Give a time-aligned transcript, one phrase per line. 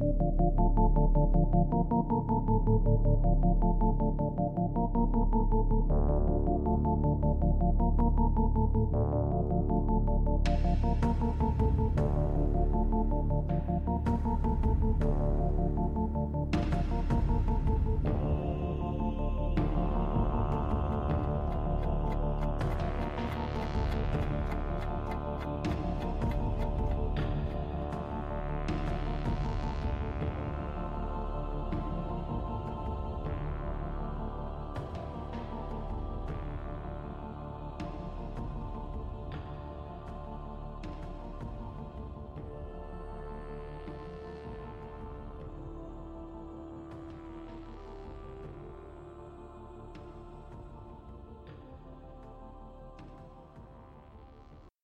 [0.00, 0.20] Thank
[3.06, 3.13] you.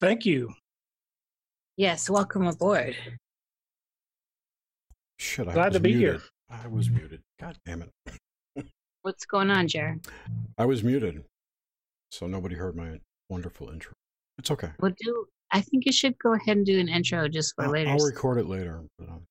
[0.00, 0.52] Thank you.
[1.76, 2.96] Yes, welcome aboard.
[5.18, 6.20] Shit, I Glad was to be muted.
[6.20, 6.22] here.
[6.64, 7.20] I was muted.
[7.38, 8.66] God damn it.
[9.02, 10.06] What's going on, Jared?
[10.58, 11.22] I was muted.
[12.10, 13.92] So nobody heard my wonderful intro.
[14.38, 14.70] It's okay.
[14.80, 15.26] We'll do.
[15.52, 17.90] I think you should go ahead and do an intro just for I'll, later.
[17.90, 18.82] I'll record it later.
[18.98, 19.22] But, um,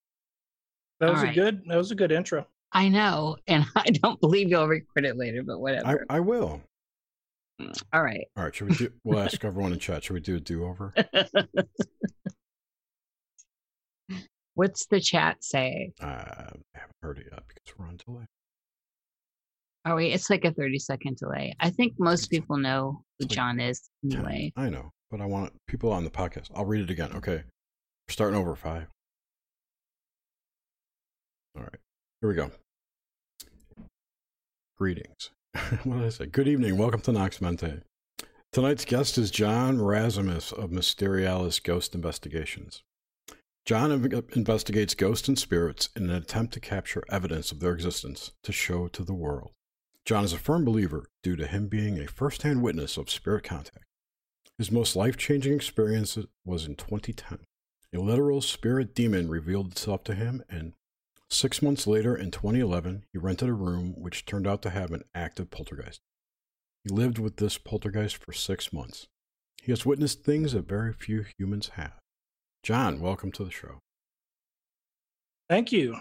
[0.99, 1.37] That was Alright.
[1.37, 1.63] a good.
[1.67, 2.45] That was a good intro.
[2.71, 6.05] I know, and I don't believe you'll record it later, but I, whatever.
[6.09, 6.61] I will.
[7.93, 8.27] All right.
[8.37, 8.55] All right.
[8.55, 8.91] Should we do?
[9.03, 10.03] We'll ask everyone in chat.
[10.03, 10.93] Should we do a do over?
[14.55, 15.91] What's the chat say?
[16.01, 18.25] Uh, I haven't heard it yet because we're on delay.
[19.85, 20.07] Are we?
[20.07, 21.55] It's like a thirty second delay.
[21.59, 24.51] I think most people know who like John is anyway.
[24.57, 26.49] I know, but I want people on the podcast.
[26.53, 27.11] I'll read it again.
[27.15, 27.43] Okay.
[28.07, 28.87] We're starting over five.
[31.55, 31.79] All right.
[32.21, 32.51] Here we go.
[34.77, 35.31] Greetings.
[35.83, 36.25] what did I say?
[36.27, 36.77] Good evening.
[36.77, 37.81] Welcome to Nox Mente.
[38.51, 42.83] Tonight's guest is John Razimus of Mysterialis Ghost Investigations.
[43.65, 48.51] John investigates ghosts and spirits in an attempt to capture evidence of their existence to
[48.51, 49.51] show to the world.
[50.05, 53.43] John is a firm believer due to him being a first hand witness of spirit
[53.43, 53.85] contact.
[54.59, 57.39] His most life changing experience was in 2010.
[57.93, 60.73] A literal spirit demon revealed itself to him, and
[61.29, 65.03] six months later, in 2011, he rented a room which turned out to have an
[65.13, 66.01] active poltergeist.
[66.83, 69.07] He lived with this poltergeist for six months.
[69.61, 71.99] He has witnessed things that very few humans have.
[72.63, 73.79] John, welcome to the show.
[75.49, 75.97] Thank you.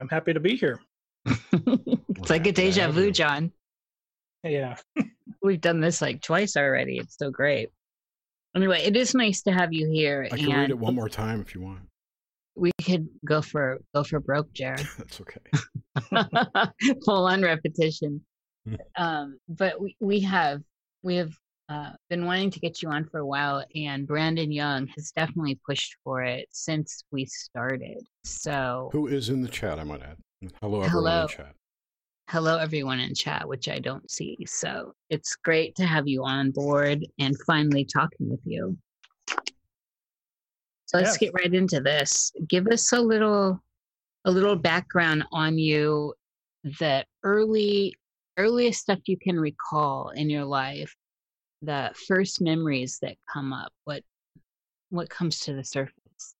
[0.00, 0.80] I'm happy to be here.
[1.26, 3.12] it's like a happy to deja vu, you.
[3.12, 3.52] John.
[4.42, 4.76] Yeah.
[5.42, 6.98] We've done this like twice already.
[6.98, 7.70] It's so great.
[8.56, 11.08] Anyway, it is nice to have you here, I can and read it one more
[11.08, 11.87] time if you want.
[12.58, 14.86] We could go for go for broke, Jared.
[14.98, 15.40] That's okay.
[17.04, 18.20] full on repetition.
[18.66, 18.74] Hmm.
[18.96, 20.60] um, but we, we have
[21.02, 21.32] we have
[21.68, 25.58] uh, been wanting to get you on for a while, and Brandon Young has definitely
[25.66, 28.06] pushed for it since we started.
[28.24, 30.16] So Who is in the chat, I might add?
[30.60, 31.22] Hello, everyone Hello.
[31.22, 31.54] in chat.
[32.30, 34.38] hello everyone in chat, which I don't see.
[34.46, 38.76] So it's great to have you on board and finally talking with you.
[40.88, 41.18] So let's Yes.
[41.18, 42.32] get right into this.
[42.48, 43.62] Give us a little
[44.24, 46.12] a little background on you
[46.64, 47.94] the early
[48.36, 50.94] earliest stuff you can recall in your life,
[51.62, 54.02] the first memories that come up, what
[54.90, 56.34] what comes to the surface.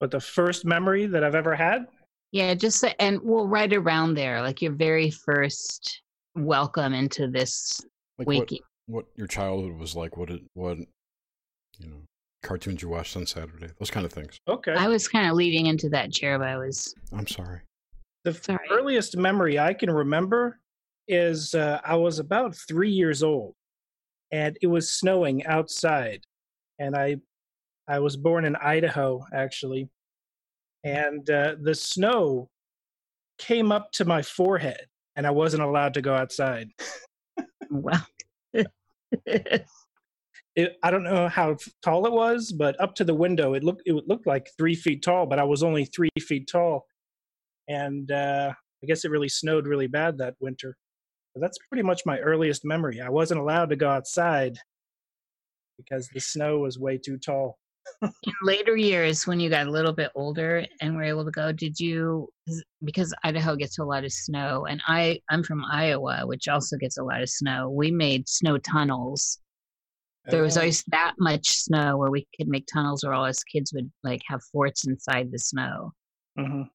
[0.00, 1.86] But the first memory that I've ever had.
[2.32, 6.02] Yeah, just the- and well, right around there, like your very first
[6.34, 7.82] welcome into this
[8.18, 8.60] Like what, waking.
[8.86, 10.78] what your childhood was like, what it, what,
[11.78, 12.02] you know,
[12.42, 14.38] cartoons you watched on Saturday, those kind of things.
[14.48, 14.72] Okay.
[14.72, 17.60] I was kind of leading into that, Chair, but I was I'm sorry.
[18.24, 18.68] the it's all right.
[18.70, 20.58] earliest memory I can remember
[21.08, 23.54] is uh, I was about three years old,
[24.30, 26.24] and it was snowing outside,
[26.78, 27.16] and I
[27.88, 29.88] I was born in Idaho actually,
[30.84, 32.48] and uh, the snow
[33.38, 34.86] came up to my forehead,
[35.16, 36.70] and I wasn't allowed to go outside.
[37.70, 38.06] well.
[40.54, 43.82] it, I don't know how tall it was, but up to the window, it looked
[43.86, 46.86] it would look like three feet tall, but I was only three feet tall,
[47.68, 50.76] and uh, I guess it really snowed really bad that winter.
[51.34, 53.00] But that's pretty much my earliest memory.
[53.00, 54.58] I wasn't allowed to go outside
[55.78, 57.58] because the snow was way too tall.
[58.02, 61.50] in later years when you got a little bit older and were able to go
[61.50, 62.28] did you?
[62.84, 66.96] because idaho gets a lot of snow and i i'm from iowa which also gets
[66.96, 69.41] a lot of snow we made snow tunnels
[70.30, 73.72] there was always that much snow where we could make tunnels where all us kids
[73.72, 75.92] would like have forts inside the snow
[76.38, 76.68] mhm.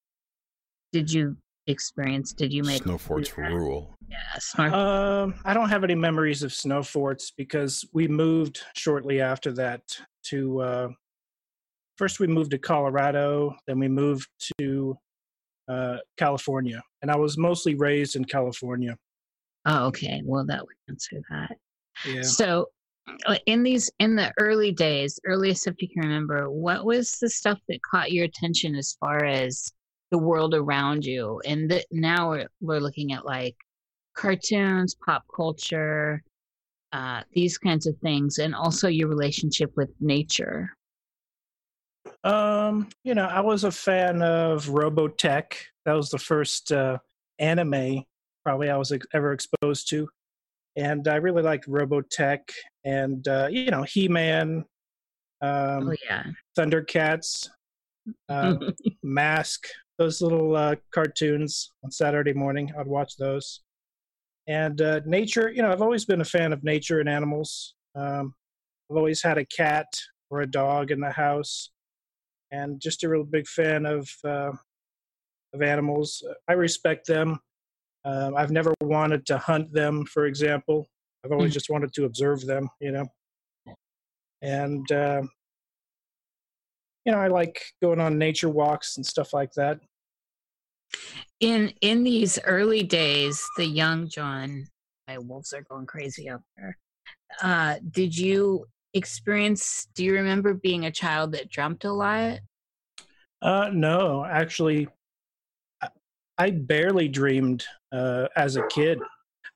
[0.92, 1.36] did you
[1.66, 3.94] experience did you make Snow forts for rule.
[4.08, 9.20] yeah, snor- Um, I don't have any memories of snow forts because we moved shortly
[9.20, 9.82] after that
[10.24, 10.60] to.
[10.62, 10.88] Uh,
[11.98, 13.54] first, we moved to Colorado.
[13.66, 14.28] Then we moved
[14.58, 14.96] to
[15.68, 18.96] uh, California, and I was mostly raised in California.
[19.66, 20.22] Oh, okay.
[20.24, 21.56] Well, that would answer that.
[22.06, 22.22] Yeah.
[22.22, 22.68] So,
[23.46, 27.58] in these in the early days, earliest if you can remember, what was the stuff
[27.68, 29.72] that caught your attention as far as
[30.10, 31.40] the world around you?
[31.44, 33.56] And that now we're, we're looking at like
[34.14, 36.22] cartoons, pop culture,
[36.92, 40.74] uh, these kinds of things, and also your relationship with nature.
[42.24, 45.52] Um, you know, I was a fan of Robotech.
[45.84, 46.98] That was the first uh,
[47.38, 48.04] anime
[48.48, 50.08] probably I was ex- ever exposed to,
[50.78, 52.50] and I really liked Robotech
[52.84, 54.64] and uh, you know He Man,
[55.42, 56.24] um, oh yeah,
[56.56, 57.48] Thundercats,
[58.28, 58.56] uh,
[59.02, 59.66] Mask.
[59.98, 63.62] Those little uh, cartoons on Saturday morning, I'd watch those.
[64.46, 67.74] And uh, nature, you know, I've always been a fan of nature and animals.
[67.96, 68.32] Um,
[68.88, 69.88] I've always had a cat
[70.30, 71.70] or a dog in the house
[72.52, 74.52] and just a real big fan of uh,
[75.52, 76.22] of animals.
[76.46, 77.40] I respect them.
[78.08, 80.88] Um, I've never wanted to hunt them, for example.
[81.24, 81.54] I've always Mm.
[81.54, 83.06] just wanted to observe them, you know.
[84.40, 85.22] And uh,
[87.04, 89.80] you know, I like going on nature walks and stuff like that.
[91.40, 94.66] in in these early days, the young John,
[95.06, 96.78] my wolves are going crazy out there.
[97.42, 99.86] Uh, did you experience?
[99.94, 102.38] Do you remember being a child that dreamt a lot?
[103.42, 104.88] Uh, no, actually,
[106.38, 109.00] I- barely dreamed uh, as a kid.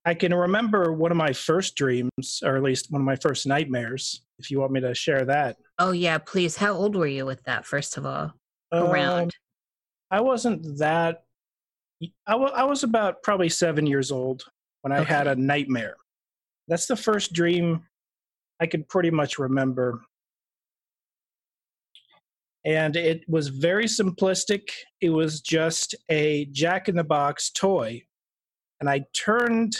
[0.04, 3.46] I can remember one of my first dreams, or at least one of my first
[3.46, 4.22] nightmares.
[4.38, 5.56] If you want me to share that.
[5.78, 6.56] Oh yeah, please.
[6.56, 7.64] How old were you with that?
[7.64, 8.32] First of all,
[8.72, 9.30] Um, around.
[10.10, 11.22] I wasn't that.
[12.26, 14.44] I wa- I was about probably seven years old
[14.80, 15.96] when I had a nightmare.
[16.66, 17.84] That's the first dream
[18.58, 20.02] I could pretty much remember.
[22.64, 24.68] And it was very simplistic.
[25.00, 28.02] It was just a Jack in the Box toy.
[28.80, 29.76] And I turned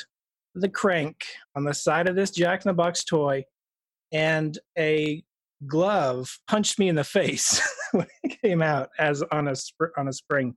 [0.55, 1.25] the crank
[1.55, 3.44] on the side of this Jack in the Box toy,
[4.12, 5.25] and a
[5.67, 7.61] glove punched me in the face
[7.93, 10.55] when it came out as on a spr- on a spring.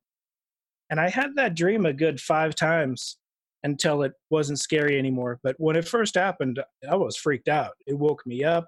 [0.90, 3.18] And I had that dream a good five times
[3.64, 5.40] until it wasn't scary anymore.
[5.42, 7.74] But when it first happened, I was freaked out.
[7.88, 8.68] It woke me up,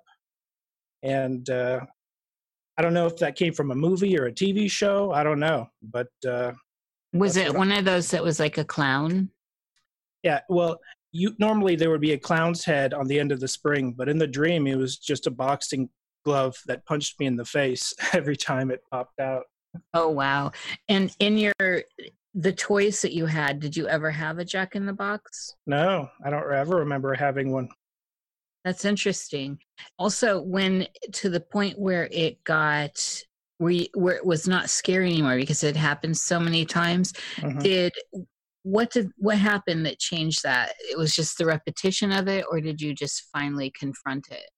[1.03, 1.81] and uh,
[2.77, 5.12] I don't know if that came from a movie or a TV show.
[5.12, 6.51] I don't know, but uh,
[7.13, 9.29] Was it what I- one of those that was like a clown?
[10.24, 10.41] yeah.
[10.50, 10.79] Well,
[11.12, 14.09] you normally there would be a clown's head on the end of the spring, but
[14.09, 15.89] in the dream, it was just a boxing
[16.25, 19.44] glove that punched me in the face every time it popped out.
[19.94, 20.51] Oh wow!
[20.89, 21.53] And in your
[22.33, 25.56] the toys that you had, did you ever have a Jack in the Box?
[25.65, 27.69] No, I don't ever remember having one.
[28.67, 29.59] That's interesting.
[29.97, 32.99] Also, when to the point where it got
[33.59, 37.13] where you, where it was not scary anymore because it happened so many times.
[37.37, 37.63] Mhm.
[37.63, 37.93] Did
[38.63, 40.73] what did what happened that changed that?
[40.91, 44.49] It was just the repetition of it, or did you just finally confront it?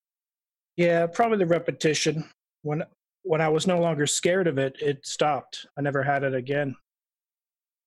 [0.75, 2.27] Yeah, probably the repetition.
[2.63, 2.81] When
[3.21, 5.67] when I was no longer scared of it, it stopped.
[5.77, 6.75] I never had it again.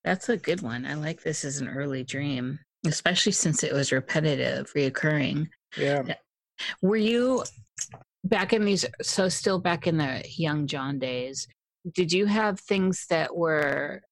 [0.04, 0.86] That's a good one.
[0.86, 5.48] I like this as an early dream, especially since it was repetitive, reoccurring.
[5.76, 6.02] Yeah.
[6.80, 7.44] Were you
[8.24, 8.84] back in these?
[9.00, 11.46] So still back in the young John days.
[11.94, 14.02] Did you have things that were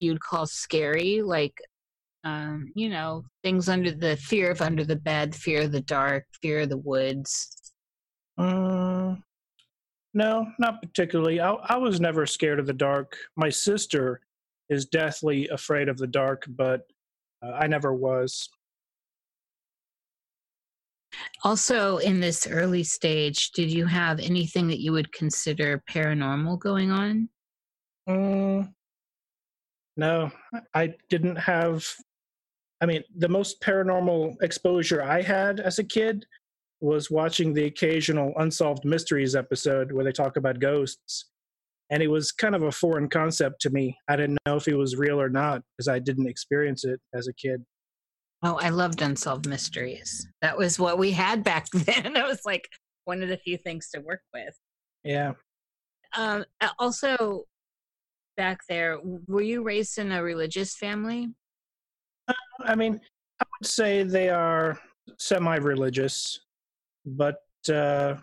[0.00, 1.54] you'd call scary, like
[2.24, 6.24] um, you know, things under the fear of under the bed, fear of the dark,
[6.40, 7.72] fear of the woods?
[8.38, 9.22] Mm,
[10.14, 11.40] no, not particularly.
[11.40, 13.16] I, I was never scared of the dark.
[13.36, 14.20] My sister
[14.68, 16.82] is deathly afraid of the dark, but
[17.44, 18.48] uh, I never was.
[21.44, 26.90] Also, in this early stage, did you have anything that you would consider paranormal going
[26.90, 27.28] on?
[28.08, 28.72] Mm,
[29.96, 30.30] no,
[30.74, 31.86] I didn't have.
[32.80, 36.26] I mean, the most paranormal exposure I had as a kid
[36.80, 41.26] was watching the occasional Unsolved Mysteries episode where they talk about ghosts.
[41.90, 43.96] And it was kind of a foreign concept to me.
[44.08, 47.28] I didn't know if it was real or not because I didn't experience it as
[47.28, 47.64] a kid.
[48.42, 50.28] Oh, I loved Unsolved Mysteries.
[50.40, 52.16] That was what we had back then.
[52.16, 52.68] It was like
[53.04, 54.54] one of the few things to work with.
[55.04, 55.32] Yeah.
[56.16, 57.44] Um, uh, also,
[58.36, 61.28] back there, were you raised in a religious family?
[62.64, 63.00] I mean,
[63.40, 64.78] I would say they are
[65.18, 66.40] semi religious,
[67.04, 68.16] but uh,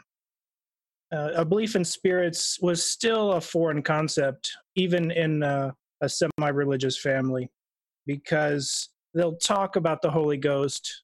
[1.11, 5.71] uh, a belief in spirits was still a foreign concept, even in uh,
[6.01, 7.49] a semi religious family,
[8.05, 11.03] because they'll talk about the Holy Ghost,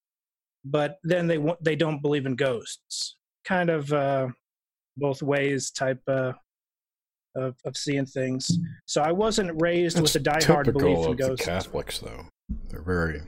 [0.63, 3.15] but then they, wa- they don't believe in ghosts.
[3.45, 4.27] Kind of uh,
[4.97, 6.33] both ways type uh,
[7.35, 8.57] of, of seeing things.
[8.85, 11.45] So I wasn't raised That's with a diehard typical belief in of ghosts.
[11.45, 12.25] the Catholics, though.
[12.69, 13.21] They're very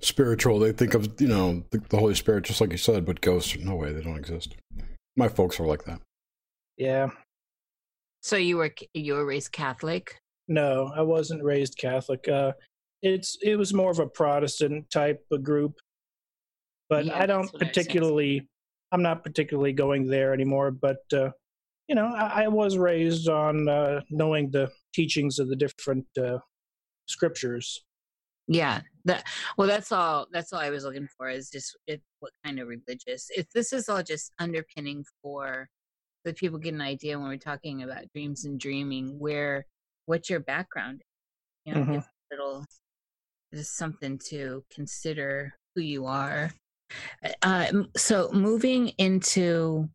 [0.00, 0.58] spiritual.
[0.58, 3.56] They think of you know the, the Holy Spirit, just like you said, but ghosts,
[3.58, 4.56] no way, they don't exist.
[5.16, 6.00] My folks are like that.
[6.76, 7.08] Yeah.
[8.22, 10.18] So you were you were raised Catholic?
[10.48, 12.28] No, I wasn't raised Catholic.
[12.28, 12.52] Uh,
[13.06, 15.74] it's it was more of a Protestant type of group,
[16.88, 18.48] but Yeah, I don't particularly.
[18.92, 20.70] I'm not particularly going there anymore.
[20.70, 21.30] But uh,
[21.88, 26.38] you know, I, I was raised on uh, knowing the teachings of the different uh,
[27.06, 27.82] scriptures.
[28.48, 28.80] Yeah.
[29.06, 29.24] That
[29.56, 32.68] well that's all that's all I was looking for is just it, what kind of
[32.68, 33.28] religious.
[33.36, 35.68] If this is all just underpinning for
[36.24, 39.64] so that people get an idea when we're talking about dreams and dreaming where
[40.06, 41.02] what's your background
[41.64, 41.98] you know Mhm.
[41.98, 42.64] a little
[43.56, 46.52] just something to consider who you are.
[47.42, 49.88] Uh, so moving into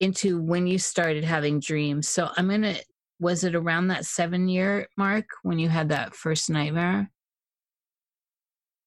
[0.00, 2.08] into when you started having dreams.
[2.08, 2.74] So i'm gonna
[3.20, 7.08] was it around that seven year mark when you had that first nightmare?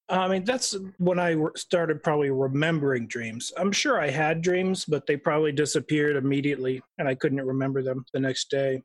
[0.08, 3.52] I mean, that's when I started probably remembering dreams.
[3.56, 8.04] I'm sure I had dreams, but they probably disappeared immediately, and I couldn't remember them
[8.12, 8.82] the next day.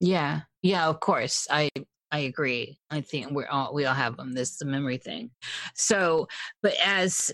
[0.00, 0.42] yeah.
[0.62, 1.46] Yeah of course.
[1.50, 1.70] I
[2.14, 5.30] i agree i think we're all we all have them this is the memory thing.
[5.74, 6.28] So
[6.62, 7.32] but as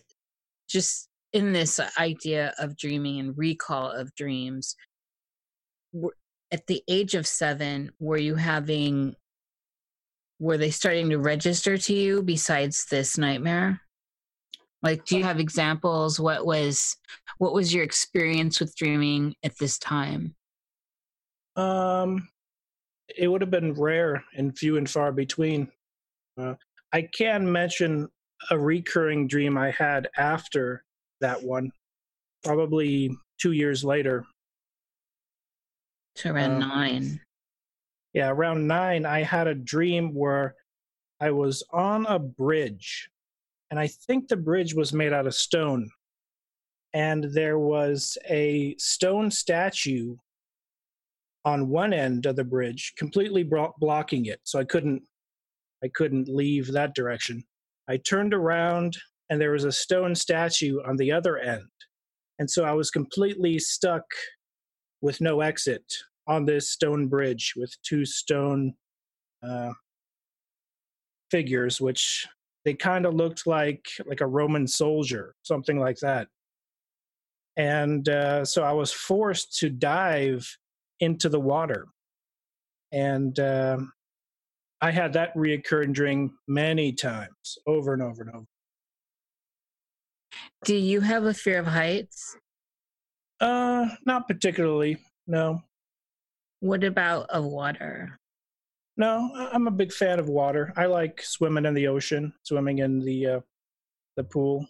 [0.69, 4.75] just in this idea of dreaming and recall of dreams
[6.51, 9.15] at the age of seven were you having
[10.39, 13.83] were they starting to register to you besides this nightmare?
[14.83, 16.19] Like do you have examples?
[16.19, 16.97] What was
[17.37, 20.35] what was your experience with dreaming at this time?
[21.57, 22.29] Um,
[23.17, 25.71] it would have been rare and few and far between.
[26.39, 26.55] Uh,
[26.93, 28.09] I can mention
[28.51, 30.85] a recurring dream I had after
[31.21, 31.71] that one,
[32.43, 34.25] probably two years later.
[36.17, 37.21] to around Um, nine
[38.13, 40.57] Yeah, around nine, I had a dream where
[41.21, 43.09] I was on a bridge,
[43.71, 45.91] and I think the bridge was made out of stone.
[46.93, 50.17] And there was a stone statue
[51.45, 55.03] on one end of the bridge, completely blo- blocking it, so I couldn't,
[55.83, 57.43] I couldn't leave that direction.
[57.89, 58.97] I turned around,
[59.31, 61.69] and there was a stone statue on the other end,
[62.39, 64.05] and so I was completely stuck
[65.01, 65.85] with no exit
[66.27, 68.75] on this stone bridge with two stone
[69.43, 69.73] uh,
[71.31, 72.27] figures, which
[72.65, 76.29] they kind of looked like like a Roman soldier, something like that.
[77.57, 80.47] And uh, so I was forced to dive
[81.01, 81.87] into the water,
[82.93, 83.93] and um
[84.83, 88.47] I had that reoccurring dream many times, over and over and over.
[90.65, 92.37] do you have a fear of heights
[93.41, 94.99] Uh, not particularly.
[95.27, 95.63] No,
[96.61, 98.19] what about of water
[98.97, 99.31] no.
[99.35, 100.75] I'm a big fan of water.
[100.77, 103.41] I like swimming in the ocean, swimming in the uh,
[104.17, 104.67] the pool.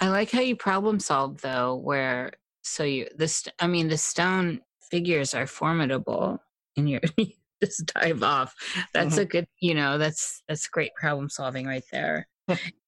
[0.00, 2.32] I like how you problem solve though, where
[2.62, 6.42] so you this I mean the stone figures are formidable
[6.76, 7.32] and you're you
[7.62, 8.54] just dive off.
[8.92, 12.28] That's a good you know, that's that's great problem solving right there.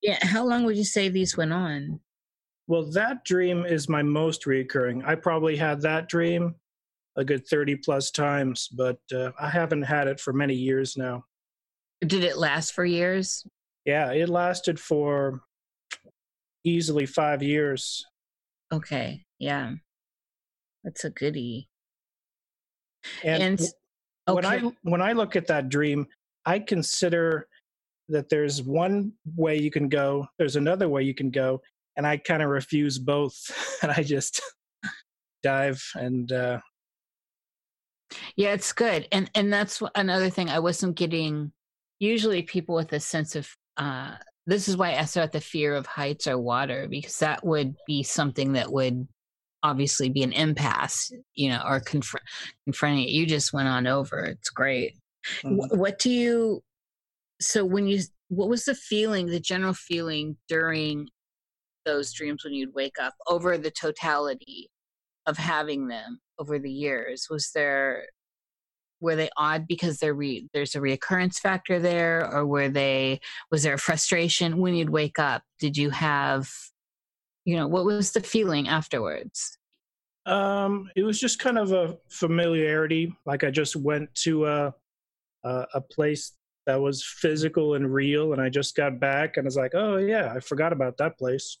[0.01, 0.19] yeah.
[0.21, 1.99] How long would you say these went on?
[2.67, 5.05] Well, that dream is my most reoccurring.
[5.05, 6.55] I probably had that dream
[7.15, 11.25] a good 30 plus times, but uh, I haven't had it for many years now.
[12.01, 13.45] Did it last for years?
[13.85, 15.41] Yeah, it lasted for
[16.63, 18.05] easily five years.
[18.71, 19.25] Okay.
[19.39, 19.73] Yeah.
[20.83, 21.69] That's a goodie.
[23.23, 23.59] And, And,
[24.27, 24.35] okay.
[24.35, 26.07] when I when I look at that dream,
[26.45, 27.47] I consider
[28.09, 31.61] that there's one way you can go, there's another way you can go,
[31.95, 33.35] and I kind of refuse both,
[33.81, 34.41] and I just
[35.43, 36.59] dive and uh,
[38.35, 39.07] Yeah, it's good.
[39.11, 41.51] And and that's another thing I wasn't getting
[41.99, 45.73] usually people with a sense of uh this is why I asked about the fear
[45.73, 49.07] of heights or water because that would be something that would
[49.63, 52.25] obviously be an impasse, you know, or confront
[52.65, 53.09] confronting it.
[53.09, 54.19] You just went on over.
[54.25, 54.95] It's great.
[55.43, 55.69] mhm.
[55.69, 56.63] Wh- What do you
[57.41, 61.09] so when you what was the feeling, the general feeling during
[61.85, 64.69] those dreams when you'd wake up over the totality
[65.25, 67.27] of having them over the years?
[67.29, 68.05] Was there
[69.01, 73.19] were they odd because there re, there's a reoccurrence factor there, or were they
[73.51, 75.43] was there a frustration when you'd wake up?
[75.59, 76.49] Did you have
[77.45, 79.57] you know what was the feeling afterwards?
[80.25, 83.13] Um, it was just kind of a familiarity.
[83.25, 84.73] Like I just went to a
[85.43, 86.33] a, a place
[86.65, 89.97] that was physical and real, and I just got back and I was like, oh
[89.97, 91.57] yeah, I forgot about that place.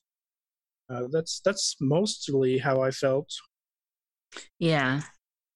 [0.89, 3.29] Uh, that's that's mostly how I felt.
[4.59, 5.01] Yeah.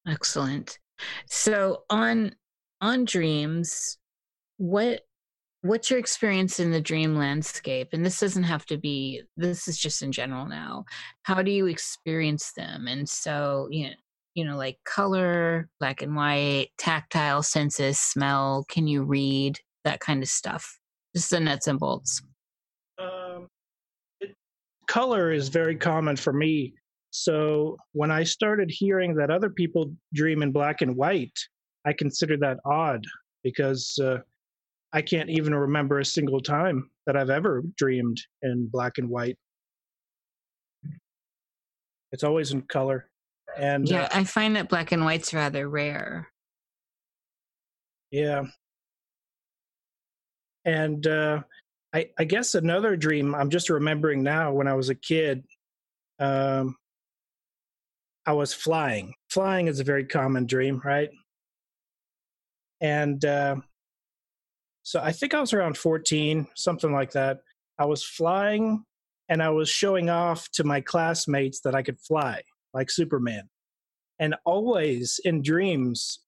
[0.08, 0.80] Excellent.
[1.28, 2.34] So on
[2.82, 3.98] on dreams,
[4.58, 5.02] what
[5.62, 7.90] what's your experience in the dream landscape?
[7.94, 10.86] And this doesn't have to be this is just in general now.
[11.24, 12.88] How do you experience them?
[12.88, 13.96] And so, you know,
[14.36, 20.22] you know, like color, black and white, tactile senses, smell, can you read, that kind
[20.22, 20.78] of stuff.
[21.16, 22.22] Just the nuts and bolts.
[23.00, 23.48] Um,
[24.22, 24.36] it,
[24.88, 26.76] color is very common for me
[27.18, 31.38] so when I started hearing that other people dream in black and white,
[31.86, 33.04] I consider that odd
[33.44, 34.18] because uh,
[34.94, 39.38] I can't even remember a single time that I've ever dreamed in black and white.
[42.12, 43.10] It's always in color.
[43.58, 46.28] And yeah, uh, I find that black and white's rather rare.
[48.12, 48.44] Yeah.
[50.64, 51.42] And uh,
[51.94, 55.44] I, I guess another dream I'm just remembering now when I was a kid.
[56.20, 56.76] Um,
[58.26, 59.14] I was flying.
[59.30, 61.10] Flying is a very common dream, right?
[62.82, 63.58] And uh,
[64.88, 67.40] so I think I was around 14, something like that.
[67.78, 68.86] I was flying
[69.28, 72.42] and I was showing off to my classmates that I could fly
[72.74, 73.50] like Superman.
[74.18, 76.20] And always in dreams,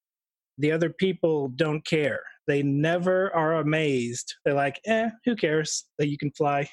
[0.57, 2.19] the other people don't care.
[2.47, 4.35] They never are amazed.
[4.43, 6.67] They're like, eh, who cares that you can fly?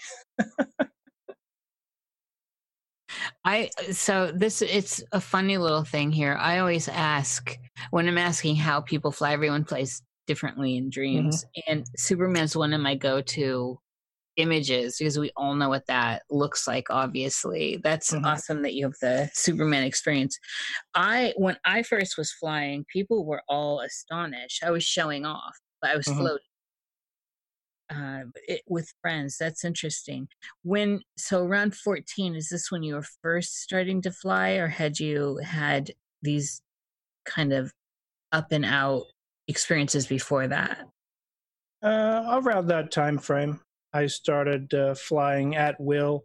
[3.44, 6.36] I so this it's a funny little thing here.
[6.36, 7.56] I always ask
[7.92, 9.32] when I'm asking how people fly.
[9.32, 11.72] Everyone flies differently in dreams, mm-hmm.
[11.72, 13.78] and Superman's one of my go-to
[14.36, 16.90] images because we all know what that looks like.
[16.90, 18.26] Obviously, that's mm-hmm.
[18.26, 20.38] awesome that you have the Superman experience.
[20.94, 24.62] I when I first was flying, people were all astonished.
[24.62, 26.18] I was showing off, but I was mm-hmm.
[26.18, 26.42] floating
[27.88, 29.38] uh, it, with friends.
[29.38, 30.28] That's interesting.
[30.62, 35.00] When so around fourteen, is this when you were first starting to fly, or had
[35.00, 35.92] you had
[36.22, 36.60] these
[37.24, 37.72] kind of
[38.32, 39.04] up and out
[39.48, 40.86] experiences before that?
[41.82, 43.60] Uh, around that time frame,
[43.92, 46.24] I started uh, flying at will,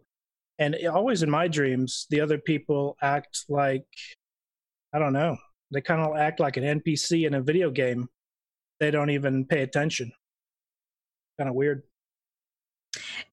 [0.58, 3.86] and always in my dreams, the other people act like
[4.94, 5.36] I don't know.
[5.72, 8.08] They kind of act like an NPC in a video game.
[8.78, 10.12] They don't even pay attention
[11.38, 11.82] kind of weird.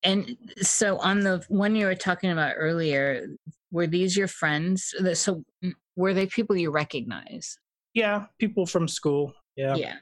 [0.03, 3.27] And so, on the one you were talking about earlier,
[3.71, 4.93] were these your friends?
[5.13, 5.43] So,
[5.95, 7.57] were they people you recognize?
[7.93, 9.33] Yeah, people from school.
[9.59, 9.75] Yeah.
[9.75, 9.95] Yeah.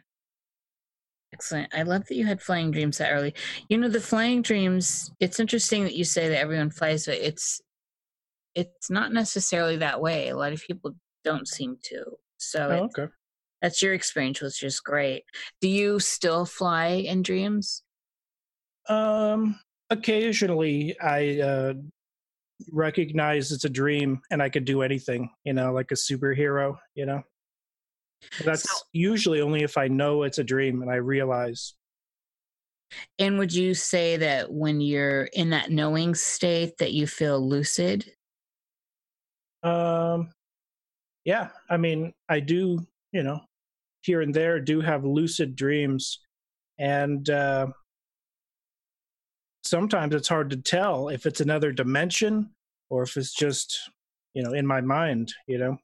[1.34, 1.74] Excellent.
[1.74, 3.34] I love that you had flying dreams that early.
[3.70, 7.60] You know, the flying dreams, it's interesting that you say that everyone flies, but it's
[8.54, 10.30] it's not necessarily that way.
[10.30, 12.04] A lot of people don't seem to.
[12.38, 13.12] So oh, okay.
[13.64, 15.24] That's your experience, which is great.
[15.60, 17.82] Do you still fly in dreams?
[18.88, 21.74] Um, occasionally, I uh,
[22.72, 27.08] recognize it's a dream and I could do anything, you know, like a superhero, you
[27.08, 27.24] know.
[28.44, 31.74] That's so, usually only if I know it's a dream and I realize.
[33.20, 38.12] And would you say that when you're in that knowing state that you feel lucid?
[39.64, 40.30] Um
[41.26, 43.42] yeah, I mean, I do, you know,
[44.02, 46.20] here and there do have lucid dreams
[46.80, 47.68] and uh
[49.64, 52.50] sometimes it's hard to tell if it's another dimension
[52.90, 53.92] or if it's just
[54.34, 55.78] you know in my mind you know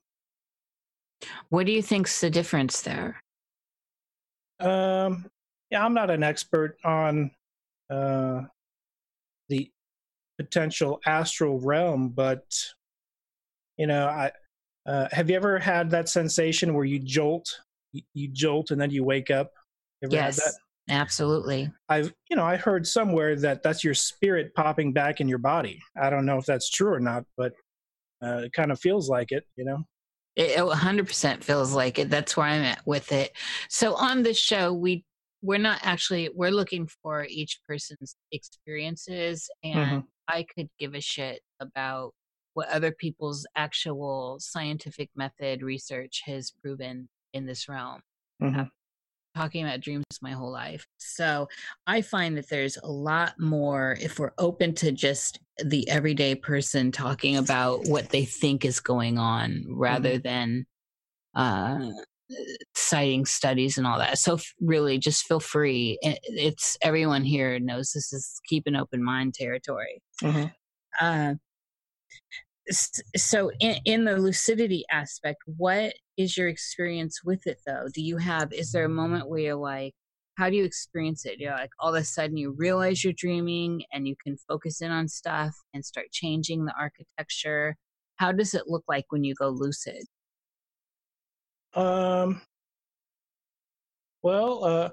[1.50, 3.22] what do you think's the difference there
[4.60, 5.26] um
[5.70, 7.32] yeah i'm not an expert on
[7.90, 8.42] uh
[9.50, 9.70] the
[10.38, 12.44] potential astral realm but
[13.78, 14.32] you know i
[14.86, 17.62] uh, have you ever had that sensation where you jolt
[17.94, 19.52] you, you jolt and then you wake up
[20.04, 20.58] ever yes.
[20.90, 21.72] Absolutely.
[21.88, 25.82] I've, you know, I heard somewhere that that's your spirit popping back in your body.
[26.00, 27.54] I don't know if that's true or not, but
[28.22, 29.84] uh, it kind of feels like it, you know?
[30.36, 32.10] It 100% feels like it.
[32.10, 33.32] That's where I'm at with it.
[33.70, 35.06] So on this show, we
[35.42, 40.00] we're not actually we're looking for each person's experiences and mm-hmm.
[40.30, 42.14] I could give a shit about
[42.54, 48.00] what other people's actual scientific method research has proven in this realm.
[48.42, 48.64] Mm-hmm
[49.36, 50.86] talking about dreams my whole life.
[50.98, 51.48] So
[51.88, 56.92] I find that there's a lot more if we're open to just the everyday person
[56.92, 60.22] talking about what they think is going on rather mm-hmm.
[60.22, 60.66] than
[61.36, 61.90] uh,
[62.76, 64.18] citing studies and all that.
[64.18, 65.98] So really just feel free.
[66.02, 70.02] It's everyone here knows this is keep an open mind territory.
[70.22, 70.46] Mm-hmm.
[71.02, 71.34] Uh,
[72.70, 78.18] so in, in the lucidity aspect what is your experience with it though do you
[78.18, 79.94] have is there a moment where you're like
[80.38, 83.84] how do you experience it you're like all of a sudden you realize you're dreaming
[83.92, 87.76] and you can focus in on stuff and start changing the architecture
[88.16, 90.04] how does it look like when you go lucid
[91.76, 92.42] Um.
[94.22, 94.90] Well, uh,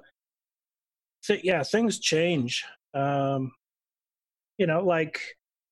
[1.25, 2.65] th- yeah, things change.
[2.95, 3.53] Um,
[4.59, 5.21] you know, like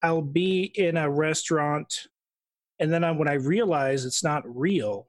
[0.03, 2.07] I'll be in a restaurant,
[2.79, 5.09] and then I, when I realize it's not real,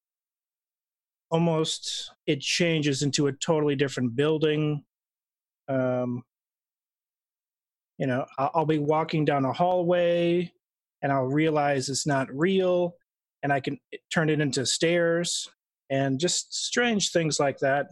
[1.29, 4.83] almost it changes into a totally different building.
[5.67, 6.23] Um,
[7.97, 10.51] you know, I'll, be walking down a hallway,
[11.01, 12.95] and I'll realize it's not real,
[13.43, 13.77] and I can
[14.11, 15.49] turn it into stairs,
[15.89, 17.87] and just strange things like that.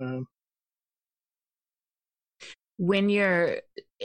[0.00, 0.26] Um,
[2.78, 3.58] when you're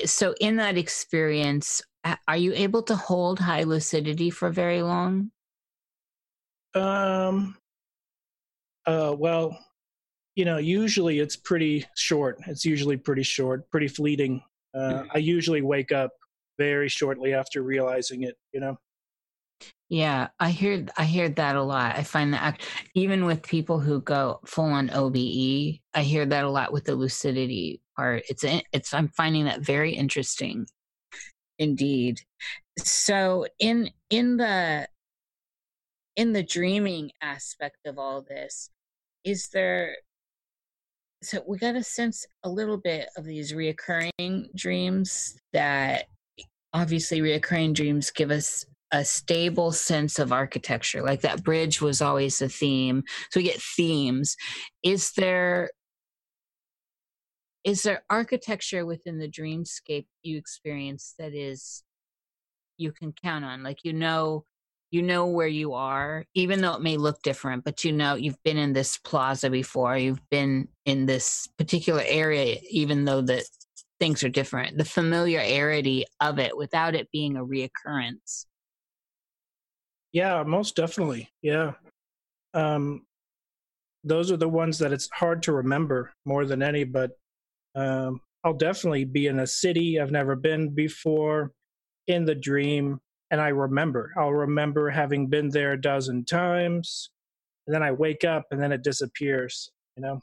[0.03, 1.81] so in that experience
[2.27, 5.31] are you able to hold high lucidity for very long
[6.75, 7.55] um
[8.85, 9.57] uh well
[10.35, 14.41] you know usually it's pretty short it's usually pretty short pretty fleeting
[14.73, 15.07] uh, mm-hmm.
[15.13, 16.11] i usually wake up
[16.57, 18.77] very shortly after realizing it you know
[19.89, 21.95] yeah, I hear I hear that a lot.
[21.95, 22.59] I find that
[22.95, 26.95] even with people who go full on OBE, I hear that a lot with the
[26.95, 28.23] lucidity part.
[28.27, 30.65] It's it's I'm finding that very interesting,
[31.59, 32.21] indeed.
[32.77, 34.87] So in in the
[36.15, 38.69] in the dreaming aspect of all this,
[39.23, 39.97] is there?
[41.23, 46.05] So we got a sense a little bit of these reoccurring dreams that
[46.73, 52.41] obviously reoccurring dreams give us a stable sense of architecture like that bridge was always
[52.41, 54.37] a theme so we get themes
[54.83, 55.69] is there
[57.65, 61.83] is there architecture within the dreamscape you experience that is
[62.77, 64.45] you can count on like you know
[64.91, 68.41] you know where you are even though it may look different but you know you've
[68.43, 73.43] been in this plaza before you've been in this particular area even though that
[73.99, 78.45] things are different the familiarity of it without it being a reoccurrence
[80.15, 81.27] yeah, most definitely.
[81.41, 81.73] Yeah.
[82.53, 83.05] Um,
[84.05, 87.11] those are the ones that it's hard to remember more than any, but
[87.75, 91.51] um, I'll definitely be in a city I've never been before
[92.07, 92.99] in the dream.
[93.31, 97.09] And I remember, I'll remember having been there a dozen times.
[97.65, 100.19] And then I wake up and then it disappears, you know?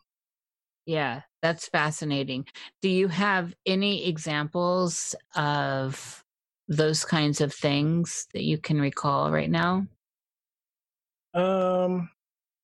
[0.86, 2.46] Yeah, that's fascinating.
[2.80, 6.24] Do you have any examples of
[6.68, 9.86] those kinds of things that you can recall right now?
[11.34, 12.10] Um,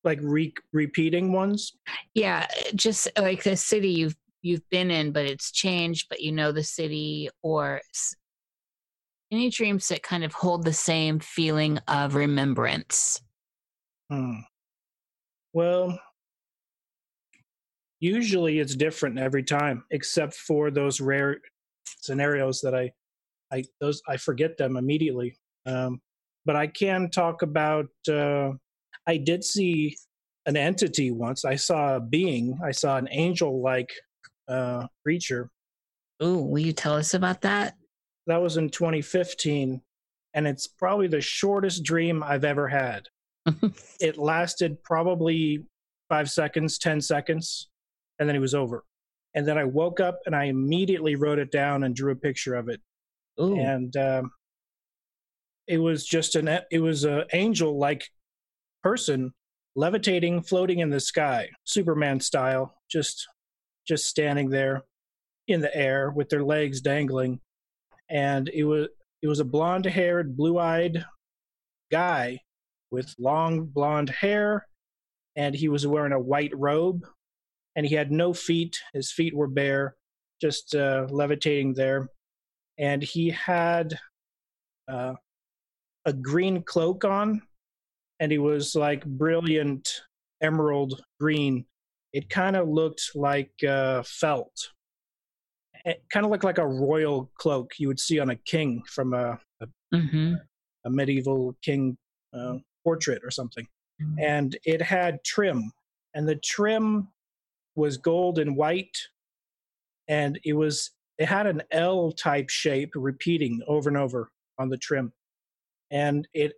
[0.04, 1.76] like re- repeating ones.
[2.14, 4.16] Yeah, just like the city you've
[4.48, 7.80] you've been in, but it's changed, but you know the city, or
[9.30, 13.20] any dreams that kind of hold the same feeling of remembrance.
[14.10, 14.40] Hmm.
[15.52, 15.98] Well,
[18.00, 21.38] usually it's different every time, except for those rare
[22.00, 22.90] scenarios that I
[23.52, 25.38] I those I forget them immediately.
[25.66, 26.00] Um,
[26.46, 27.88] but I can talk about.
[28.10, 28.52] Uh,
[29.06, 29.96] I did see
[30.46, 31.44] an entity once.
[31.44, 32.58] I saw a being.
[32.64, 33.90] I saw an angel-like
[34.48, 35.50] uh, creature.
[36.20, 37.74] Oh, will you tell us about that?
[38.26, 39.80] That was in 2015,
[40.34, 43.04] and it's probably the shortest dream I've ever had.
[44.00, 45.64] it lasted probably
[46.08, 47.68] five seconds, ten seconds,
[48.18, 48.84] and then it was over.
[49.34, 52.54] And then I woke up and I immediately wrote it down and drew a picture
[52.54, 52.80] of it.
[53.40, 53.56] Ooh.
[53.56, 54.32] and um,
[55.68, 58.08] it was just an it was an angel like
[58.82, 59.32] person
[59.76, 63.28] levitating, floating in the sky, Superman style, just
[63.88, 64.82] just standing there
[65.46, 67.40] in the air with their legs dangling,
[68.10, 68.88] and it was
[69.22, 71.04] it was a blonde haired, blue eyed
[71.90, 72.38] guy
[72.90, 74.66] with long blonde hair,
[75.36, 77.06] and he was wearing a white robe,
[77.74, 78.78] and he had no feet.
[78.92, 79.96] His feet were bare,
[80.40, 82.08] just uh, levitating there
[82.78, 83.98] and he had
[84.86, 85.14] uh,
[86.04, 87.42] a green cloak on,
[88.20, 90.02] and he was like brilliant
[90.40, 91.66] emerald green.
[92.12, 94.70] It kind of looked like uh, felt.
[95.84, 99.14] It kind of looked like a royal cloak you would see on a king from
[99.14, 100.34] a a, mm-hmm.
[100.84, 101.96] a medieval king
[102.34, 103.66] uh, portrait or something.
[104.00, 104.18] Mm-hmm.
[104.20, 105.72] And it had trim,
[106.14, 107.08] and the trim
[107.74, 108.96] was gold and white,
[110.08, 114.76] and it was it had an L type shape repeating over and over on the
[114.76, 115.12] trim.
[115.90, 116.52] And it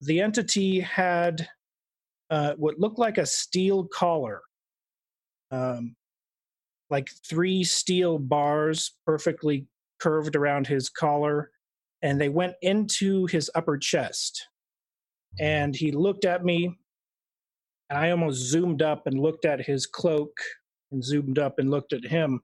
[0.00, 1.46] the entity had
[2.30, 4.40] uh, what looked like a steel collar,
[5.50, 5.94] um,
[6.90, 9.66] like three steel bars perfectly
[10.00, 11.50] curved around his collar,
[12.02, 14.46] and they went into his upper chest.
[15.38, 16.76] And he looked at me,
[17.88, 20.32] and I almost zoomed up and looked at his cloak,
[20.92, 22.40] and zoomed up and looked at him,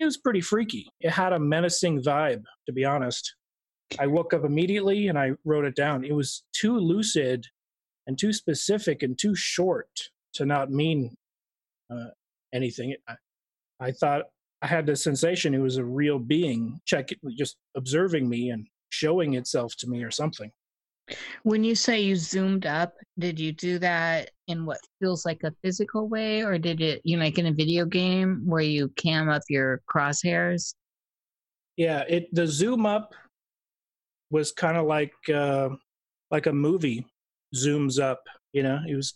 [0.00, 0.88] it was pretty freaky.
[1.00, 3.34] It had a menacing vibe, to be honest.
[3.98, 6.04] I woke up immediately and I wrote it down.
[6.04, 7.46] It was too lucid
[8.06, 9.88] and too specific and too short
[10.34, 11.14] to not mean
[11.90, 12.08] uh,
[12.54, 12.94] anything.
[13.08, 13.14] I,
[13.80, 14.22] I thought
[14.62, 19.34] I had the sensation it was a real being, check just observing me and showing
[19.34, 20.50] itself to me or something.
[21.42, 25.52] When you say you zoomed up, did you do that in what feels like a
[25.62, 29.28] physical way, or did it, you know, like in a video game where you cam
[29.28, 30.74] up your crosshairs?
[31.76, 33.14] Yeah, it the zoom up
[34.30, 35.70] was kind of like uh,
[36.30, 37.04] like a movie
[37.54, 38.22] zooms up.
[38.54, 39.12] You know, it was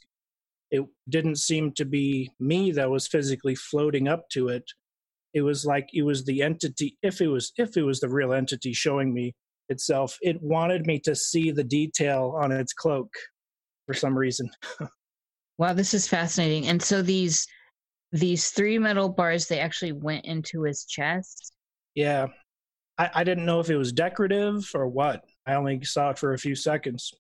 [0.71, 4.65] it didn't seem to be me that was physically floating up to it.
[5.35, 6.99] It was like it was the entity.
[7.03, 9.35] If it was if it was the real entity showing me
[9.69, 13.13] itself, it wanted me to see the detail on its cloak
[13.87, 14.51] for some reason.
[15.59, 16.67] wow, this is fascinating.
[16.69, 17.47] And so these
[18.13, 21.53] these three metal bars they actually went into his chest.
[21.95, 22.29] Yeah,
[22.97, 25.25] I, I didn't know if it was decorative or what.
[25.47, 27.13] I only saw it for a few seconds.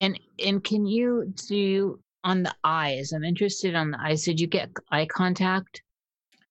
[0.00, 3.12] And and can you do on the eyes?
[3.12, 4.24] I'm interested on the eyes.
[4.24, 5.80] Did you get eye contact?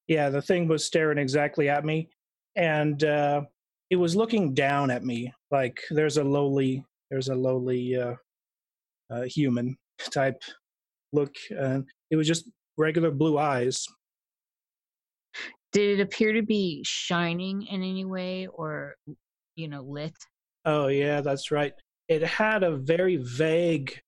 [0.08, 2.08] Yeah, the thing was staring exactly at me,
[2.56, 3.42] and uh,
[3.90, 8.16] it was looking down at me like there's a lowly there's a lowly uh,
[9.10, 9.78] uh, human
[10.12, 10.42] type
[11.12, 11.34] look.
[11.50, 13.86] and it was just regular blue eyes.
[15.74, 18.96] Did it appear to be shining in any way, or
[19.58, 20.16] you know, lit?
[20.64, 21.74] Oh yeah, that's right.
[22.08, 24.00] It had a very vague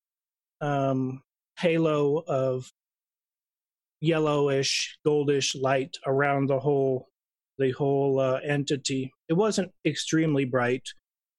[0.61, 1.21] um,
[1.57, 2.71] halo of
[4.01, 7.09] yellowish, goldish light around the whole
[7.57, 9.11] the whole uh, entity.
[9.29, 10.83] It wasn't extremely bright,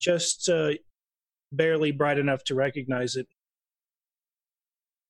[0.01, 0.73] just uh,
[1.53, 3.27] barely bright enough to recognize it.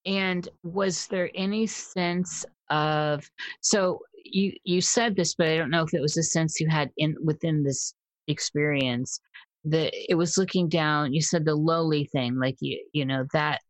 [0.04, 3.28] And was there any sense of
[3.60, 6.68] so you you said this, but I don't know if it was a sense you
[6.68, 7.94] had in within this
[8.26, 9.20] experience
[9.64, 11.12] that it was looking down.
[11.12, 13.60] You said the lowly thing, like you you know that.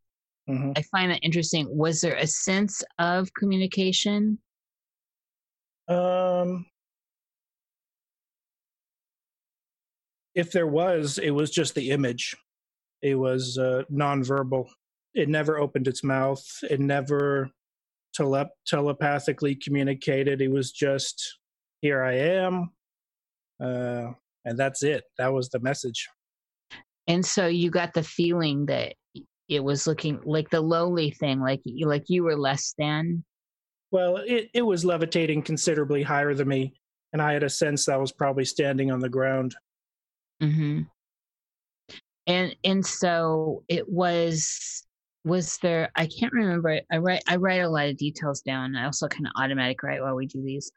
[0.48, 0.72] Mm-hmm.
[0.76, 1.66] I find that interesting.
[1.70, 4.38] Was there a sense of communication?
[5.88, 6.66] Um,
[10.34, 12.36] if there was, it was just the image.
[13.02, 14.66] It was uh, nonverbal.
[15.14, 16.44] It never opened its mouth.
[16.70, 17.50] It never
[18.14, 20.40] tele- telepathically communicated.
[20.40, 21.38] It was just,
[21.80, 22.70] here I am.
[23.62, 24.12] Uh,
[24.44, 25.04] and that's it.
[25.18, 26.08] That was the message.
[27.06, 28.94] And so you got the feeling that
[29.48, 33.24] it was looking like the lowly thing, like like you were less than.
[33.90, 36.74] Well, it, it was levitating considerably higher than me,
[37.12, 39.54] and I had a sense that I was probably standing on the ground.
[40.42, 40.82] Mm-hmm.
[42.26, 44.84] And and so it was
[45.24, 48.76] was there I can't remember I write I write a lot of details down.
[48.76, 50.70] I also kind of automatic write while we do these.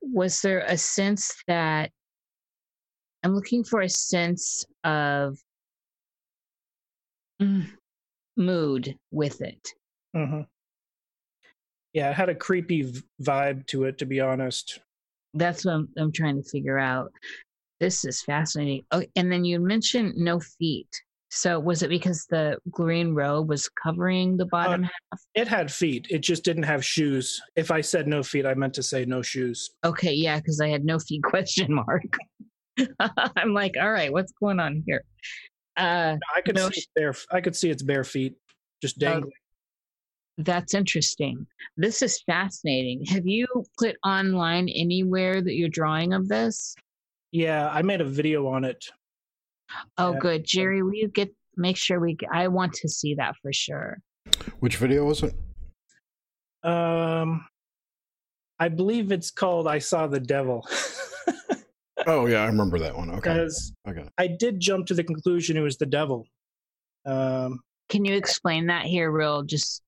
[0.00, 1.90] Was there a sense that
[3.24, 5.38] I'm looking for a sense of
[8.36, 9.68] mood with it.
[10.16, 10.42] Mm-hmm.
[11.92, 14.80] Yeah, it had a creepy vibe to it, to be honest.
[15.34, 17.12] That's what I'm, I'm trying to figure out.
[17.80, 18.82] This is fascinating.
[18.90, 20.88] Oh, and then you mentioned no feet.
[21.30, 25.20] So was it because the green robe was covering the bottom uh, half?
[25.34, 26.06] It had feet.
[26.08, 27.42] It just didn't have shoes.
[27.56, 29.70] If I said no feet, I meant to say no shoes.
[29.84, 32.16] Okay, yeah, because I had no feet question mark.
[33.36, 35.02] I'm like, all right, what's going on here?
[35.76, 37.14] Uh, I could no, see its bare.
[37.30, 38.34] I could see its bare feet
[38.80, 39.32] just oh, dangling.
[39.32, 39.44] Uh,
[40.38, 41.46] that's interesting.
[41.76, 43.04] This is fascinating.
[43.06, 43.46] Have you
[43.78, 46.74] put online anywhere that you're drawing of this?
[47.32, 48.84] Yeah, I made a video on it.
[49.98, 50.18] Oh, yeah.
[50.18, 50.82] good, Jerry.
[50.82, 52.16] Will you get make sure we?
[52.32, 53.98] I want to see that for sure.
[54.60, 55.34] Which video was it?
[56.68, 57.44] Um,
[58.58, 60.66] I believe it's called "I Saw the Devil."
[62.06, 63.10] oh yeah, I remember that one.
[63.10, 63.48] Okay,
[63.88, 64.08] okay.
[64.18, 66.26] I did jump to the conclusion it was the devil.
[67.06, 69.82] Um, Can you explain that here, real, just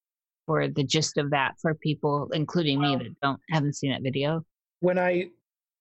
[0.46, 4.02] for the gist of that for people, including well, me that don't haven't seen that
[4.02, 4.44] video?
[4.80, 5.30] When I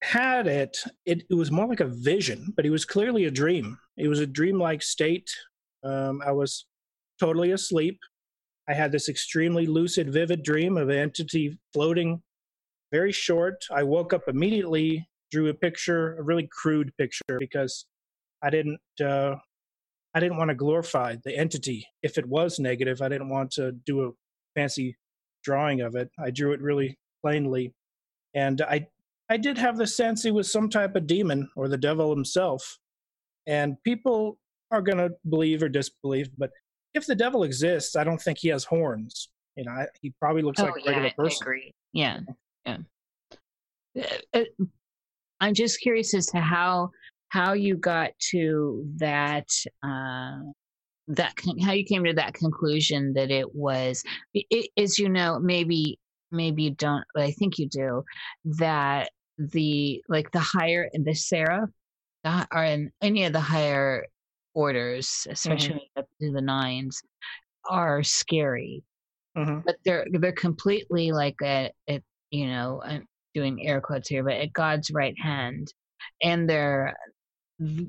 [0.02, 3.78] had it, it, it was more like a vision, but it was clearly a dream.
[3.98, 5.30] It was a dreamlike state.
[5.84, 6.66] Um, I was
[7.20, 8.00] totally asleep.
[8.68, 12.22] I had this extremely lucid, vivid dream of an entity floating
[12.92, 13.66] very short.
[13.72, 17.86] I woke up immediately, drew a picture, a really crude picture, because
[18.42, 19.36] I didn't uh,
[20.14, 21.88] I didn't want to glorify the entity.
[22.04, 24.12] If it was negative, I didn't want to do a
[24.56, 24.96] fancy
[25.44, 26.10] drawing of it.
[26.20, 27.74] I drew it really plainly,
[28.34, 28.88] and I
[29.30, 32.78] I did have the sense he was some type of demon or the devil himself.
[33.48, 34.38] And people
[34.72, 36.52] are going to believe or disbelieve, but
[36.94, 39.30] if the devil exists, I don't think he has horns.
[39.56, 41.38] You know, I, he probably looks oh, like a regular yeah, person.
[41.42, 41.74] I agree.
[41.94, 42.20] Yeah,
[42.66, 42.78] yeah.
[43.98, 44.66] Uh, uh,
[45.46, 46.90] I'm just curious as to how
[47.30, 49.48] how you got to that
[49.84, 50.40] uh,
[51.08, 54.04] that how you came to that conclusion that it was
[54.34, 56.00] it, as you know maybe
[56.32, 58.04] maybe you don't but i think you do
[58.44, 61.70] that the like the higher the seraph
[62.52, 64.04] or in any of the higher
[64.56, 66.00] orders especially mm-hmm.
[66.00, 67.04] up to the nines
[67.70, 68.84] are scary
[69.38, 69.60] mm-hmm.
[69.64, 74.34] but they're they're completely like a, a you know i'm doing air quotes here but
[74.34, 75.72] at god's right hand
[76.24, 76.96] and they're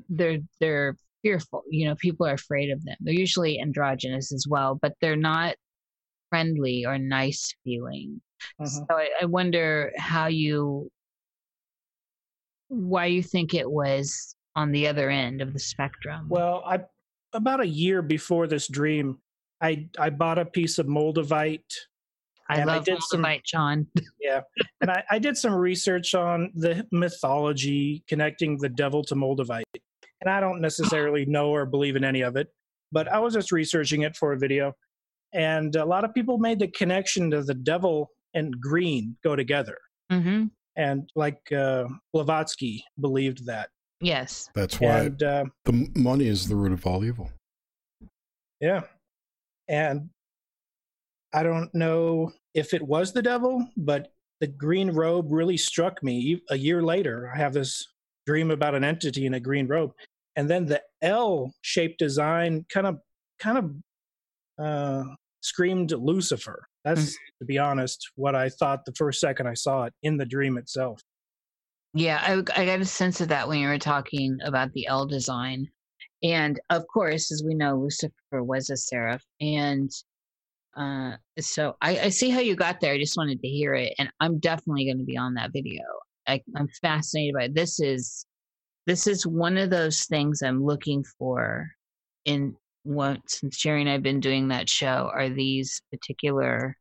[0.09, 1.63] they're they're fearful.
[1.69, 2.95] You know, people are afraid of them.
[2.99, 5.55] They're usually androgynous as well, but they're not
[6.29, 8.21] friendly or nice feeling.
[8.59, 8.67] Uh-huh.
[8.67, 10.89] So I, I wonder how you,
[12.67, 16.27] why you think it was on the other end of the spectrum.
[16.29, 16.81] Well, I
[17.33, 19.19] about a year before this dream,
[19.61, 21.86] I I bought a piece of moldavite.
[22.49, 23.87] I love I did moldavite, some, John.
[24.21, 24.41] yeah,
[24.81, 29.63] and I, I did some research on the mythology connecting the devil to moldavite
[30.21, 32.47] and I don't necessarily know or believe in any of it,
[32.91, 34.73] but I was just researching it for a video.
[35.33, 39.77] And a lot of people made the connection to the devil and green go together.
[40.11, 40.45] Mm-hmm.
[40.75, 43.69] And like uh, Blavatsky believed that.
[43.99, 44.49] Yes.
[44.53, 47.31] That's why and, uh, the money is the root of all evil.
[48.61, 48.83] Yeah.
[49.67, 50.09] And
[51.33, 56.41] I don't know if it was the devil, but the green robe really struck me.
[56.49, 57.87] A year later, I have this
[58.25, 59.91] dream about an entity in a green robe
[60.37, 62.99] and then the l shaped design kind of
[63.39, 65.03] kind of uh,
[65.41, 67.39] screamed lucifer that's mm-hmm.
[67.39, 70.57] to be honest what i thought the first second i saw it in the dream
[70.57, 71.01] itself
[71.93, 75.05] yeah I, I got a sense of that when you were talking about the l
[75.05, 75.67] design
[76.23, 79.91] and of course as we know lucifer was a seraph and
[80.77, 83.93] uh, so I, I see how you got there i just wanted to hear it
[83.97, 85.83] and i'm definitely going to be on that video
[86.27, 87.55] I, I'm fascinated by it.
[87.55, 88.25] This is
[88.85, 91.67] this is one of those things I'm looking for
[92.25, 96.77] in what since Jerry and I've been doing that show are these particular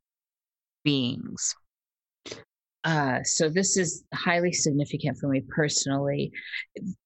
[0.85, 1.55] beings.
[2.85, 6.31] Uh, so this is highly significant for me personally.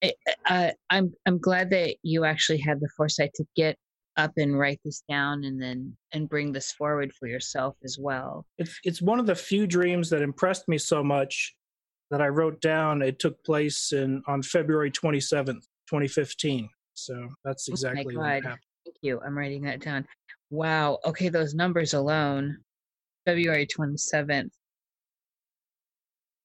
[0.03, 3.77] It, uh, I'm I'm glad that you actually had the foresight to get
[4.21, 8.47] up and write this down and then and bring this forward for yourself as well.
[8.59, 11.55] It's it's one of the few dreams that impressed me so much
[12.11, 16.69] that I wrote down, it took place in on February 27th, 2015.
[16.95, 18.59] So that's exactly oh what happened.
[18.85, 19.21] Thank you.
[19.25, 20.07] I'm writing that down.
[20.51, 20.99] Wow.
[21.07, 22.59] Okay, those numbers alone,
[23.25, 24.51] February 27th.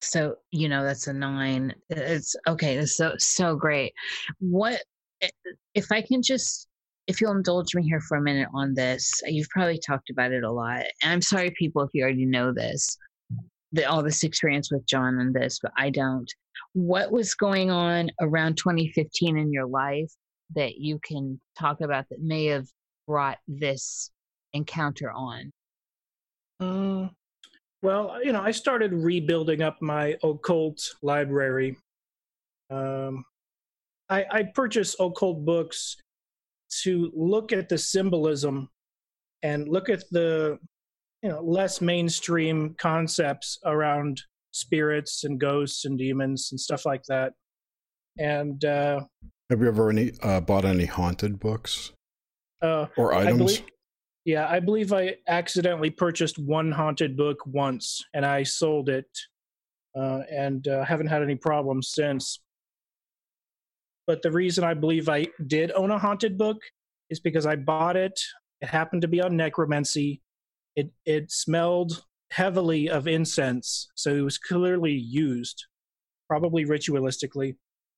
[0.01, 1.73] So, you know, that's a nine.
[1.89, 2.77] It's okay.
[2.77, 3.93] It's so, so great.
[4.39, 4.81] What,
[5.21, 5.29] eh,
[5.73, 6.67] if I can just,
[7.07, 10.43] if you'll indulge me here for a minute on this, you've probably talked about it
[10.43, 10.83] a lot.
[11.03, 12.97] And I'm sorry, people, if you already know this
[13.75, 16.31] the, all this experience with John and this, but I don't.
[16.73, 20.11] What was going on around 2015 in your life
[20.55, 22.67] that you can talk about that may have
[23.07, 24.11] brought this
[24.53, 25.51] encounter on?
[26.59, 27.11] Um,
[27.81, 31.77] well, you know, I started rebuilding up my occult library.
[32.69, 33.25] Um,
[34.09, 35.97] I, I purchased occult books
[36.83, 38.69] to look at the symbolism
[39.43, 40.57] and look at the
[41.21, 47.33] you know less mainstream concepts around spirits and ghosts and demons and stuff like that.
[48.17, 49.01] And uh,
[49.49, 51.91] have you ever any uh, bought any haunted books
[52.61, 53.33] uh, or items?
[53.33, 53.63] I believe,
[54.25, 59.07] yeah, I believe I accidentally purchased one haunted book once, and I sold it,
[59.95, 62.39] uh, and uh, haven't had any problems since.
[64.07, 66.57] But the reason I believe I did own a haunted book
[67.09, 68.19] is because I bought it.
[68.61, 70.21] It happened to be on necromancy,
[70.75, 75.65] it it smelled heavily of incense, so it was clearly used,
[76.27, 77.55] probably ritualistically.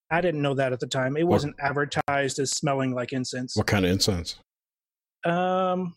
[0.10, 1.18] I didn't know that at the time.
[1.18, 3.56] It wasn't what, advertised as smelling like incense.
[3.56, 4.36] What kind of incense?
[5.26, 5.96] Um,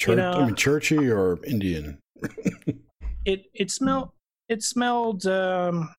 [0.00, 1.98] Church, you know, I mean, churchy or Indian?
[3.26, 4.10] it it smelled
[4.48, 5.90] it smelled um,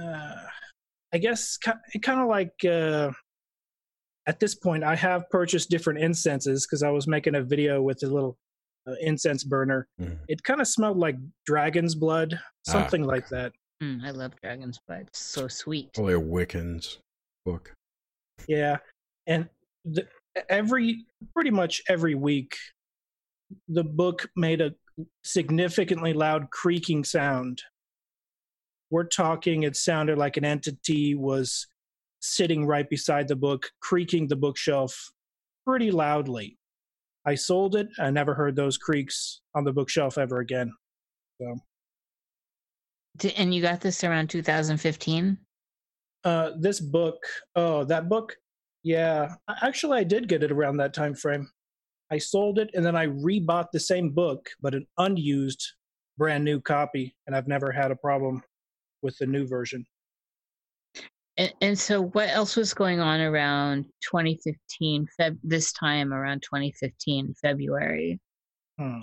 [0.00, 0.34] uh,
[1.14, 3.12] I guess kind of like uh,
[4.26, 8.02] at this point, I have purchased different incenses because I was making a video with
[8.02, 8.36] a little
[8.88, 9.86] uh, incense burner.
[10.00, 10.18] Mm.
[10.26, 11.14] It kind of smelled like
[11.46, 12.70] dragon's blood, ah.
[12.70, 13.06] something ah.
[13.06, 13.52] like that.
[13.80, 15.04] Mm, I love dragon's blood.
[15.06, 15.94] It's so sweet.
[15.94, 16.98] Probably a Wiccan's
[17.44, 17.72] book.
[18.48, 18.78] Yeah,
[19.28, 19.48] and
[19.84, 20.08] the,
[20.48, 22.56] every pretty much every week,
[23.68, 24.74] the book made a
[25.22, 27.62] significantly loud creaking sound.
[28.94, 31.66] We're talking; it sounded like an entity was
[32.20, 35.10] sitting right beside the book, creaking the bookshelf
[35.66, 36.58] pretty loudly.
[37.26, 37.88] I sold it.
[37.98, 40.72] I never heard those creaks on the bookshelf ever again.
[41.40, 41.56] So.
[43.34, 45.38] And you got this around 2015?
[46.22, 47.18] Uh, this book,
[47.56, 48.36] oh, that book,
[48.84, 51.50] Yeah, actually, I did get it around that time frame.
[52.12, 55.72] I sold it and then I rebought the same book, but an unused,
[56.16, 58.40] brand new copy, and I've never had a problem
[59.04, 59.86] with the new version.
[61.36, 65.06] And, and so, what else was going on around 2015?
[65.20, 68.18] Feb this time around 2015 February,
[68.78, 69.00] Hmm.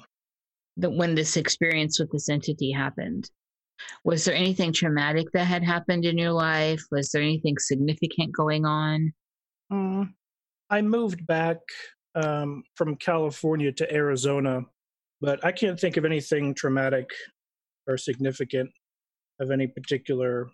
[0.77, 3.29] that when this experience with this entity happened.
[4.03, 6.83] Was there anything traumatic that had happened in your life?
[6.91, 9.13] Was there anything significant going on?
[9.69, 10.03] Hmm.
[10.69, 11.57] I moved back
[12.15, 14.61] um, from California to Arizona,
[15.19, 17.09] but I can't think of anything traumatic
[17.87, 18.69] or significant
[19.39, 20.49] of any particular.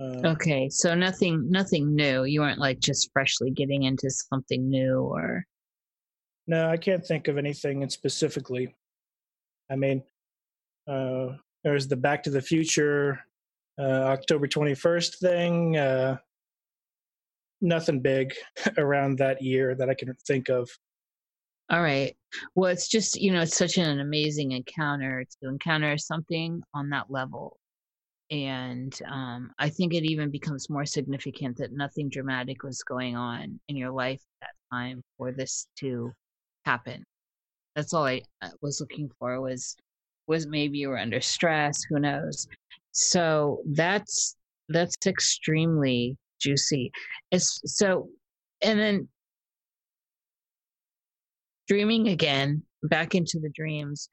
[0.00, 2.24] Uh, Okay, so nothing nothing new.
[2.24, 5.44] You weren't like just freshly getting into something new or
[6.46, 8.74] No, I can't think of anything in specifically.
[9.70, 10.02] I mean,
[10.88, 13.20] uh, there's the Back to the Future
[13.78, 15.76] uh, October 21st thing.
[15.76, 16.16] Uh,
[17.60, 18.34] nothing big
[18.76, 20.68] around that year that I can think of.
[21.70, 22.14] All right.
[22.54, 27.10] Well, it's just, you know, it's such an amazing encounter to encounter something on that
[27.10, 27.58] level.
[28.32, 33.60] And um, I think it even becomes more significant that nothing dramatic was going on
[33.68, 36.10] in your life at that time for this to
[36.64, 37.04] happen.
[37.76, 39.76] That's all I uh, was looking for was
[40.28, 42.48] was maybe you were under stress, who knows.
[42.92, 44.34] So that's
[44.70, 46.90] that's extremely juicy.
[47.32, 48.08] It's so
[48.62, 49.08] and then
[51.68, 54.08] dreaming again back into the dreams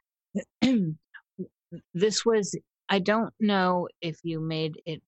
[1.94, 2.56] this was
[2.90, 5.02] i don't know if you made it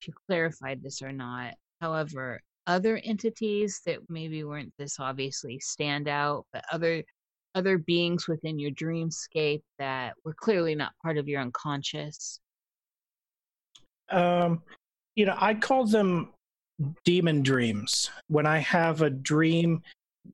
[0.00, 6.08] if you clarified this or not however other entities that maybe weren't this obviously stand
[6.08, 7.02] out but other
[7.54, 12.40] other beings within your dreamscape that were clearly not part of your unconscious
[14.10, 14.62] Um,
[15.16, 16.32] you know, I call them
[17.04, 18.10] demon dreams.
[18.28, 19.82] When I have a dream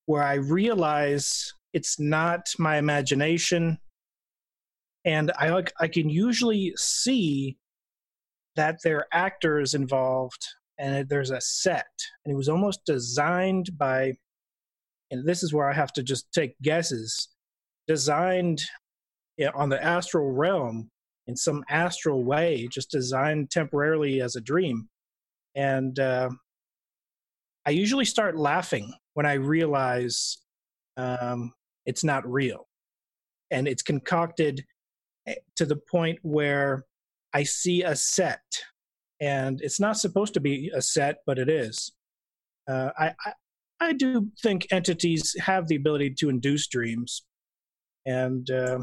[0.07, 3.79] where I realize it's not my imagination,
[5.05, 7.57] and I I can usually see
[8.57, 10.47] that there are actors involved,
[10.79, 11.87] and there's a set,
[12.25, 14.15] and it was almost designed by,
[15.11, 17.29] and this is where I have to just take guesses,
[17.87, 18.63] designed
[19.55, 20.91] on the astral realm
[21.29, 24.89] in some astral way, just designed temporarily as a dream.
[25.55, 26.31] And uh,
[27.67, 30.39] I usually start laughing when I realize
[30.97, 31.53] um,
[31.85, 32.67] it's not real.
[33.51, 34.63] And it's concocted eh,
[35.57, 36.85] to the point where
[37.33, 38.43] I see a set,
[39.21, 41.93] and it's not supposed to be a set, but it is.
[42.69, 43.33] Uh, I, I
[43.81, 47.25] I do think entities have the ability to induce dreams,
[48.07, 48.81] and uh,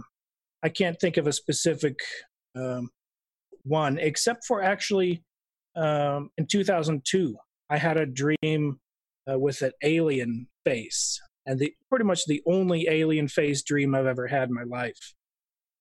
[0.64, 2.00] I can't think of a specific
[2.56, 2.89] um,
[3.64, 5.24] one, except for actually
[5.76, 7.36] um, in 2002,
[7.70, 8.80] I had a dream
[9.30, 14.06] uh, with an alien face, and the pretty much the only alien face dream I've
[14.06, 15.14] ever had in my life.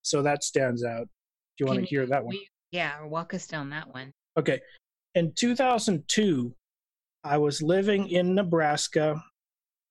[0.04, 1.08] So that stands out.
[1.58, 2.36] Do you want Can to hear that one?
[2.72, 4.60] yeah walk us down that one Okay.
[5.14, 6.54] In 2002,
[7.22, 9.22] I was living in Nebraska,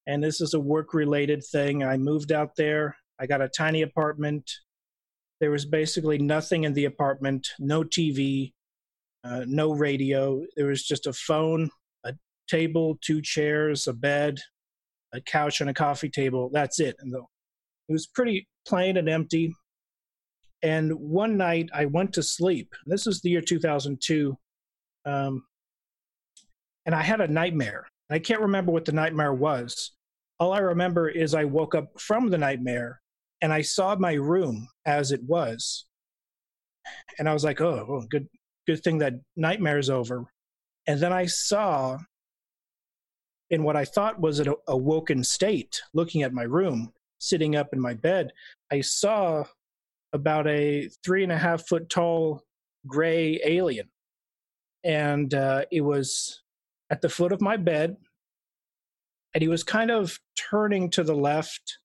[0.06, 1.84] and this is a work related thing.
[1.84, 2.96] I moved out there.
[3.20, 4.52] I got a tiny apartment.
[5.40, 8.52] There was basically nothing in the apartment no TV,
[9.24, 10.44] uh, no radio.
[10.58, 11.70] There was just a phone,
[12.04, 12.14] a
[12.50, 14.40] table, two chairs, a bed,
[15.14, 16.50] a couch, and a coffee table.
[16.52, 16.98] That's it.
[17.00, 17.20] And the,
[17.88, 19.54] it was pretty plain and empty.
[20.64, 22.74] And one night I went to sleep.
[22.86, 24.38] This is the year 2002.
[25.06, 25.44] Um,
[26.86, 27.86] and I had a nightmare.
[28.10, 29.92] I can't remember what the nightmare was.
[30.40, 33.02] All I remember is I woke up from the nightmare
[33.42, 35.86] and I saw my room as it was.
[37.20, 38.28] And I was like, oh, well, good,
[38.66, 40.26] good thing that nightmare's over.
[40.88, 41.98] And then I saw
[43.50, 47.80] in what I thought was an awoken state, looking at my room, sitting up in
[47.80, 48.32] my bed,
[48.72, 49.46] I saw
[50.14, 52.44] about a three and a half foot tall
[52.88, 53.90] gray alien.
[54.84, 56.42] And uh, it was
[56.90, 57.98] at the foot of my bed.
[59.34, 61.80] And he was kind of turning to the left.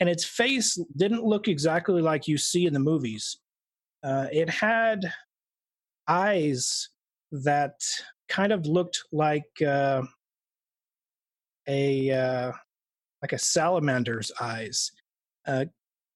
[0.00, 3.38] And its face didn't look exactly like you see in the movies.
[4.02, 5.12] Uh, it had
[6.08, 6.88] eyes
[7.32, 7.80] that
[8.28, 10.02] kind of looked like uh,
[11.66, 12.52] a uh,
[13.22, 14.92] like a salamander's eyes.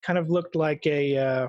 [0.05, 1.48] Kind of looked like a uh,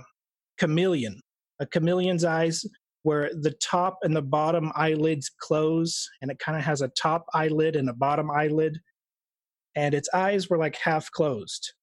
[0.59, 1.19] chameleon,
[1.59, 2.65] a chameleon's eyes,
[3.03, 7.25] where the top and the bottom eyelids close, and it kind of has a top
[7.33, 8.79] eyelid and a bottom eyelid,
[9.75, 11.73] and its eyes were like half closed,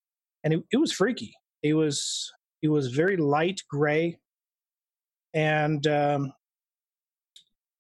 [0.44, 1.34] and it, it was freaky.
[1.62, 2.30] It was
[2.62, 4.18] it was very light gray,
[5.34, 6.32] and um,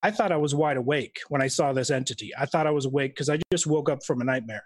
[0.02, 2.30] I thought I was wide awake when I saw this entity.
[2.38, 4.64] I thought I was awake because I just woke up from a nightmare.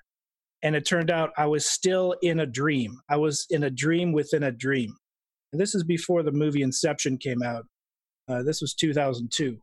[0.63, 3.01] And it turned out I was still in a dream.
[3.09, 4.97] I was in a dream within a dream.
[5.53, 7.67] And this is before the movie Inception came out.
[8.29, 9.59] Uh, this was 2002.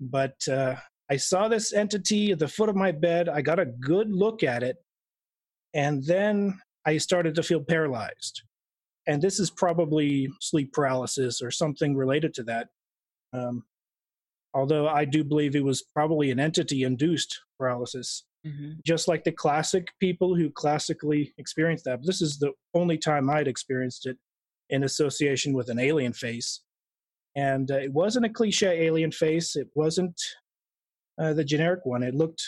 [0.00, 0.76] But uh,
[1.10, 3.28] I saw this entity at the foot of my bed.
[3.28, 4.76] I got a good look at it.
[5.74, 8.42] And then I started to feel paralyzed.
[9.06, 12.68] And this is probably sleep paralysis or something related to that.
[13.32, 13.64] Um,
[14.54, 18.72] although I do believe it was probably an entity induced paralysis, mm-hmm.
[18.84, 22.00] just like the classic people who classically experience that.
[22.00, 24.16] But this is the only time I'd experienced it
[24.70, 26.62] in association with an alien face.
[27.36, 30.20] And uh, it wasn't a cliche alien face, it wasn't
[31.20, 32.02] uh, the generic one.
[32.02, 32.42] It looked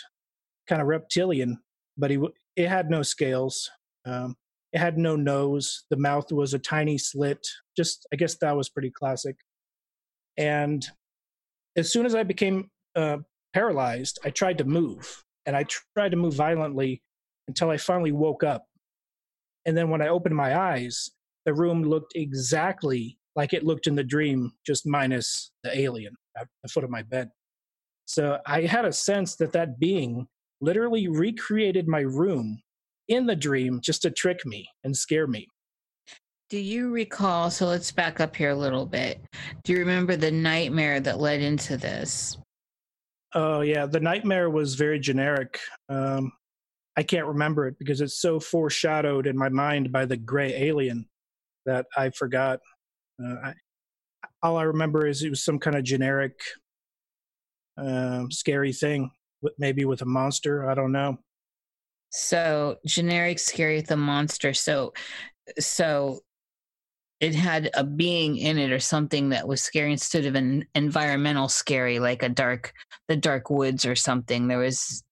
[0.68, 1.58] kind of reptilian,
[1.96, 2.18] but he,
[2.56, 3.70] it had no scales.
[4.04, 4.36] Um,
[4.72, 5.84] it had no nose.
[5.90, 7.46] The mouth was a tiny slit.
[7.76, 9.36] Just, I guess that was pretty classic.
[10.36, 10.86] And
[11.76, 13.18] as soon as I became uh,
[13.54, 17.02] paralyzed, I tried to move, and I tried to move violently
[17.48, 18.66] until I finally woke up.
[19.64, 21.10] And then when I opened my eyes,
[21.44, 26.48] the room looked exactly like it looked in the dream, just minus the alien at
[26.62, 27.30] the foot of my bed.
[28.06, 30.26] So I had a sense that that being
[30.60, 32.62] literally recreated my room
[33.08, 35.46] in the dream just to trick me and scare me.
[36.48, 37.50] Do you recall?
[37.50, 39.20] So let's back up here a little bit.
[39.64, 42.38] Do you remember the nightmare that led into this?
[43.34, 43.86] Oh, yeah.
[43.86, 45.58] The nightmare was very generic.
[45.88, 46.32] Um,
[46.96, 51.06] I can't remember it because it's so foreshadowed in my mind by the gray alien
[51.66, 52.60] that I forgot.
[53.22, 53.54] Uh, I,
[54.42, 56.38] all I remember is it was some kind of generic,
[57.76, 59.10] um, scary thing,
[59.58, 60.70] maybe with a monster.
[60.70, 61.18] I don't know.
[62.10, 64.54] So generic, scary with a monster.
[64.54, 64.94] So,
[65.58, 66.20] so
[67.20, 71.48] it had a being in it or something that was scary instead of an environmental
[71.48, 72.72] scary like a dark
[73.08, 74.48] the dark woods or something.
[74.48, 75.02] There was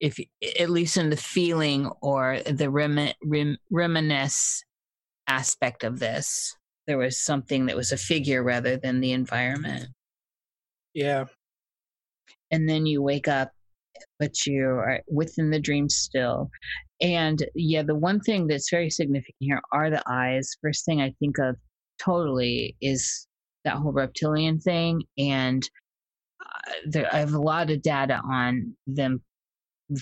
[0.00, 0.18] if
[0.58, 4.64] at least in the feeling or the rem, rem, reminisce
[5.26, 6.54] aspect of this
[6.86, 9.86] there was something that was a figure rather than the environment.
[10.92, 11.24] Yeah.
[12.50, 13.52] And then you wake up
[14.18, 16.50] but you are within the dream still
[17.04, 20.56] and yeah, the one thing that's very significant here are the eyes.
[20.62, 21.56] First thing I think of
[22.02, 23.26] totally is
[23.64, 25.02] that whole reptilian thing.
[25.18, 25.62] And
[26.40, 29.22] uh, there, I have a lot of data on them,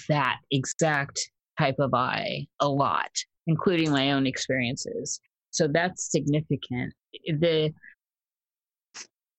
[0.09, 1.29] that exact
[1.59, 3.11] type of eye, a lot,
[3.49, 5.19] including my own experiences.
[5.51, 6.95] So that's significant.
[7.27, 7.75] The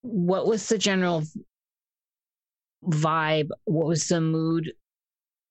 [0.02, 1.24] what was the general
[2.86, 3.52] vibe?
[3.64, 4.74] What was the mood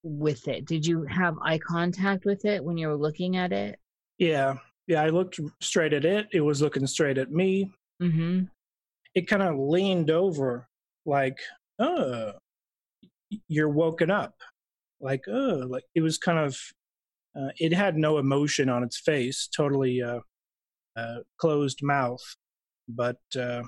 [0.03, 0.67] with it?
[0.67, 3.79] Did you have eye contact with it when you were looking at it?
[4.19, 4.55] Yeah.
[4.89, 6.27] Yeah, I looked straight at it.
[6.33, 7.71] It was looking straight at me.
[8.03, 8.45] Mm-hmm.
[9.15, 10.67] It kind of leaned over
[11.07, 11.39] like,
[11.79, 12.33] oh,
[13.49, 14.35] you're woken up.
[15.01, 16.59] Like, oh, like it was kind of,
[17.37, 20.21] uh, it had no emotion on its face, totally uh,
[20.97, 22.23] uh, closed mouth.
[22.89, 23.63] But uh,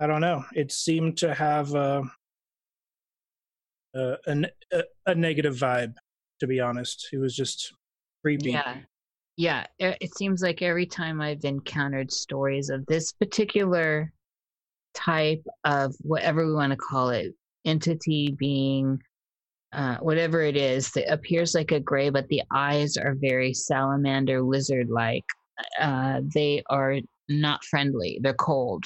[0.00, 0.44] I don't know.
[0.54, 1.74] It seemed to have
[3.96, 5.94] a, a, negative vibe.
[6.40, 7.72] To be honest, it was just
[8.22, 8.50] creepy.
[8.50, 8.76] Yeah,
[9.36, 9.66] yeah.
[9.78, 14.12] It seems like every time I've encountered stories of this particular
[14.94, 17.34] type of whatever we want to call it,
[17.64, 18.98] entity being
[19.72, 24.42] uh, whatever it is that appears like a gray, but the eyes are very salamander
[24.42, 25.24] lizard like.
[25.80, 26.98] Uh, they are
[27.30, 28.84] not friendly, they're cold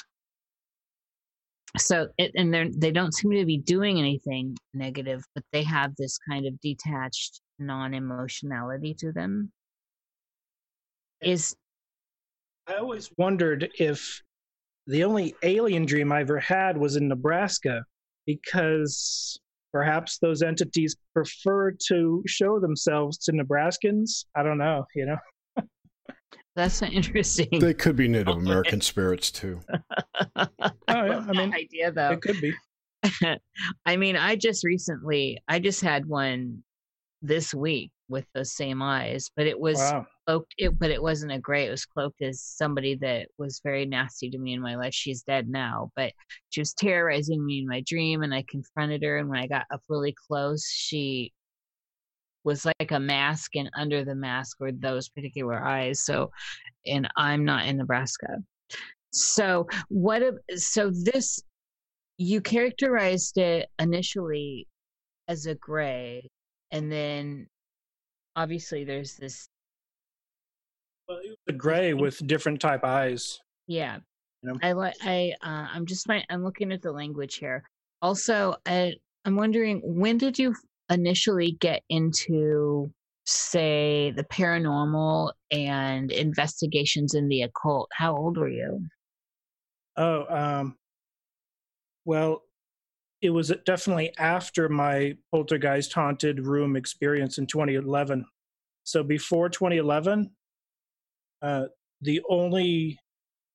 [1.77, 5.95] so it, and they they don't seem to be doing anything negative but they have
[5.95, 9.51] this kind of detached non-emotionality to them.
[11.21, 11.55] Is
[12.67, 14.21] i always wondered if
[14.87, 17.83] the only alien dream i ever had was in nebraska
[18.25, 19.39] because
[19.71, 24.25] perhaps those entities prefer to show themselves to nebraskans.
[24.35, 25.17] I don't know you know
[26.55, 27.59] that's interesting.
[27.59, 29.61] They could be Native American spirits too.
[30.35, 30.47] oh,
[30.87, 31.25] yeah.
[31.27, 32.11] I mean, idea though.
[32.11, 32.53] It could be.
[33.85, 36.63] I mean, I just recently, I just had one
[37.21, 40.05] this week with the same eyes, but it was wow.
[40.27, 40.53] cloaked.
[40.57, 41.65] It, but it wasn't a gray.
[41.65, 44.93] It was cloaked as somebody that was very nasty to me in my life.
[44.93, 46.11] She's dead now, but
[46.49, 49.17] she was terrorizing me in my dream, and I confronted her.
[49.17, 51.31] And when I got up really close, she
[52.43, 56.31] was like a mask and under the mask were those particular eyes so
[56.85, 58.37] and i'm not in nebraska.
[59.13, 60.23] So what
[60.55, 61.43] so this
[62.17, 64.67] you characterized it initially
[65.27, 66.29] as a gray
[66.71, 67.47] and then
[68.35, 69.47] obviously there's this
[71.07, 73.39] well, the gray with different type eyes.
[73.67, 73.97] Yeah.
[74.43, 74.59] You know?
[74.63, 77.63] i like i uh, i'm just my, i'm looking at the language here.
[78.01, 78.93] Also, I,
[79.25, 80.55] I'm wondering when did you
[80.89, 82.91] initially get into,
[83.25, 87.89] say, the paranormal and investigations in the occult?
[87.93, 88.85] How old were you?
[89.97, 90.77] Oh, um,
[92.05, 92.43] well,
[93.21, 98.25] it was definitely after my poltergeist haunted room experience in 2011.
[98.83, 100.31] So before 2011,
[101.41, 101.65] uh,
[102.01, 102.97] the only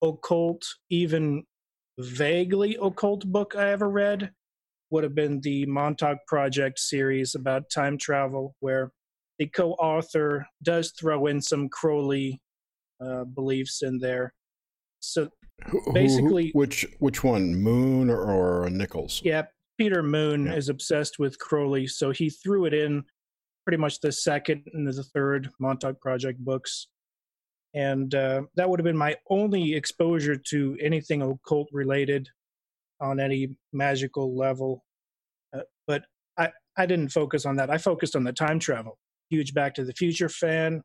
[0.03, 1.45] occult, even
[1.99, 4.31] vaguely occult book I ever read
[4.91, 8.93] would have been the Montauk Project series about time travel, where
[9.39, 12.41] the co author does throw in some Crowley
[13.05, 14.33] uh, beliefs in there.
[15.01, 15.29] So
[15.93, 19.21] basically, who, which which one, Moon or, or Nichols?
[19.25, 19.43] Yeah,
[19.79, 20.55] Peter Moon yeah.
[20.55, 23.05] is obsessed with Crowley, so he threw it in
[23.65, 26.89] pretty much the second and the third Montauk Project books.
[27.75, 32.29] And uh, that would have been my only exposure to anything occult related
[33.01, 34.85] on any magical level.
[35.55, 36.05] Uh, but
[36.39, 37.71] I, I didn't focus on that.
[37.71, 38.99] I focused on the time travel.
[39.31, 40.83] Huge Back to the Future fan,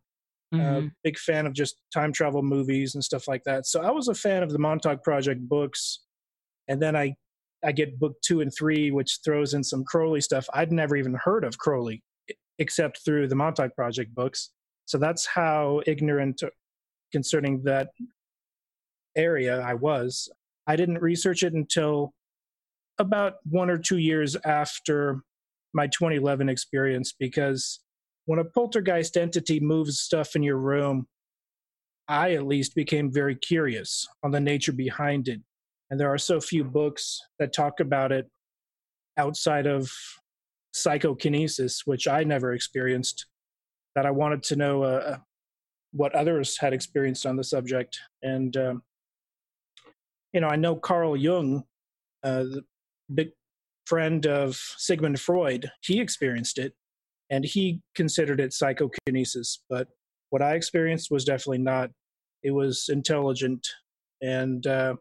[0.53, 0.85] uh, mm-hmm.
[0.87, 3.65] uh, big fan of just time travel movies and stuff like that.
[3.65, 5.99] So I was a fan of the Montauk Project books.
[6.67, 7.15] And then I
[7.63, 10.47] I get book two and three, which throws in some Crowley stuff.
[10.53, 12.01] I'd never even heard of Crowley
[12.57, 14.51] except through the Montauk Project books.
[14.85, 16.41] So that's how ignorant
[17.11, 17.89] concerning that
[19.15, 20.29] area I was.
[20.67, 22.13] I didn't research it until
[22.99, 25.21] about one or two years after
[25.73, 27.79] my 2011 experience because
[28.25, 31.07] when a poltergeist entity moves stuff in your room,
[32.07, 35.41] I at least became very curious on the nature behind it
[35.91, 38.25] and there are so few books that talk about it
[39.17, 39.91] outside of
[40.73, 43.25] psychokinesis, which I never experienced,
[43.93, 45.17] that I wanted to know uh,
[45.91, 47.99] what others had experienced on the subject.
[48.23, 48.83] And, um,
[50.33, 51.63] you know, I know Carl Jung,
[52.23, 52.63] uh, the
[53.13, 53.29] big
[53.85, 56.73] friend of Sigmund Freud, he experienced it
[57.29, 59.63] and he considered it psychokinesis.
[59.69, 59.87] But
[60.29, 61.89] what I experienced was definitely not.
[62.43, 63.67] It was intelligent
[64.21, 64.95] and uh,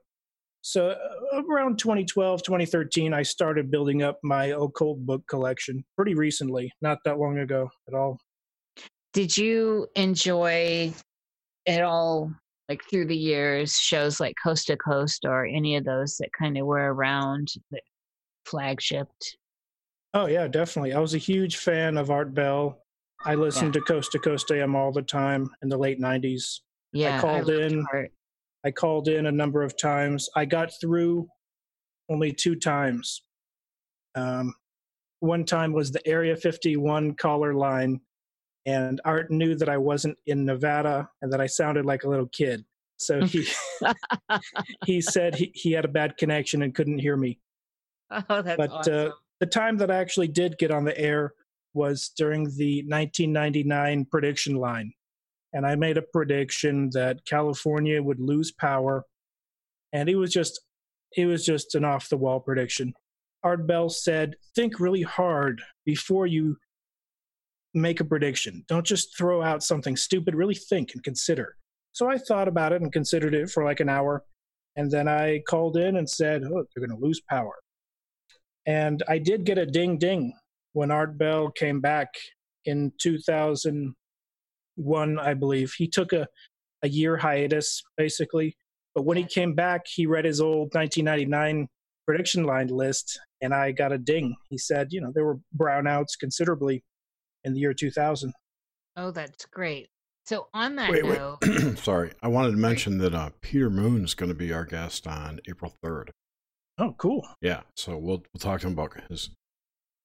[0.62, 6.72] so uh, around 2012, 2013, I started building up my occult book collection pretty recently,
[6.82, 8.18] not that long ago at all.
[9.12, 10.92] Did you enjoy
[11.66, 12.32] it all,
[12.70, 16.56] like through the years, shows like Coast to Coast or any of those that kind
[16.56, 17.80] of were around the
[18.46, 19.08] flagship?
[20.14, 20.92] Oh, yeah, definitely.
[20.92, 22.80] I was a huge fan of Art Bell.
[23.24, 23.80] I listened yeah.
[23.80, 26.60] to Coast to Coast AM all the time in the late 90s.
[26.92, 27.84] Yeah, I called I in.
[27.92, 28.12] Art.
[28.64, 30.28] I called in a number of times.
[30.36, 31.26] I got through
[32.08, 33.22] only two times.
[34.14, 34.54] Um,
[35.18, 38.00] one time was the Area 51 caller line,
[38.70, 42.28] and Art knew that I wasn't in Nevada and that I sounded like a little
[42.28, 42.64] kid.
[42.96, 43.46] So he
[44.86, 47.38] he said he, he had a bad connection and couldn't hear me.
[48.28, 48.94] Oh, that's but, uh, awesome.
[48.94, 51.32] Uh, the time that I actually did get on the air
[51.74, 54.92] was during the 1999 prediction line
[55.52, 59.04] and I made a prediction that California would lose power,
[59.92, 60.60] and it was just
[61.16, 62.94] it was just an off the wall prediction.
[63.42, 66.56] Art Bell said, "Think really hard before you
[67.74, 68.64] make a prediction.
[68.68, 70.34] Don't just throw out something stupid.
[70.34, 71.56] Really think and consider."
[71.92, 74.24] So I thought about it and considered it for like an hour,
[74.76, 77.54] and then I called in and said, "Oh, they're going to lose power."
[78.66, 80.34] And I did get a ding ding
[80.72, 82.14] when Art Bell came back
[82.64, 85.74] in 2001, I believe.
[85.76, 86.28] He took a,
[86.82, 88.56] a year hiatus, basically.
[88.94, 91.68] But when he came back, he read his old 1999
[92.06, 94.36] prediction line list, and I got a ding.
[94.48, 96.82] He said, you know, there were brownouts considerably
[97.44, 98.32] in the year 2000.
[98.96, 99.88] Oh, that's great.
[100.26, 101.78] So on that wait, note, wait.
[101.78, 105.06] sorry, I wanted to mention that uh, Peter Moon is going to be our guest
[105.06, 106.10] on April 3rd.
[106.78, 107.26] Oh, cool.
[107.40, 109.30] Yeah, so we'll we'll talk to him about his,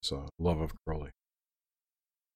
[0.01, 1.11] his uh, love of Crowley.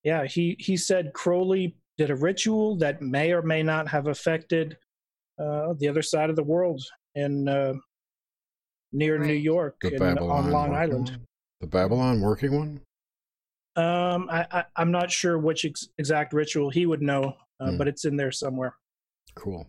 [0.04, 4.78] Yeah, he he said Crowley did a ritual that may or may not have affected
[5.40, 6.82] uh, the other side of the world
[7.16, 7.74] in uh,
[8.92, 9.28] near right.
[9.28, 11.20] New York in, on Long Island.
[11.62, 12.82] The Babalon working one?
[13.76, 17.78] Um, I, I, am not sure which ex- exact ritual he would know, uh, mm.
[17.78, 18.76] but it's in there somewhere.
[19.36, 19.68] Cool.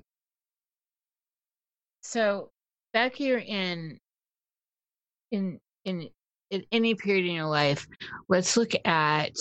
[2.02, 2.50] So
[2.92, 3.98] back here in
[5.30, 6.08] in in
[6.50, 7.86] in any period in your life,
[8.28, 9.36] let's look at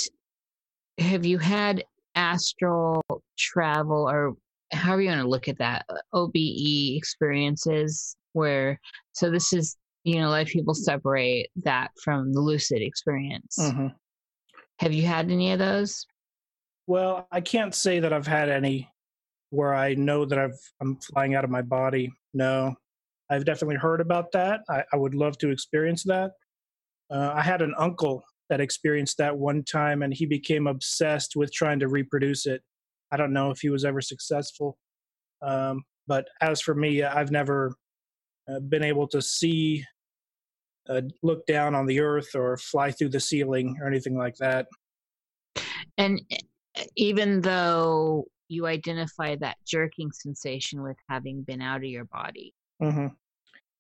[1.00, 1.84] have you had
[2.16, 3.02] astral
[3.38, 4.36] travel or
[4.72, 8.80] however you want to look at that uh, OBE experiences where
[9.14, 13.58] so this is you know a lot of people separate that from the lucid experience.
[13.60, 13.88] Mm-hmm.
[14.80, 16.06] Have you had any of those?
[16.88, 18.90] Well, I can't say that I've had any
[19.52, 22.12] where I know that I've I'm flying out of my body.
[22.34, 22.76] No,
[23.30, 24.62] I've definitely heard about that.
[24.70, 26.32] I, I would love to experience that,
[27.12, 31.52] Uh, I had an uncle that experienced that one time, and he became obsessed with
[31.54, 32.62] trying to reproduce it.
[33.12, 34.78] I don't know if he was ever successful,
[35.42, 37.76] um, but as for me, I've never
[38.50, 39.84] uh, been able to see,
[40.90, 44.68] uh, look down on the earth, or fly through the ceiling, or anything like that.
[45.98, 52.06] And eh, even though you identify that jerking sensation with having been out of your
[52.06, 52.54] body.
[52.82, 53.08] Mm-hmm.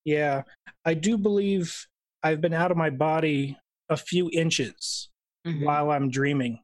[0.05, 0.43] Yeah,
[0.85, 1.75] I do believe
[2.23, 3.57] I've been out of my body
[3.89, 5.09] a few inches
[5.45, 5.65] mm-hmm.
[5.65, 6.59] while I'm dreaming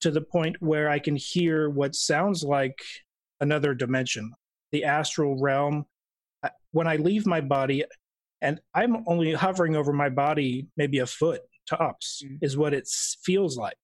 [0.00, 2.78] to the point where I can hear what sounds like
[3.40, 4.32] another dimension,
[4.72, 5.86] the astral realm.
[6.72, 7.84] When I leave my body,
[8.42, 12.36] and I'm only hovering over my body maybe a foot tops, mm-hmm.
[12.42, 12.88] is what it
[13.24, 13.76] feels like.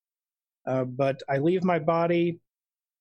[0.67, 2.39] Uh, but I leave my body,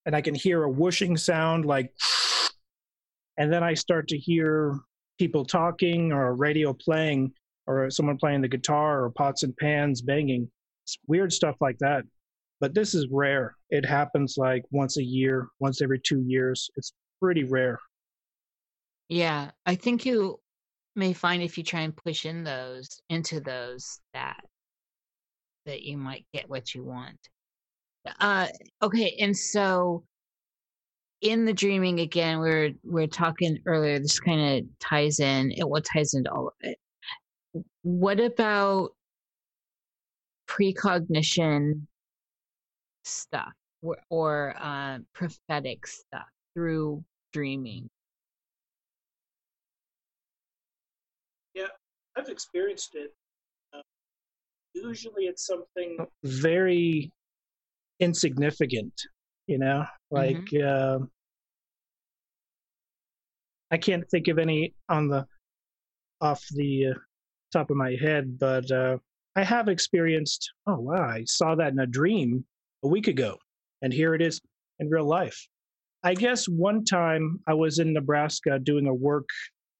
[0.07, 1.93] and I can hear a whooshing sound like,
[3.37, 4.79] and then I start to hear
[5.19, 7.33] people talking or a radio playing
[7.67, 10.49] or someone playing the guitar or pots and pans banging.
[10.85, 12.05] It's weird stuff like that.
[12.61, 13.57] But this is rare.
[13.71, 16.71] It happens like once a year, once every two years.
[16.77, 17.79] It's pretty rare.
[19.09, 20.41] Yeah, I think you
[20.99, 24.41] may find if you try and push in those into those that
[25.65, 27.19] that you might get what you want.
[28.21, 28.49] Uh,
[28.83, 30.03] okay, and so
[31.21, 33.99] in the dreaming again, we are we are talking earlier.
[33.99, 35.53] This kind of ties in.
[35.53, 36.79] It what ties into all of it.
[37.83, 38.91] What about
[40.47, 41.87] precognition
[43.05, 47.91] stuff or, or uh, prophetic stuff through dreaming?
[52.19, 53.11] I've experienced it.
[53.73, 53.83] Uh,
[54.75, 57.13] usually, it's something very
[58.01, 58.93] insignificant
[59.49, 61.03] you know like mm-hmm.
[61.03, 61.05] uh,
[63.73, 65.27] i can't think of any on the
[66.21, 66.95] off the uh,
[67.53, 68.97] top of my head but uh,
[69.35, 72.45] i have experienced oh wow i saw that in a dream
[72.85, 73.37] a week ago
[73.83, 74.41] and here it is
[74.79, 75.49] in real life
[76.05, 79.29] i guess one time i was in nebraska doing a work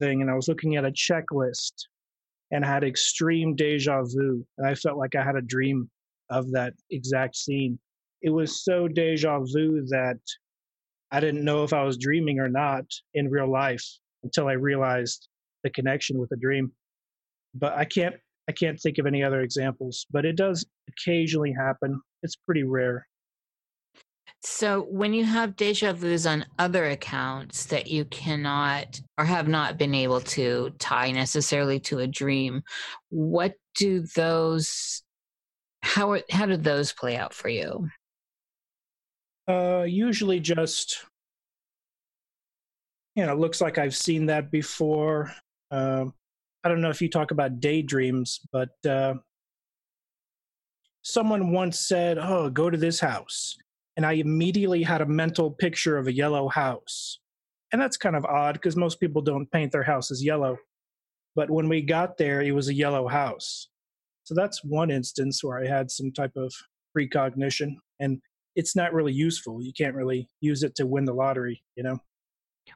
[0.01, 1.73] thing and i was looking at a checklist
[2.51, 5.89] and had extreme deja vu and i felt like i had a dream
[6.31, 7.79] of that exact scene
[8.23, 10.19] it was so deja vu that
[11.11, 12.85] I didn't know if I was dreaming or not
[13.15, 13.85] in real life
[14.23, 15.29] until I realized
[15.65, 16.73] the connection with the dream.
[17.55, 18.17] But I can't
[18.49, 22.01] I can't think of any other examples, but it does occasionally happen.
[22.23, 23.07] It's pretty rare.
[24.41, 29.79] So when you have deja vus on other accounts that you cannot or have not
[29.79, 32.63] been able to tie necessarily to a dream,
[33.09, 35.03] what do those
[35.81, 37.89] how how did those play out for you?
[39.49, 41.05] Uh, usually just,
[43.15, 45.33] you know, it looks like I've seen that before.
[45.71, 46.13] Um,
[46.63, 49.15] I don't know if you talk about daydreams, but uh,
[51.03, 53.57] someone once said, Oh, go to this house.
[53.99, 57.19] And I immediately had a mental picture of a yellow house.
[57.73, 60.57] And that's kind of odd because most people don't paint their houses yellow.
[61.35, 63.69] But when we got there, it was a yellow house.
[64.23, 66.55] So that's one instance where I had some type of
[66.95, 67.77] precognition.
[67.99, 68.23] And
[68.55, 69.61] it's not really useful.
[69.61, 71.99] You can't really use it to win the lottery, you know?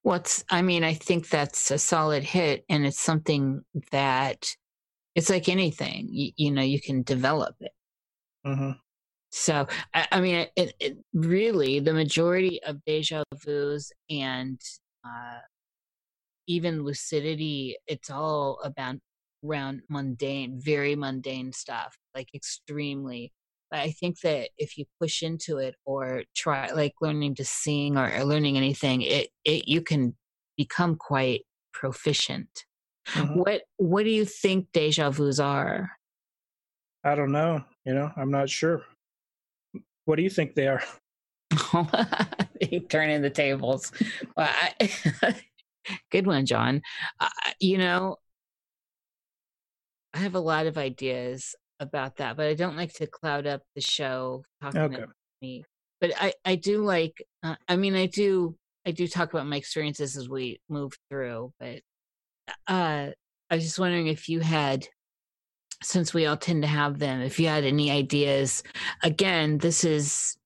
[0.02, 3.62] What's, I mean, I think that's a solid hit, and it's something
[3.92, 4.56] that
[5.14, 7.72] it's like anything, you, you know, you can develop it.
[8.44, 8.70] Mm-hmm.
[9.34, 14.60] So, I, I mean, it, it, really, the majority of deja vu's and
[15.04, 15.40] uh,
[16.46, 18.96] even lucidity, it's all about
[19.44, 23.32] around mundane, very mundane stuff, like extremely
[23.72, 27.96] but I think that if you push into it or try like learning to sing
[27.96, 30.14] or, or learning anything, it, it you can
[30.58, 32.66] become quite proficient.
[33.08, 33.38] Mm-hmm.
[33.38, 35.90] What what do you think deja vu's are?
[37.02, 37.64] I don't know.
[37.86, 38.82] You know, I'm not sure.
[40.04, 40.82] What do you think they are?
[42.88, 43.92] turning the tables.
[44.36, 45.34] Well, I,
[46.10, 46.82] good one, John.
[47.20, 47.28] Uh,
[47.60, 48.16] you know,
[50.14, 53.62] I have a lot of ideas about that, but I don't like to cloud up
[53.74, 54.96] the show talking okay.
[54.96, 55.06] to
[55.40, 55.64] me.
[56.00, 57.24] But I, I do like.
[57.42, 61.52] Uh, I mean, I do, I do talk about my experiences as we move through.
[61.58, 61.80] But
[62.66, 63.10] uh,
[63.50, 64.86] I was just wondering if you had,
[65.82, 68.62] since we all tend to have them, if you had any ideas.
[69.02, 70.36] Again, this is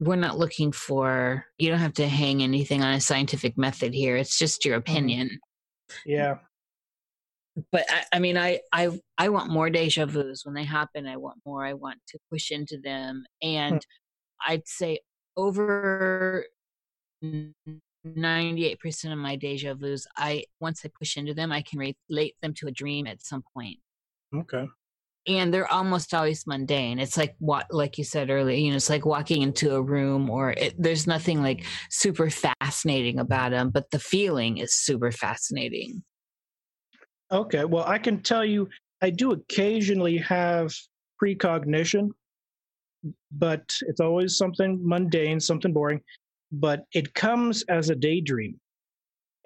[0.00, 1.44] we're not looking for.
[1.58, 4.16] You don't have to hang anything on a scientific method here.
[4.16, 4.90] It's just your mm-hmm.
[4.90, 5.40] opinion.
[6.06, 6.36] Yeah
[7.72, 11.06] but I, I, mean, I, I, I want more deja vu's when they happen.
[11.06, 11.64] I want more.
[11.64, 13.48] I want to push into them, hmm.
[13.48, 14.52] and hmm.
[14.52, 15.00] I'd say
[15.36, 16.46] over
[17.22, 22.36] ninety-eight percent of my deja vu's, I once I push into them, I can relate
[22.42, 23.78] them to a dream at some point.
[24.34, 24.66] Okay.
[25.26, 26.98] and they're almost always mundane.
[26.98, 30.30] It's like what like you said earlier you know it's like walking into a room
[30.30, 36.02] or it, there's nothing like super fascinating about them but the feeling is super fascinating.
[37.32, 38.68] Okay well i can tell you
[39.02, 40.72] i do occasionally have
[41.22, 42.10] precognition
[43.32, 46.00] but it's always something mundane something boring
[46.52, 48.58] but it comes as a daydream.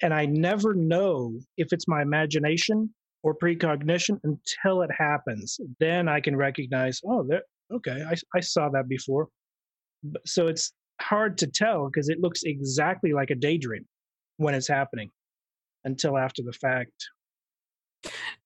[0.02, 2.92] And i never know if it's my imagination
[3.24, 5.58] or precognition until it happens.
[5.80, 9.28] Then I can recognize, oh, there, okay, I, I saw that before.
[10.26, 13.86] So it's hard to tell because it looks exactly like a daydream
[14.36, 15.10] when it's happening
[15.84, 16.92] until after the fact.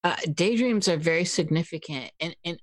[0.04, 2.60] Uh, daydreams are very significant and, and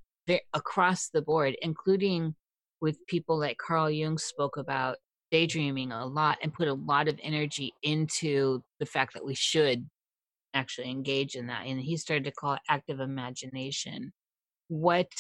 [0.54, 2.34] across the board, including
[2.80, 4.98] with people like Carl Jung spoke about
[5.32, 9.86] daydreaming a lot and put a lot of energy into the fact that we should
[10.56, 14.12] actually engage in that and he started to call it active imagination.
[14.68, 15.12] What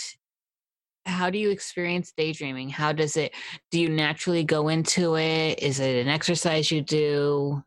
[1.06, 2.70] how do you experience daydreaming?
[2.70, 3.34] How does it
[3.70, 5.62] do you naturally go into it?
[5.62, 7.62] Is it an exercise you do?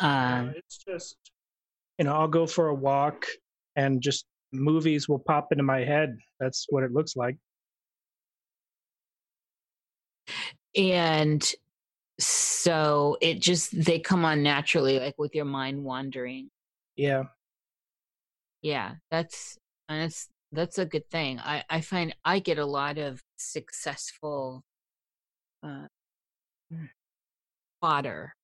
[0.00, 1.16] Um, it's just
[1.98, 3.26] you know i'll go for a walk
[3.76, 6.16] and just movies will pop into my head.
[6.40, 7.36] That's what it looks like.
[10.74, 11.46] And
[12.18, 16.50] so it just they come on naturally like with your mind wandering
[16.98, 17.22] yeah.
[18.62, 19.56] Yeah, that's
[19.88, 21.38] that's that's a good thing.
[21.38, 24.62] I I find I get a lot of successful
[25.62, 25.86] uh
[27.80, 28.34] fodder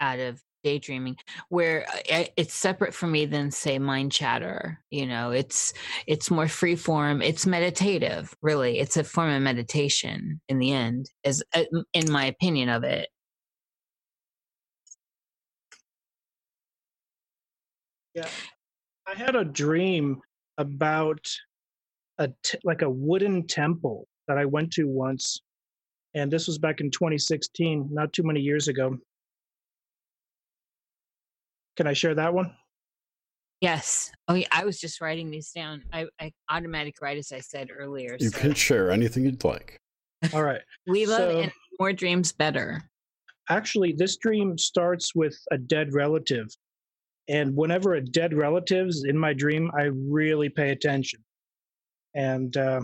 [0.00, 1.16] out of daydreaming
[1.48, 5.72] where uh, it's separate for me than say mind chatter you know it's
[6.06, 11.06] it's more free form it's meditative really it's a form of meditation in the end
[11.24, 13.08] as uh, in my opinion of it
[18.14, 18.28] Yeah.
[19.06, 20.20] I had a dream
[20.58, 21.26] about
[22.18, 25.40] a t- like a wooden temple that I went to once,
[26.14, 28.96] and this was back in 2016, not too many years ago.
[31.76, 32.54] Can I share that one?
[33.62, 34.10] Yes.
[34.28, 34.48] Oh, yeah.
[34.50, 35.84] I was just writing these down.
[35.92, 38.16] I, I automatic write as I said earlier.
[38.18, 38.38] You so.
[38.38, 39.80] can share anything you'd like.
[40.34, 40.60] All right.
[40.86, 42.82] we love so, more dreams better.
[43.48, 46.48] Actually, this dream starts with a dead relative
[47.28, 51.20] and whenever a dead relative's in my dream, I really pay attention.
[52.14, 52.82] And uh,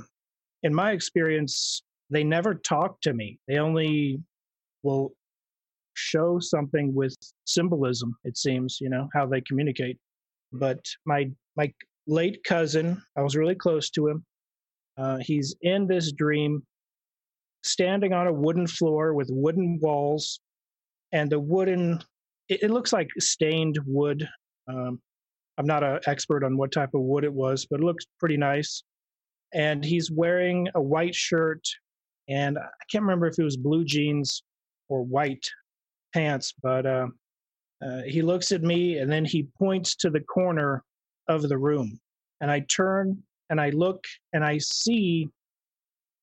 [0.62, 3.38] in my experience, they never talk to me.
[3.48, 4.20] They only
[4.82, 5.12] will
[5.94, 7.14] show something with
[7.44, 8.16] symbolism.
[8.24, 9.98] It seems, you know, how they communicate.
[10.52, 11.72] But my my
[12.06, 14.24] late cousin, I was really close to him.
[14.96, 16.62] Uh, he's in this dream,
[17.62, 20.40] standing on a wooden floor with wooden walls,
[21.12, 22.00] and the wooden
[22.48, 24.28] it, it looks like stained wood.
[24.68, 25.00] Um,
[25.58, 28.36] I'm not an expert on what type of wood it was, but it looks pretty
[28.36, 28.82] nice.
[29.54, 31.62] And he's wearing a white shirt,
[32.28, 34.42] and I can't remember if it was blue jeans
[34.88, 35.46] or white
[36.12, 37.06] pants, but uh,
[37.84, 40.82] uh, he looks at me and then he points to the corner
[41.28, 41.98] of the room.
[42.40, 45.28] And I turn and I look and I see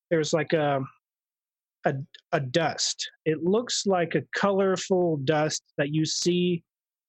[0.09, 0.82] there's like a
[1.86, 1.93] a,
[2.31, 3.09] a dust.
[3.25, 6.63] It looks like a colorful dust that you see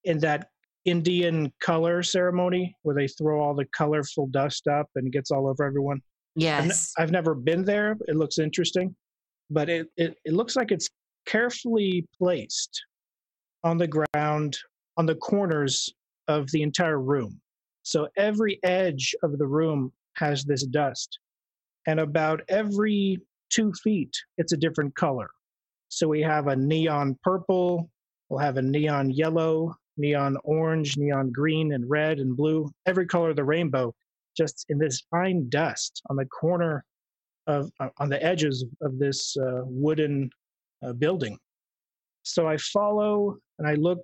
[0.05, 0.49] in that
[0.85, 5.49] Indian color ceremony where they throw all the colorful dust up and it gets all
[5.49, 6.01] over everyone.
[6.37, 6.93] Yes.
[6.97, 7.97] I've, I've never been there.
[8.07, 8.95] It looks interesting,
[9.51, 10.89] but it, it, it looks like it's
[11.27, 12.85] carefully placed
[13.65, 14.57] on the ground
[14.97, 15.93] on the corners
[16.29, 17.41] of the entire room.
[17.83, 21.19] So every edge of the room has this dust.
[21.87, 23.21] And about every
[23.51, 25.29] two feet, it's a different color.
[25.89, 27.91] So we have a neon purple,
[28.29, 33.31] we'll have a neon yellow, neon orange, neon green, and red and blue, every color
[33.31, 33.95] of the rainbow,
[34.37, 36.85] just in this fine dust on the corner
[37.47, 40.29] of, uh, on the edges of this uh, wooden
[40.85, 41.39] uh, building.
[42.25, 44.01] So I follow and I look,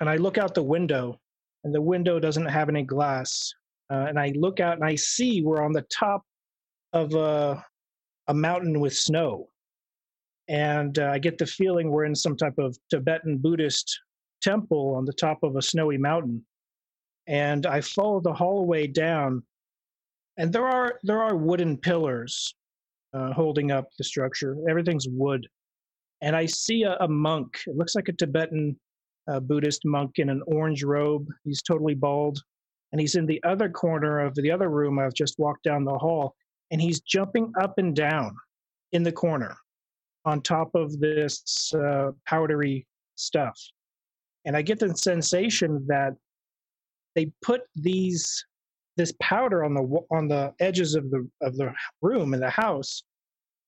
[0.00, 1.18] and I look out the window,
[1.64, 3.52] and the window doesn't have any glass.
[3.90, 6.22] Uh, and I look out and I see we're on the top
[6.92, 7.64] of a
[8.28, 9.48] a mountain with snow.
[10.48, 14.00] And uh, I get the feeling we're in some type of Tibetan Buddhist
[14.42, 16.44] temple on the top of a snowy mountain.
[17.26, 19.44] And I follow the hallway down,
[20.36, 22.52] and there are there are wooden pillars
[23.14, 24.56] uh, holding up the structure.
[24.68, 25.46] Everything's wood,
[26.20, 27.60] and I see a, a monk.
[27.68, 28.76] It looks like a Tibetan
[29.28, 31.28] uh, Buddhist monk in an orange robe.
[31.44, 32.42] He's totally bald,
[32.90, 34.98] and he's in the other corner of the other room.
[34.98, 36.34] I've just walked down the hall,
[36.72, 38.34] and he's jumping up and down
[38.92, 39.54] in the corner
[40.24, 43.58] on top of this uh, powdery stuff.
[44.46, 46.16] And I get the sensation that
[47.14, 48.44] they put these
[48.96, 53.04] this powder on the on the edges of the of the room in the house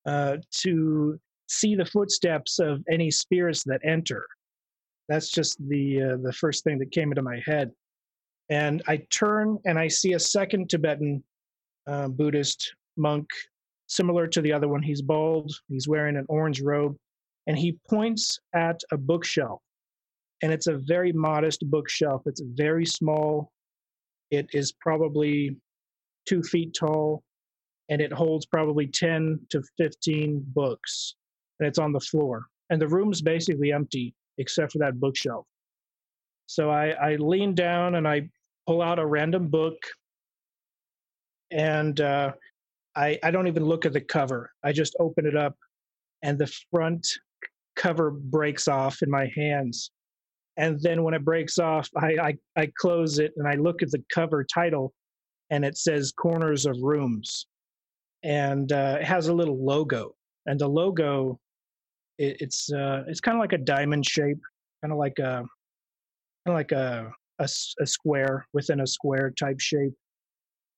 [0.06, 4.26] uh, to see the footsteps of any spirits that enter.
[5.08, 7.70] That's just the uh, the first thing that came into my head.
[8.50, 11.22] And I turn and I see a second Tibetan
[11.86, 13.28] uh, Buddhist monk,
[13.86, 14.82] similar to the other one.
[14.82, 15.52] He's bald.
[15.68, 16.96] He's wearing an orange robe,
[17.46, 19.60] and he points at a bookshelf.
[20.42, 22.22] And it's a very modest bookshelf.
[22.26, 23.50] It's very small.
[24.30, 25.56] It is probably
[26.28, 27.22] two feet tall,
[27.88, 31.14] and it holds probably 10 to 15 books.
[31.60, 32.46] And it's on the floor.
[32.70, 35.46] And the room's basically empty except for that bookshelf.
[36.46, 38.28] So I, I lean down and I
[38.66, 39.76] pull out a random book,
[41.50, 42.32] and uh,
[42.96, 44.50] I, I don't even look at the cover.
[44.62, 45.56] I just open it up,
[46.22, 47.06] and the front
[47.76, 49.90] cover breaks off in my hands.
[50.56, 53.90] And then when it breaks off, I, I, I close it and I look at
[53.90, 54.92] the cover title,
[55.50, 57.46] and it says Corners of Rooms.
[58.22, 60.14] And uh, it has a little logo.
[60.46, 61.40] And the logo,
[62.18, 64.40] it, it's uh, it's kind of like a diamond shape,
[64.82, 65.44] kind of like a
[66.46, 67.48] kind of like a, a,
[67.80, 69.92] a square within a square type shape.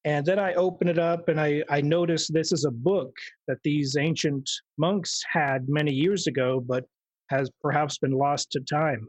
[0.07, 3.13] And then I open it up and I, I notice this is a book
[3.49, 4.49] that these ancient
[4.79, 6.85] monks had many years ago, but
[7.29, 9.09] has perhaps been lost to time.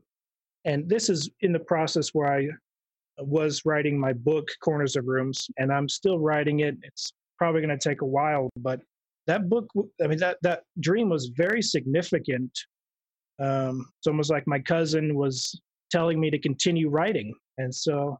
[0.66, 2.48] And this is in the process where I
[3.20, 6.76] was writing my book, Corners of Rooms, and I'm still writing it.
[6.82, 8.80] It's probably going to take a while, but
[9.28, 9.70] that book,
[10.04, 12.52] I mean, that, that dream was very significant.
[13.40, 17.36] Um, it's almost like my cousin was telling me to continue writing.
[17.60, 18.18] And so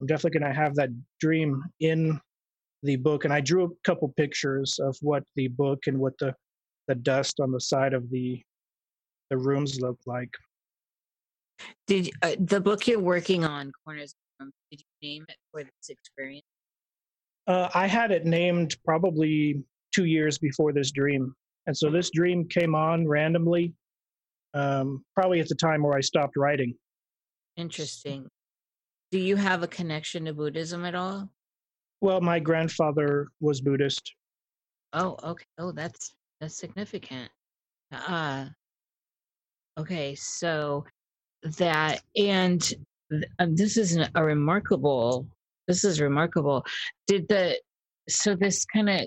[0.00, 0.90] I'm definitely going to have that
[1.20, 2.20] dream in
[2.82, 3.24] the book.
[3.24, 6.34] And I drew a couple pictures of what the book and what the,
[6.88, 8.42] the dust on the side of the
[9.30, 10.30] the rooms look like.
[11.86, 15.88] Did uh, the book you're working on, Corners Room, Did you name it for this
[15.88, 16.44] experience?
[17.46, 19.62] Uh, I had it named probably
[19.94, 21.34] two years before this dream,
[21.66, 23.72] and so this dream came on randomly,
[24.54, 26.74] um, probably at the time where I stopped writing.
[27.56, 28.28] Interesting.
[29.10, 31.30] Do you have a connection to Buddhism at all?
[32.00, 34.14] Well, my grandfather was Buddhist.
[34.92, 35.44] Oh, okay.
[35.58, 37.30] Oh, that's that's significant.
[37.92, 38.46] Uh
[39.78, 40.84] okay, so
[41.58, 42.74] that and
[43.38, 45.26] um, this is a remarkable
[45.68, 46.64] this is remarkable.
[47.06, 47.60] Did the
[48.08, 49.06] so this kind of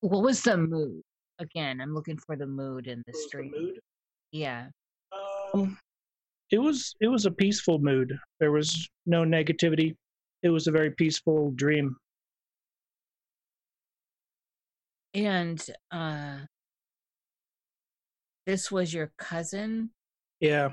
[0.00, 1.02] what was the mood?
[1.38, 3.52] Again, I'm looking for the mood in the street.
[3.52, 3.80] mood?
[4.32, 4.68] Yeah.
[5.52, 5.78] Um,
[6.50, 8.16] it was it was a peaceful mood.
[8.40, 9.96] There was no negativity.
[10.42, 11.96] It was a very peaceful dream.
[15.14, 16.38] And uh
[18.46, 19.90] this was your cousin?
[20.40, 20.70] Yeah.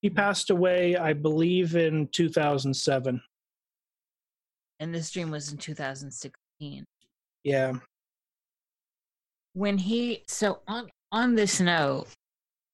[0.00, 3.20] He passed away, I believe, in 2007.
[4.80, 6.84] And this dream was in 2016.
[7.44, 7.72] Yeah.
[9.54, 12.06] When he so on on this note,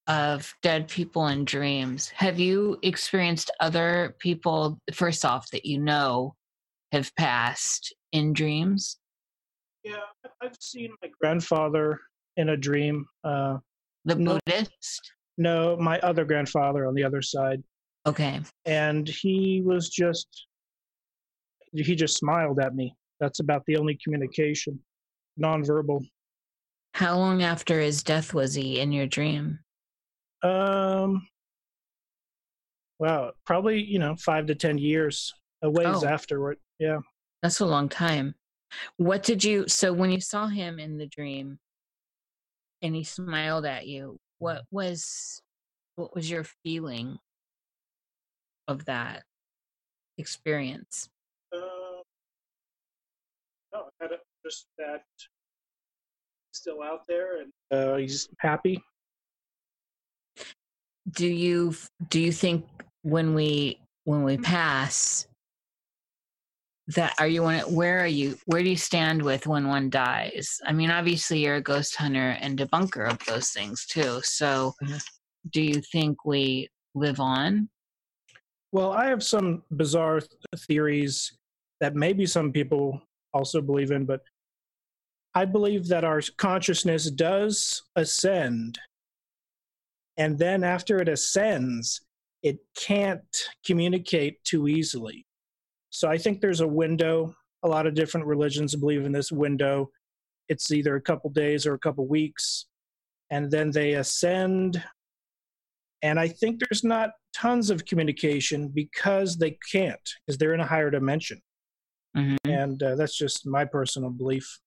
[0.06, 2.08] of dead people in dreams.
[2.10, 6.34] Have you experienced other people, first off, that you know
[6.92, 8.98] have passed in dreams?
[9.82, 9.96] Yeah,
[10.42, 12.00] I've seen my grandfather
[12.36, 13.06] in a dream.
[13.22, 13.58] Uh,
[14.04, 15.12] the Buddhist?
[15.38, 17.62] No, my other grandfather on the other side.
[18.06, 18.40] Okay.
[18.66, 20.46] And he was just,
[21.72, 22.94] he just smiled at me.
[23.20, 24.78] That's about the only communication,
[25.42, 26.06] nonverbal.
[26.92, 29.58] How long after his death was he in your dream?
[30.44, 31.26] Um,
[32.98, 35.32] well, probably you know five to ten years,
[35.62, 36.06] a ways oh.
[36.06, 36.58] afterward.
[36.78, 36.98] Yeah,
[37.42, 38.34] that's a long time.
[38.98, 39.66] What did you?
[39.68, 41.58] So when you saw him in the dream,
[42.82, 45.40] and he smiled at you, what was
[45.96, 47.18] what was your feeling
[48.68, 49.22] of that
[50.18, 51.08] experience?
[51.54, 52.02] Uh,
[53.72, 54.10] no, I had
[54.44, 55.04] just that
[56.52, 58.82] still out there, and uh, he's happy
[61.10, 61.74] do you
[62.08, 62.64] do you think
[63.02, 65.26] when we when we pass
[66.88, 70.60] that are you where are you where do you stand with when one dies?
[70.66, 74.96] I mean obviously you're a ghost hunter and debunker of those things too so mm-hmm.
[75.50, 77.68] do you think we live on?
[78.72, 80.20] Well i have some bizarre
[80.66, 81.36] theories
[81.80, 83.00] that maybe some people
[83.32, 84.20] also believe in but
[85.34, 88.78] i believe that our consciousness does ascend
[90.16, 92.00] and then after it ascends,
[92.42, 93.24] it can't
[93.66, 95.26] communicate too easily.
[95.90, 97.34] So I think there's a window.
[97.62, 99.90] A lot of different religions believe in this window.
[100.48, 102.66] It's either a couple days or a couple weeks.
[103.30, 104.82] And then they ascend
[106.02, 110.66] And I think there's not tons of communication because they can't, because they're in a
[110.66, 111.40] higher dimension.
[112.16, 112.36] Mhm.
[112.44, 114.60] And uh, that's just my personal belief.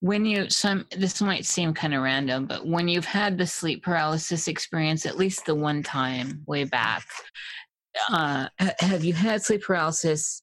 [0.00, 3.82] When you some this might seem kind of random, but when you've had the sleep
[3.82, 7.04] paralysis experience, at least the one time way back,
[8.10, 8.48] uh,
[8.78, 10.42] have you had sleep paralysis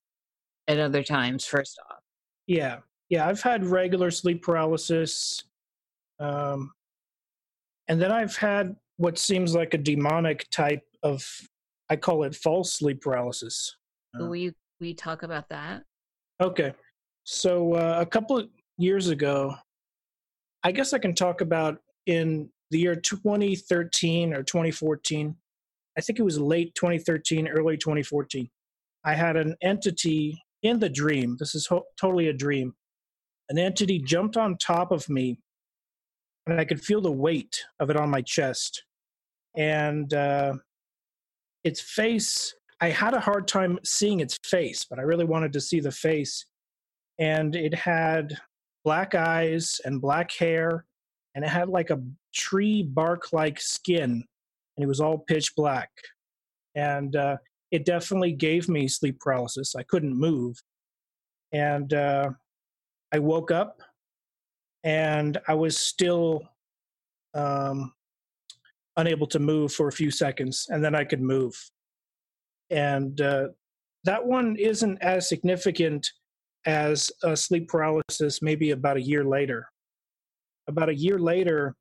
[0.67, 1.45] at other times?
[1.45, 1.99] First off,
[2.47, 2.79] Yeah.
[3.09, 3.27] Yeah.
[3.27, 5.43] I've had regular sleep paralysis.
[6.19, 6.71] Um,
[7.87, 11.25] and then I've had what seems like a demonic type of,
[11.89, 13.75] I call it false sleep paralysis.
[14.19, 15.83] Uh, will you will talk about that?
[16.41, 16.73] Okay.
[17.23, 18.49] So uh, a couple of
[18.83, 19.55] years ago,
[20.63, 25.35] I guess I can talk about in the year 2013 or 2014.
[25.97, 28.49] I think it was late 2013, early 2014.
[29.05, 31.37] I had an entity in the dream.
[31.39, 32.73] This is ho- totally a dream.
[33.49, 35.39] An entity jumped on top of me,
[36.47, 38.83] and I could feel the weight of it on my chest.
[39.55, 40.53] And uh,
[41.63, 45.61] its face, I had a hard time seeing its face, but I really wanted to
[45.61, 46.45] see the face.
[47.19, 48.39] And it had
[48.83, 50.85] black eyes and black hair,
[51.35, 52.01] and it had like a
[52.33, 55.89] tree bark like skin, and it was all pitch black.
[56.75, 57.37] And uh,
[57.71, 59.75] it definitely gave me sleep paralysis.
[59.75, 60.61] I couldn't move.
[61.51, 62.29] And uh,
[63.13, 63.81] I woke up
[64.83, 66.43] and I was still
[67.33, 67.93] um,
[68.97, 71.55] unable to move for a few seconds, and then I could move.
[72.69, 73.49] And uh,
[74.03, 76.11] that one isn't as significant
[76.65, 79.69] as uh, sleep paralysis, maybe about a year later.
[80.67, 81.75] About a year later,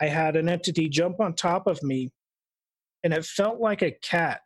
[0.00, 2.10] I had an entity jump on top of me,
[3.04, 4.42] and it felt like a cat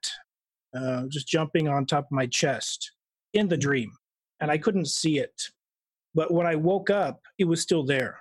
[0.76, 2.92] uh, just jumping on top of my chest
[3.32, 3.90] in the dream.
[4.40, 5.42] And I couldn't see it.
[6.14, 8.18] But when I woke up, it was still there.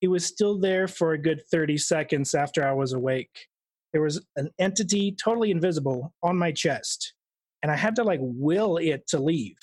[0.00, 3.48] It was still there for a good 30 seconds after I was awake.
[3.92, 7.14] There was an entity totally invisible on my chest,
[7.62, 9.56] and I had to like will it to leave.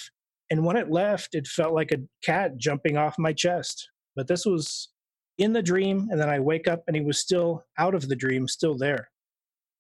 [0.52, 3.90] And when it left, it felt like a cat jumping off my chest.
[4.18, 4.90] But this was
[5.38, 8.18] in the dream, and then I wake up and he was still out of the
[8.18, 9.10] dream, still there.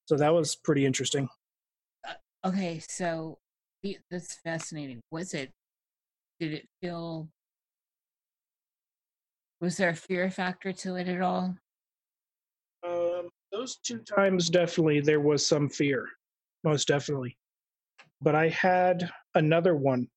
[0.05, 1.27] So that was pretty interesting.
[2.45, 3.37] Okay, so
[4.09, 5.01] that's fascinating.
[5.11, 5.51] Was it?
[6.39, 7.27] Did it feel?
[9.59, 11.53] Was there a fear factor to it at all?
[12.87, 16.07] Um, those two times, definitely, there was some fear,
[16.63, 17.37] most definitely.
[18.21, 20.07] But I had another one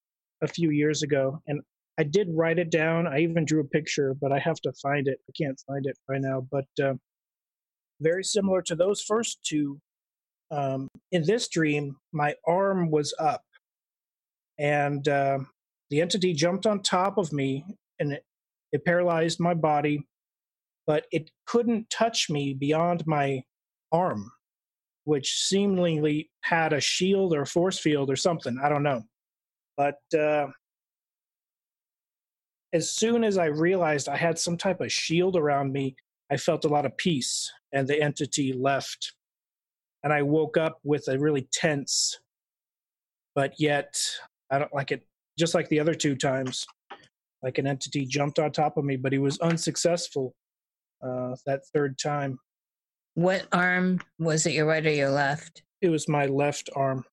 [0.42, 1.60] a few years ago, and
[1.98, 3.06] I did write it down.
[3.06, 5.18] I even drew a picture, but I have to find it.
[5.28, 6.46] I can't find it right now.
[6.50, 6.94] But uh,
[8.00, 9.80] very similar to those first two,
[10.50, 13.42] um, in this dream, my arm was up,
[14.58, 15.38] and uh,
[15.90, 17.64] the entity jumped on top of me,
[17.98, 18.24] and it,
[18.72, 20.04] it paralyzed my body
[20.86, 23.42] but it couldn't touch me beyond my
[23.92, 24.30] arm,
[25.04, 28.58] which seemingly had a shield or force field or something.
[28.62, 29.02] I don't know.
[29.76, 30.46] But uh,
[32.72, 35.96] as soon as I realized I had some type of shield around me,
[36.30, 39.12] I felt a lot of peace, and the entity left.
[40.02, 42.18] And I woke up with a really tense,
[43.34, 43.94] but yet
[44.50, 45.02] I don't like it,
[45.38, 46.66] just like the other two times.
[47.42, 50.34] Like an entity jumped on top of me, but he was unsuccessful
[51.02, 52.38] uh, that third time.
[53.14, 54.54] What arm was it?
[54.54, 55.62] Your right or your left?
[55.80, 57.04] It was my left arm.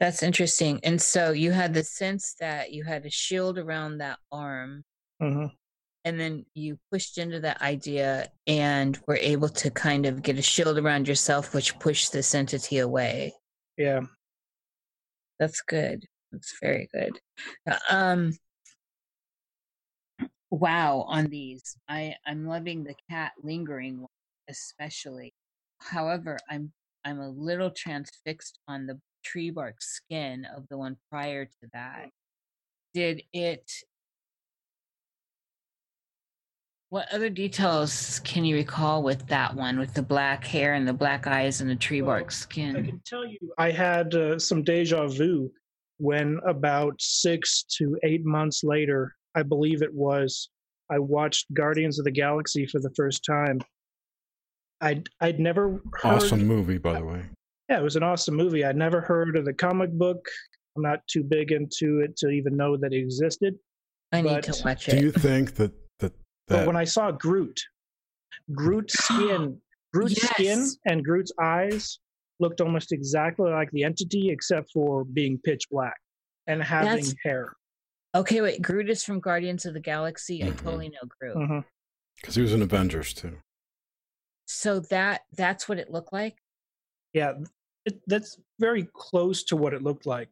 [0.00, 0.80] That's interesting.
[0.84, 4.84] And so you had the sense that you had a shield around that arm,
[5.20, 5.46] hmm
[6.04, 10.42] and then you pushed into that idea and were able to kind of get a
[10.42, 13.34] shield around yourself, which pushed this entity away.
[13.76, 14.02] Yeah.
[15.38, 16.04] That's good.
[16.32, 17.18] That's very good.
[17.66, 18.32] Uh, Um,
[20.50, 24.08] wow, on these, I I'm loving the cat lingering one
[24.48, 25.34] especially.
[25.78, 26.72] However, I'm
[27.04, 32.10] I'm a little transfixed on the tree bark skin of the one prior to that.
[32.94, 33.70] Did it?
[36.90, 40.94] What other details can you recall with that one, with the black hair and the
[40.94, 42.74] black eyes and the tree Well, bark I skin?
[42.86, 45.50] can tell you, I had uh, some deja vu
[45.98, 50.48] when about six to eight months later, I believe it was,
[50.90, 53.60] I watched Guardians of the Galaxy for the first time.
[54.80, 56.04] I'd I'd never heard.
[56.04, 57.22] Awesome movie, by the way.
[57.68, 58.64] Yeah, it was an awesome movie.
[58.64, 60.26] I'd never heard of the comic book.
[60.76, 63.54] I'm not too big into it to even know that it existed.
[64.12, 64.98] I need to watch it.
[64.98, 66.12] Do you think that that
[66.46, 67.60] But when I saw Groot,
[68.54, 69.60] Groot's skin,
[69.92, 71.98] Groot's skin and Groot's eyes
[72.40, 75.96] looked almost exactly like the entity, except for being pitch black
[76.46, 77.52] and having That's- hair.
[78.14, 78.62] Okay, wait.
[78.62, 80.42] Groot is from Guardians of the Galaxy.
[80.42, 80.58] I Mhm.
[80.62, 81.64] totally know Groot.
[82.16, 83.36] Because he was in Avengers too.
[84.46, 86.38] So that that's what it looked like.
[87.12, 87.34] Yeah,
[87.88, 90.30] it, that's very close to what it looked like.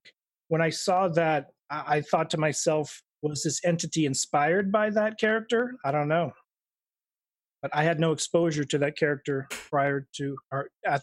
[0.48, 5.18] When I saw that, I, I thought to myself, was this entity inspired by that
[5.18, 5.76] character?
[5.84, 6.32] I don't know.
[7.62, 11.02] But I had no exposure to that character prior to or at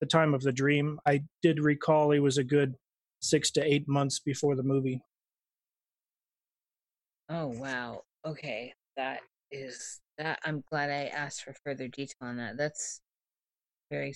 [0.00, 0.98] the time of the dream.
[1.06, 2.74] I did recall he was a good
[3.20, 5.02] six to eight months before the movie.
[7.28, 8.02] Oh wow.
[8.24, 8.72] Okay.
[8.96, 12.56] That is that I'm glad I asked for further detail on that.
[12.56, 13.00] That's
[13.90, 14.14] very.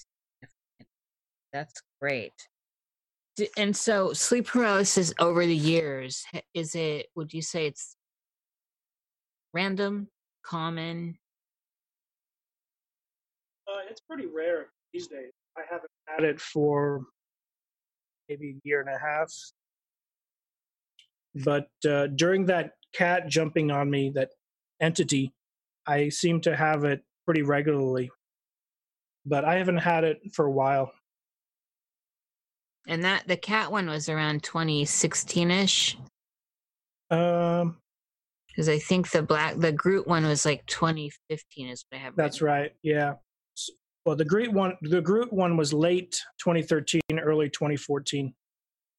[1.55, 2.33] That's great.
[3.57, 7.97] And so sleep paralysis over the years, is it would you say it's
[9.53, 10.09] random,
[10.45, 11.17] common?
[13.69, 15.31] Uh, it's pretty rare these days.
[15.57, 17.05] I haven't had it for
[18.29, 19.33] maybe a year and a half.
[21.37, 24.31] But uh, during that cat jumping on me, that
[24.81, 25.33] entity,
[25.87, 28.11] I seem to have it pretty regularly.
[29.25, 30.93] But I haven't had it for a while.
[32.87, 35.97] And that the cat one was around 2016 ish.
[37.11, 37.79] Um,
[38.49, 42.17] because I think the black the Groot one was like 2015 is what I have.
[42.17, 42.73] That's right.
[42.83, 43.15] Yeah.
[44.07, 48.35] Well, the Groot one, the Groot one was late 2013, early 2014,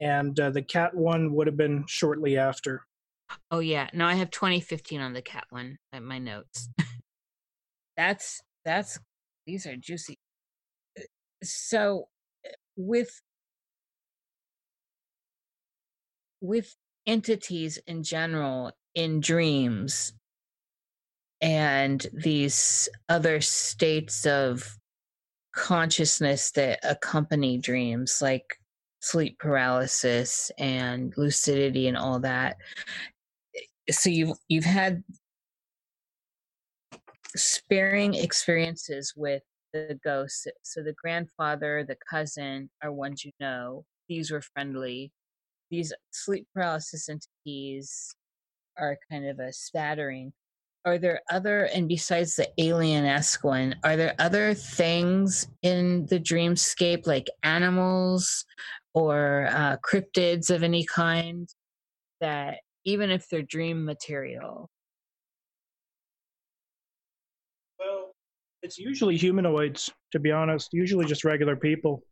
[0.02, 2.82] and uh, the Cat one would have been shortly after.
[3.52, 6.70] Oh yeah, no, I have 2015 on the Cat one at my notes.
[7.98, 8.99] that's that's
[9.45, 10.18] these are juicy.
[11.44, 12.07] So
[12.76, 13.22] with
[16.46, 20.14] with entities in general in dreams
[21.42, 24.78] and these other states of
[25.54, 28.58] consciousness that accompany dreams, like
[29.00, 32.58] sleep paralysis and lucidity and all that.
[33.56, 35.04] Eh, so you've you've had
[37.36, 39.44] sparing experiences with
[39.74, 40.48] the ghosts.
[40.64, 43.86] So the grandfather, the cousin are ones you know.
[44.08, 45.12] These were friendly.
[45.72, 48.16] These sleep paralysis entities
[48.78, 50.34] are kind of a spattering
[50.86, 57.08] are there other and besides the alien-esque one are there other things in the dreamscape
[57.08, 58.46] like animals
[58.94, 61.50] or uh, cryptids of any kind
[62.22, 64.70] that even if they're dream material
[67.80, 68.12] well
[68.62, 72.04] it's usually humanoids to be honest usually just regular people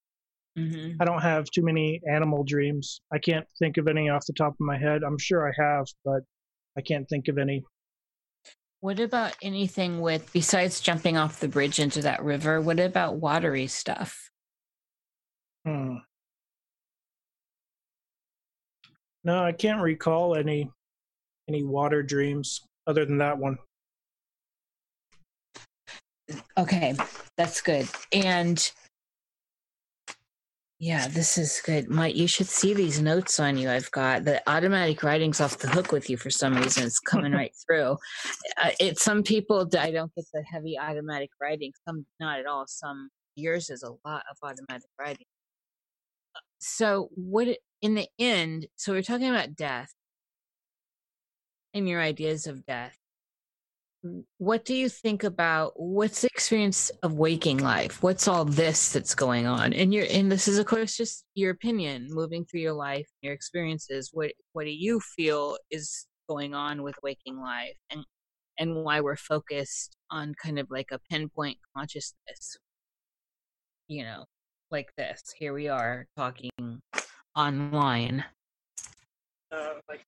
[0.58, 1.02] mm-hmm.
[1.02, 4.54] i don't have too many animal dreams i can't think of any off the top
[4.54, 6.22] of my head i'm sure i have but
[6.78, 7.64] i can't think of any
[8.84, 13.66] what about anything with, besides jumping off the bridge into that river, what about watery
[13.68, 14.30] stuff?
[15.66, 16.00] Hmm.
[19.24, 20.70] No, I can't recall any
[21.48, 23.58] any water dreams other than that one.
[26.58, 26.94] Okay,
[27.38, 27.88] that's good.
[28.12, 28.70] And
[30.84, 31.90] yeah, this is good.
[31.90, 33.70] Mike, you should see these notes on you.
[33.70, 36.84] I've got the automatic writing's off the hook with you for some reason.
[36.84, 37.96] It's coming right through.
[38.62, 41.72] Uh, it some people I don't get the heavy automatic writing.
[41.88, 42.66] Some not at all.
[42.68, 45.26] Some yours is a lot of automatic writing.
[46.60, 47.48] So what
[47.82, 48.68] in the end?
[48.76, 49.94] So we're talking about death
[51.74, 52.98] and your ideas of death
[54.38, 58.04] what do you think about what's the experience of waking life?
[58.04, 59.74] What's all this that's going on?
[59.74, 63.34] And your and this is of course just your opinion moving through your life your
[63.34, 64.10] experiences.
[64.12, 68.04] What what do you feel is going on with waking life and
[68.60, 72.58] and why we're focused on kind of like a pinpoint consciousness
[73.88, 74.26] you know
[74.70, 75.22] like this?
[75.38, 76.50] Here we are talking
[77.36, 78.26] online.
[79.52, 80.04] Uh, like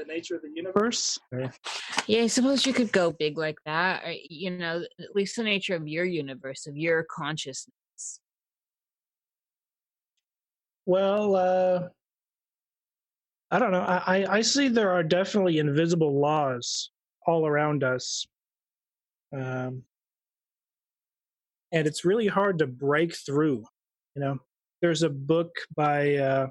[0.00, 1.18] the nature of the universe.
[2.06, 4.02] Yeah, I suppose you could go big like that.
[4.04, 8.20] Or, you know, at least the nature of your universe, of your consciousness.
[10.86, 11.88] Well, uh,
[13.50, 13.82] I don't know.
[13.82, 16.90] I, I see there are definitely invisible laws
[17.26, 18.26] all around us.
[19.32, 19.82] Um,
[21.72, 23.64] and it's really hard to break through.
[24.16, 24.38] You know,
[24.80, 26.46] there's a book by uh,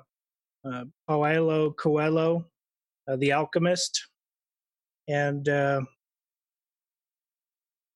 [0.63, 2.45] uh, Paulo Coelho
[3.17, 4.07] The Alchemist.
[5.07, 5.81] And uh,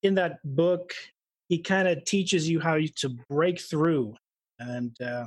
[0.02, 0.92] in that book,
[1.48, 4.16] he kind of teaches you how to break through.
[4.58, 5.26] And uh,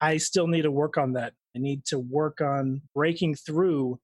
[0.00, 1.32] I still need to work on that.
[1.54, 3.98] I need to work on breaking through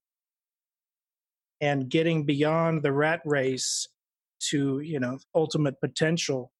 [1.61, 3.87] and getting beyond the rat race
[4.49, 6.51] to, you know, ultimate potential.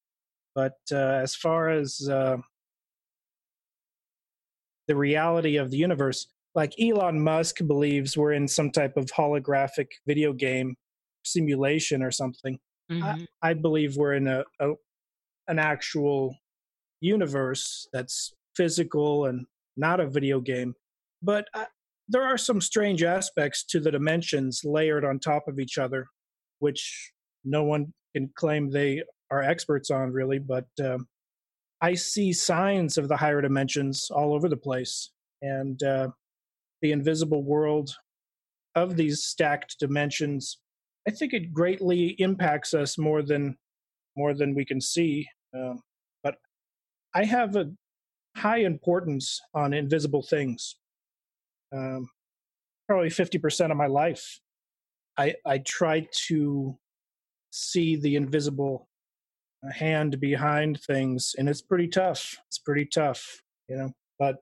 [0.56, 2.38] But uh, as far as uh,
[4.88, 9.88] the reality of the universe, like Elon Musk believes we're in some type of holographic
[10.08, 10.76] video game
[11.24, 12.60] simulation or something.
[12.92, 13.28] Mhm.
[13.42, 14.74] I, I believe we're in a, a
[15.48, 16.36] an actual
[17.02, 20.76] universe that's physical and not a video game.
[21.22, 21.66] But uh,
[22.08, 26.08] there are some strange aspects to the dimensions layered on top of each other,
[26.60, 27.12] which
[27.44, 30.40] no one can claim they are experts on, really.
[30.40, 31.08] But um,
[31.82, 35.12] I see signs of the higher dimensions all over the place,
[35.42, 36.10] and uh,
[36.84, 37.96] the invisible world
[38.76, 40.60] of these stacked dimensions.
[41.08, 43.58] I think it greatly impacts us more than
[44.16, 45.28] more than we can see.
[45.56, 45.82] Um,
[46.24, 46.36] but
[47.16, 47.72] I have a
[48.38, 50.76] high importance on invisible things.
[51.72, 52.08] Um,
[52.88, 54.40] probably fifty percent of my life,
[55.18, 56.78] I I try to
[57.52, 58.88] see the invisible
[59.72, 62.36] hand behind things, and it's pretty tough.
[62.48, 63.92] It's pretty tough, you know.
[64.20, 64.36] But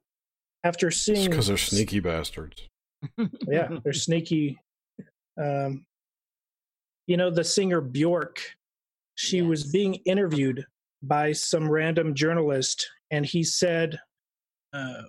[0.63, 2.67] after seeing, because they're sneaky bastards.
[3.47, 4.59] yeah, they're sneaky.
[5.41, 5.85] Um,
[7.07, 8.39] you know, the singer Bjork,
[9.15, 10.65] she was being interviewed
[11.03, 13.99] by some random journalist, and he said,
[14.73, 15.03] uh,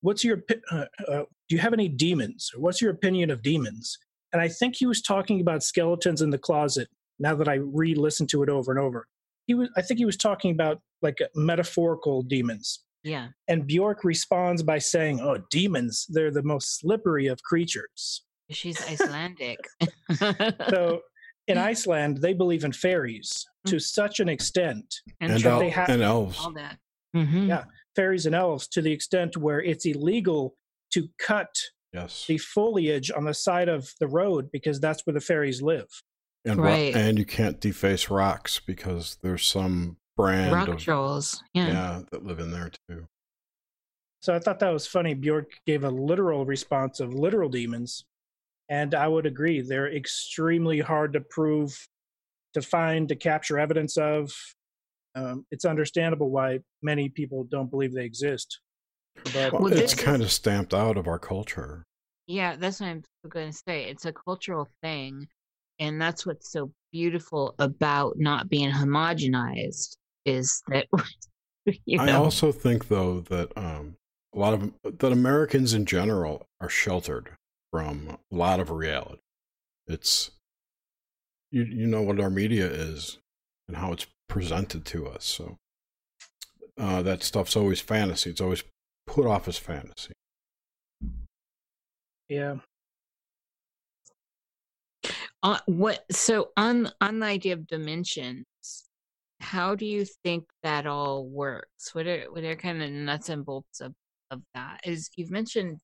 [0.00, 2.50] "What's your uh, uh, do you have any demons?
[2.54, 3.98] Or what's your opinion of demons?"
[4.32, 6.88] And I think he was talking about skeletons in the closet.
[7.18, 9.06] Now that I re-listened to it over and over,
[9.46, 9.68] he was.
[9.76, 12.80] I think he was talking about like metaphorical demons.
[13.04, 13.28] Yeah.
[13.48, 16.06] And Bjork responds by saying, "Oh, demons!
[16.08, 19.58] They're the most slippery of creatures." She's Icelandic.
[20.68, 21.00] So,
[21.48, 25.70] in Iceland, they believe in fairies to such an extent, And, and Sure, el- they
[25.70, 26.38] ha- and elves.
[26.40, 26.78] all that.
[27.16, 27.48] Mhm.
[27.48, 27.64] Yeah.
[27.94, 30.56] fairies and elves, to the extent where it's illegal
[30.94, 31.54] to cut
[31.92, 32.24] Yes.
[32.26, 35.88] the foliage on the side of the road because that's where the fairies live.
[36.44, 36.94] And, ro- Right.
[36.96, 41.42] and you can't deface rocks because there's some brand Rock of trolls.
[41.54, 41.66] Yeah.
[41.68, 43.06] yeah that live in there too.
[44.20, 45.14] So I thought that was funny.
[45.14, 48.04] Bjork gave a literal response of literal demons.
[48.68, 49.60] And I would agree.
[49.60, 51.76] They're extremely hard to prove,
[52.54, 54.32] to find, to capture evidence of.
[55.14, 58.60] Um, it's understandable why many people don't believe they exist.
[59.24, 61.84] But Well, Well, it's this is- kind of stamped out of our culture.
[62.28, 63.84] Yeah, that's what I'm going to say.
[63.84, 65.26] It's a cultural thing.
[65.80, 70.86] And that's what's so beautiful about not being homogenized is that,
[71.84, 73.96] you I also think though that um,
[74.34, 77.30] a lot of that Americans in general are sheltered
[77.70, 79.20] from a lot of reality.
[79.86, 80.30] It's
[81.50, 83.18] you you know what our media is
[83.68, 85.24] and how it's presented to us.
[85.24, 85.56] So
[86.78, 88.30] uh, that stuff's always fantasy.
[88.30, 88.64] It's always
[89.06, 90.12] put off as fantasy.
[92.28, 92.56] yeah,
[95.42, 98.44] uh, what, so on, on the idea of dimensions,
[99.42, 101.94] how do you think that all works?
[101.94, 103.92] What are, what are kind of nuts and bolts of,
[104.30, 104.80] of that?
[104.84, 105.78] Is you've mentioned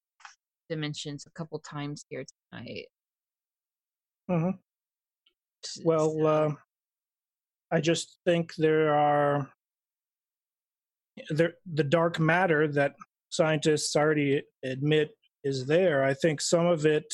[0.69, 2.87] dimensions a couple times here tonight.
[4.29, 4.51] hmm
[5.85, 6.51] well, so- uh,
[7.71, 9.51] I just think there are
[11.31, 12.95] there the dark matter that
[13.31, 15.11] scientists already admit
[15.45, 16.05] is there.
[16.05, 17.13] I think some of it.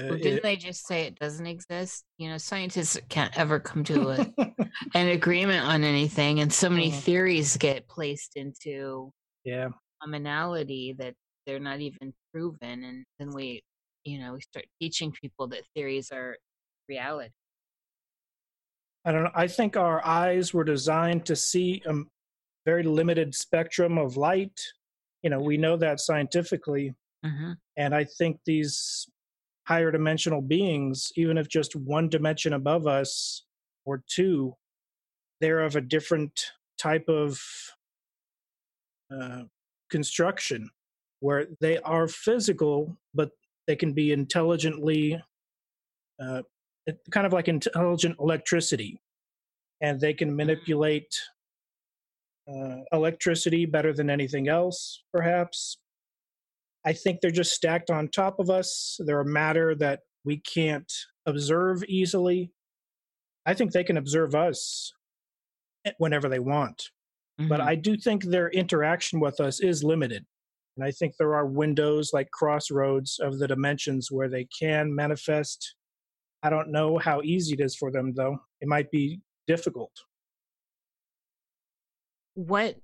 [0.00, 2.04] Uh, Well, didn't it- they just say it doesn't exist?
[2.18, 4.26] You know, scientists can't ever come to a,
[4.94, 9.12] an agreement on anything, and so many theories get placed into
[9.44, 9.68] yeah,
[10.02, 11.14] commonality that
[11.46, 13.62] they're not even proven, and then we,
[14.04, 16.36] you know, we start teaching people that theories are
[16.88, 17.30] reality.
[19.04, 19.30] I don't know.
[19.34, 21.94] I think our eyes were designed to see a
[22.64, 24.58] very limited spectrum of light.
[25.22, 26.94] You know, we know that scientifically,
[27.24, 29.06] hmm and I think these
[29.66, 33.44] higher dimensional beings, even if just one dimension above us
[33.84, 34.54] or two,
[35.40, 37.40] they're of a different type of
[39.12, 39.42] uh,
[39.90, 40.70] construction
[41.20, 43.30] where they are physical, but
[43.66, 45.20] they can be intelligently,
[46.20, 46.42] uh,
[47.10, 49.00] kind of like intelligent electricity,
[49.80, 51.18] and they can manipulate
[52.46, 55.78] uh, electricity better than anything else, perhaps.
[56.84, 58.98] I think they're just stacked on top of us.
[59.04, 60.92] They're a matter that we can't
[61.26, 62.52] observe easily.
[63.46, 64.92] I think they can observe us
[65.86, 66.90] eh, whenever they want.
[67.36, 67.66] But Mhm.
[67.66, 70.24] I do think their interaction with us is limited.
[70.76, 75.74] And I think there are windows like crossroads of the dimensions where they can manifest.
[76.42, 78.38] I don't know how easy it is for them, though.
[78.60, 79.92] It might be difficult.
[82.34, 82.76] what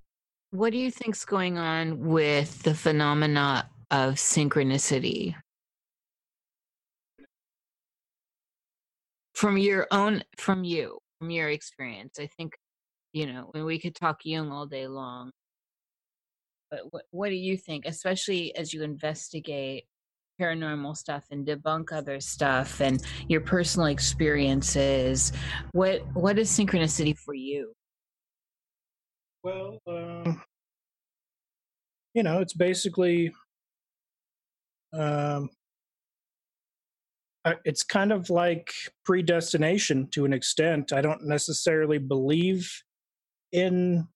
[0.50, 5.34] what do you think's going on with the phenomena of synchronicity
[9.34, 12.52] from your own from you from your experience i think
[13.12, 15.30] you know when we could talk jung all day long
[16.70, 19.84] but what, what do you think especially as you investigate
[20.40, 25.32] paranormal stuff and debunk other stuff and your personal experiences.
[25.72, 27.72] What what is synchronicity for you?
[29.42, 30.42] Well, um,
[32.14, 33.32] you know, it's basically
[34.92, 35.50] um,
[37.64, 38.72] it's kind of like
[39.04, 40.92] predestination to an extent.
[40.92, 42.70] I don't necessarily believe
[43.52, 44.06] in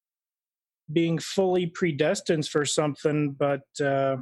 [0.92, 4.16] being fully predestined for something, but uh,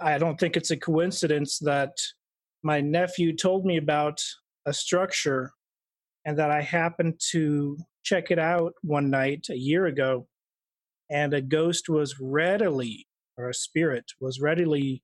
[0.00, 1.92] I don't think it's a coincidence that
[2.62, 4.20] my nephew told me about
[4.66, 5.52] a structure
[6.24, 10.26] and that I happened to check it out one night a year ago,
[11.10, 13.06] and a ghost was readily,
[13.38, 15.02] or a spirit was readily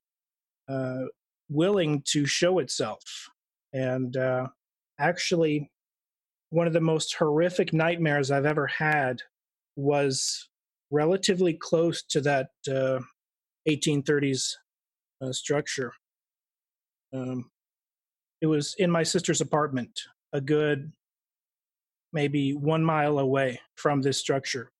[0.68, 1.04] uh,
[1.48, 3.02] willing to show itself.
[3.72, 4.48] And uh,
[4.98, 5.70] actually,
[6.50, 9.22] one of the most horrific nightmares I've ever had
[9.76, 10.48] was
[10.90, 13.00] relatively close to that uh,
[13.68, 14.54] 1830s
[15.22, 15.92] uh, structure.
[17.12, 17.50] Um,
[18.40, 20.00] it was in my sister's apartment,
[20.32, 20.92] a good
[22.12, 24.70] maybe one mile away from this structure.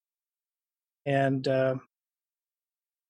[1.05, 1.77] And uh,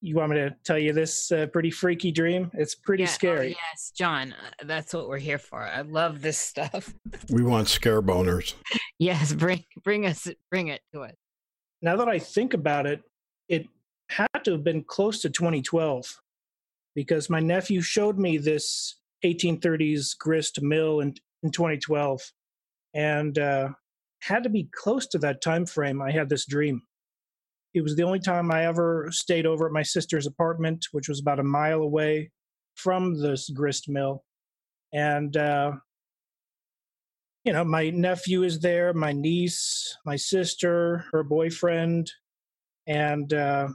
[0.00, 2.50] you want me to tell you this uh, pretty freaky dream?
[2.54, 3.48] It's pretty Yeah, oh, scary.
[3.48, 4.32] yes, John.
[4.32, 5.62] uh, That's what we're here for.
[5.62, 6.94] I love this stuff.
[7.30, 8.54] We want scare boners.
[8.98, 11.14] yes, bring bring us bring it to us.
[11.82, 13.02] Now that I think about it,
[13.48, 13.66] it
[14.08, 16.06] had to have been close to 2012
[16.94, 22.20] because my nephew showed me this 1830s grist mill in, in 2012
[22.94, 23.68] and uh,
[24.22, 26.80] had to be close to that time frame i had this dream
[27.74, 31.20] it was the only time i ever stayed over at my sister's apartment which was
[31.20, 32.30] about a mile away
[32.78, 34.24] from this grist mill.
[34.94, 35.72] And uh,
[37.44, 42.10] you know my nephew is there my niece my sister her boyfriend
[42.86, 43.68] and uh,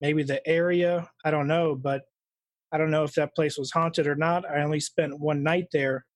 [0.00, 2.02] maybe the area i don't know but
[2.72, 4.48] i don't know if that place was haunted or not.
[4.48, 6.06] I only spent one night there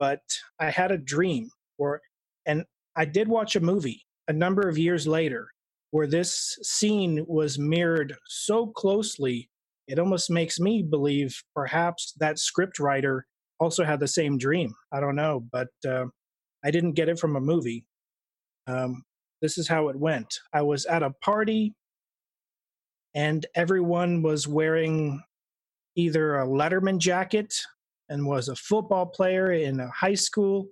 [0.00, 0.20] but
[0.58, 2.00] i had a dream or
[2.46, 2.64] and
[2.96, 5.48] i did watch a movie a number of years later
[5.90, 9.48] where this scene was mirrored so closely
[9.86, 13.26] it almost makes me believe perhaps that script writer
[13.58, 14.74] also had the same dream.
[14.92, 16.06] I don't know but uh,
[16.64, 17.86] i didn't get it from a movie.
[18.66, 19.02] Um,
[19.40, 20.40] this is how it went.
[20.52, 21.74] I was at a party
[23.14, 25.22] and everyone was wearing
[25.96, 27.54] either a letterman jacket
[28.08, 30.68] and was a football player in a high school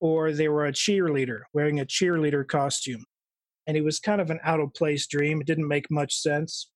[0.00, 3.04] or they were a cheerleader wearing a cheerleader costume
[3.66, 6.70] and it was kind of an out of place dream it didn't make much sense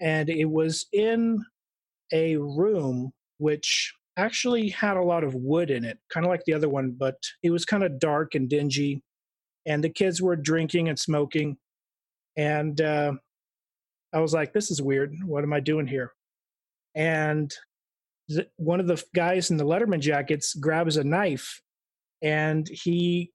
[0.00, 1.44] and it was in
[2.12, 6.54] a room which actually had a lot of wood in it kind of like the
[6.54, 9.02] other one but it was kind of dark and dingy
[9.66, 11.56] and the kids were drinking and smoking
[12.36, 13.12] and uh,
[14.12, 15.14] i was like this is weird.
[15.24, 16.12] What am i doing here?
[16.94, 17.52] And
[18.30, 21.60] th- one of the guys in the letterman jackets grabs a knife
[22.22, 23.32] and he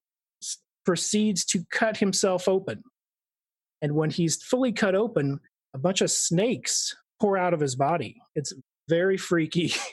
[0.86, 2.84] proceeds to cut himself open.
[3.82, 5.40] And when he's fully cut open
[5.74, 8.18] a bunch of snakes pour out of his body.
[8.36, 8.54] It's
[8.88, 9.74] very freaky.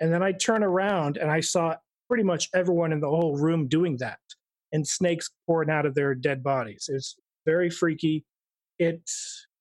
[0.00, 1.74] And then i turn around and i saw
[2.08, 4.18] pretty much everyone in the whole room doing that
[4.72, 6.88] and snakes pouring out of their dead bodies.
[6.90, 8.24] It's very freaky.
[8.78, 9.02] It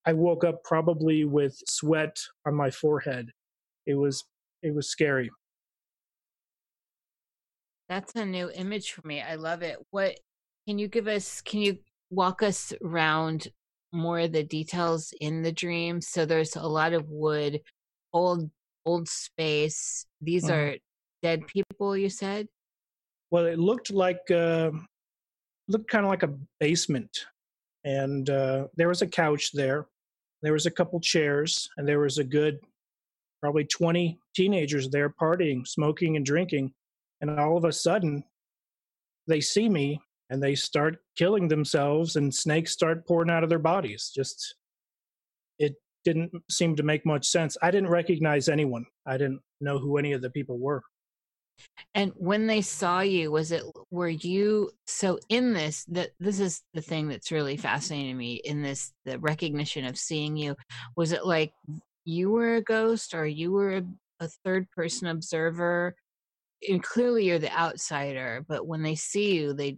[0.05, 2.15] i woke up probably with sweat
[2.45, 3.31] on my forehead.
[3.85, 4.23] It was
[4.61, 5.29] it was scary.
[7.89, 9.21] That's a new image for me.
[9.21, 9.77] I love it.
[9.91, 10.17] What
[10.68, 11.41] can you give us?
[11.41, 11.77] Can you
[12.10, 13.48] walk us around
[13.91, 16.02] more of the details in the dream?
[16.02, 17.61] So there's a lot of wood,
[18.14, 18.49] old
[18.85, 20.06] old space.
[20.22, 20.53] These Mhm.
[20.53, 20.77] are
[21.22, 21.95] dead people.
[21.98, 22.48] You said.
[23.31, 24.69] well it looked like uh,
[25.68, 27.26] looked kind of like a basement
[27.84, 29.88] and uh, there was a couch there
[30.44, 32.60] there was a couple chairs and there was a good
[33.41, 36.72] probably 20 teenagers there partying smoking and drinking
[37.22, 38.23] and all of a sudden
[39.27, 39.99] they see me
[40.34, 44.11] and they start killing themselves and snakes start pouring out of their bodies.
[44.14, 44.55] Just
[45.60, 47.55] it didn't seem to make much sense.
[47.61, 48.84] I didn't recognize anyone.
[49.05, 50.81] I didn't know who any of the people were.
[51.93, 53.61] And when they saw you, was it
[53.91, 58.41] were you so in this that this is the thing that's really fascinating to me
[58.43, 60.55] in this the recognition of seeing you
[60.97, 61.53] was it like
[62.05, 63.84] you were a ghost or you were a,
[64.19, 65.95] a third person observer?
[66.68, 69.77] And clearly you're the outsider but when they see you they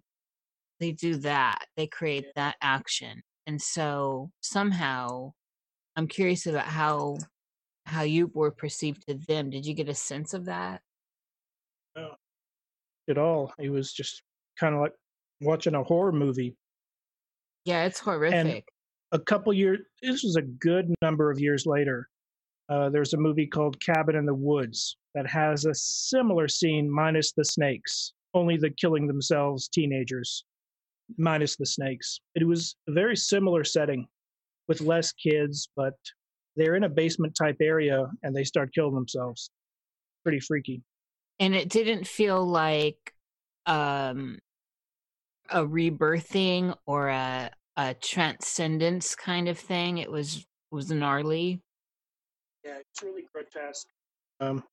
[0.80, 5.32] they do that they create that action and so somehow
[5.96, 7.18] i'm curious about how
[7.86, 10.82] how you were perceived to them did you get a sense of that?
[11.96, 12.16] No.
[13.10, 14.24] At all it was just
[14.60, 14.94] kind of like
[15.42, 16.56] watching a horror movie.
[17.66, 18.66] Yeah it's horrific.
[19.12, 22.10] a couple years this was a good number of years later
[22.68, 27.32] uh, there's a movie called Cabin in the Woods that has a similar scene, minus
[27.32, 30.44] the snakes, only the killing themselves teenagers,
[31.18, 32.20] minus the snakes.
[32.36, 34.08] It was a very similar setting
[34.68, 35.94] with less kids, but
[36.56, 39.50] they're in a basement type area and they start killing themselves.
[40.24, 40.82] Pretty freaky.
[41.40, 43.14] And it didn't feel like
[43.66, 44.40] um,
[45.50, 49.98] a rebirthing or a a transcendence kind of thing.
[49.98, 51.62] It was was gnarly.
[52.64, 53.88] Yeah, it's really grotesque.
[54.40, 54.64] Um,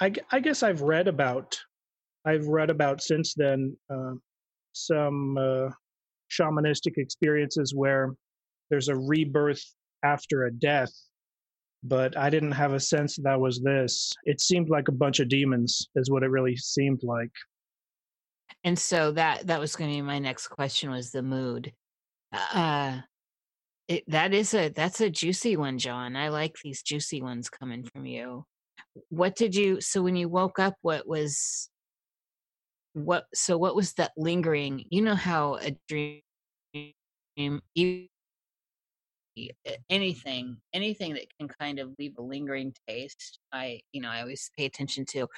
[0.00, 1.58] I, I guess I've read about,
[2.24, 4.12] I've read about since then uh,
[4.72, 5.70] some uh,
[6.30, 8.14] shamanistic experiences where
[8.70, 9.62] there's a rebirth
[10.02, 10.92] after a death,
[11.82, 14.12] but I didn't have a sense that, was this.
[14.24, 17.32] It seemed like a bunch of demons, is what it really seemed like.
[18.64, 21.72] And so that that was going to be my next question was the mood.
[22.32, 23.00] Uh,
[23.88, 26.14] it, that is a that's a juicy one, John.
[26.14, 28.44] I like these juicy ones coming from you.
[29.08, 29.80] What did you?
[29.80, 31.70] So when you woke up, what was?
[32.94, 33.56] What so?
[33.56, 34.84] What was that lingering?
[34.90, 36.22] You know how a dream,
[39.88, 43.38] anything, anything that can kind of leave a lingering taste.
[43.52, 45.28] I, you know, I always pay attention to.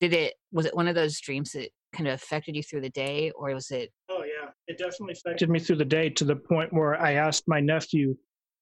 [0.00, 0.34] Did it?
[0.52, 3.52] Was it one of those dreams that kind of affected you through the day, or
[3.54, 3.92] was it?
[4.08, 7.44] Oh yeah, it definitely affected me through the day to the point where I asked
[7.46, 8.16] my nephew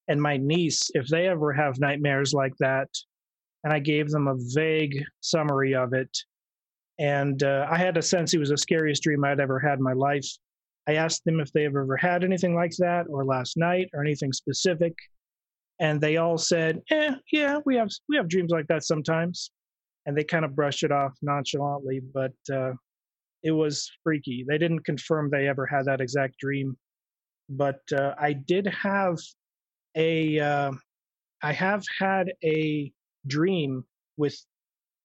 [0.09, 2.89] and my niece if they ever have nightmares like that,
[3.63, 6.11] and I gave them a vague summary of it.
[7.01, 9.83] And uh, I had a sense it was the scariest dream I'd ever had in
[9.83, 10.29] my life.
[10.87, 14.03] I asked them if they have ever had anything like that, or last night, or
[14.03, 14.95] anything specific,
[15.81, 19.51] and they all said, "Eh, yeah, we have we have dreams like that sometimes."
[20.05, 22.73] And they kind of brushed it off nonchalantly, but uh,
[23.43, 24.45] it was freaky.
[24.47, 26.77] They didn't confirm they ever had that exact dream,
[27.49, 29.17] but uh, I did have
[29.97, 30.39] a.
[30.39, 30.73] Uh,
[31.43, 32.93] I have had a
[33.27, 33.85] dream
[34.19, 34.39] with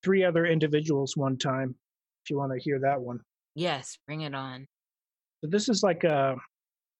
[0.03, 1.75] three other individuals one time.
[2.25, 3.19] If you want to hear that one.
[3.53, 4.65] Yes, bring it on.
[5.41, 6.35] So this is like a,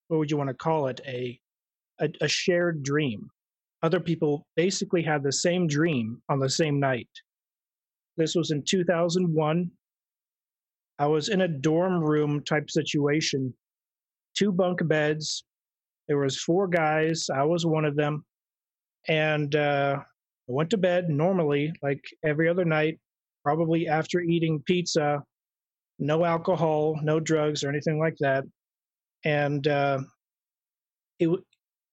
[0.08, 1.00] what would you want to call it?
[1.06, 1.38] A,
[2.00, 3.28] a, a shared dream.
[3.82, 7.08] Other people basically had the same dream on the same night.
[8.16, 9.70] This was in 2001
[10.98, 13.52] I was in a dorm room type situation,
[14.34, 15.44] two bunk beds.
[16.08, 17.28] There was four guys.
[17.34, 18.24] I was one of them,
[19.08, 20.02] and uh, I
[20.52, 22.98] went to bed normally, like every other night.
[23.46, 25.22] Probably after eating pizza,
[26.00, 28.42] no alcohol, no drugs or anything like that,
[29.24, 30.00] and uh,
[31.20, 31.40] it, it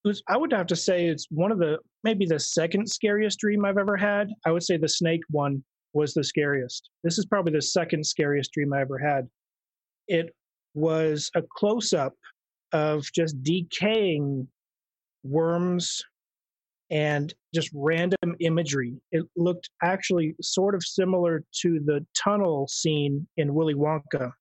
[0.04, 0.20] was.
[0.26, 3.78] I would have to say it's one of the maybe the second scariest dream I've
[3.78, 4.30] ever had.
[4.44, 5.62] I would say the snake one
[5.92, 6.90] was the scariest.
[7.04, 9.28] This is probably the second scariest dream I ever had.
[10.08, 10.34] It
[10.74, 12.14] was a close up
[12.72, 14.48] of just decaying
[15.22, 16.02] worms
[16.90, 18.94] and just random imagery.
[19.12, 24.32] It looked actually sort of similar to the tunnel scene in Willy Wonka.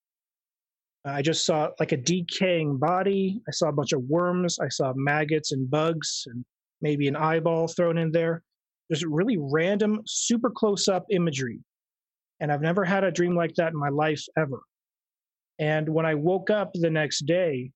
[1.06, 3.42] I just saw like a decaying body.
[3.48, 4.60] I saw a bunch of worms.
[4.60, 6.46] I saw maggots and bugs and
[6.82, 8.44] maybe an eyeball thrown in there
[8.92, 11.60] just really random, super close up imagery.
[12.40, 14.60] And I've never had a dream like that in my life ever.
[15.60, 17.72] And when I woke up the next day,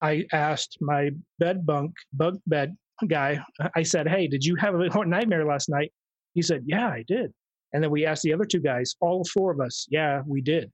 [0.00, 3.38] I asked my bed bunk, bunk bed guy,
[3.74, 5.92] I said, Hey, did you have a nightmare last night?
[6.34, 7.32] He said, Yeah, I did.
[7.72, 10.70] And then we asked the other two guys, all four of us, Yeah, we did.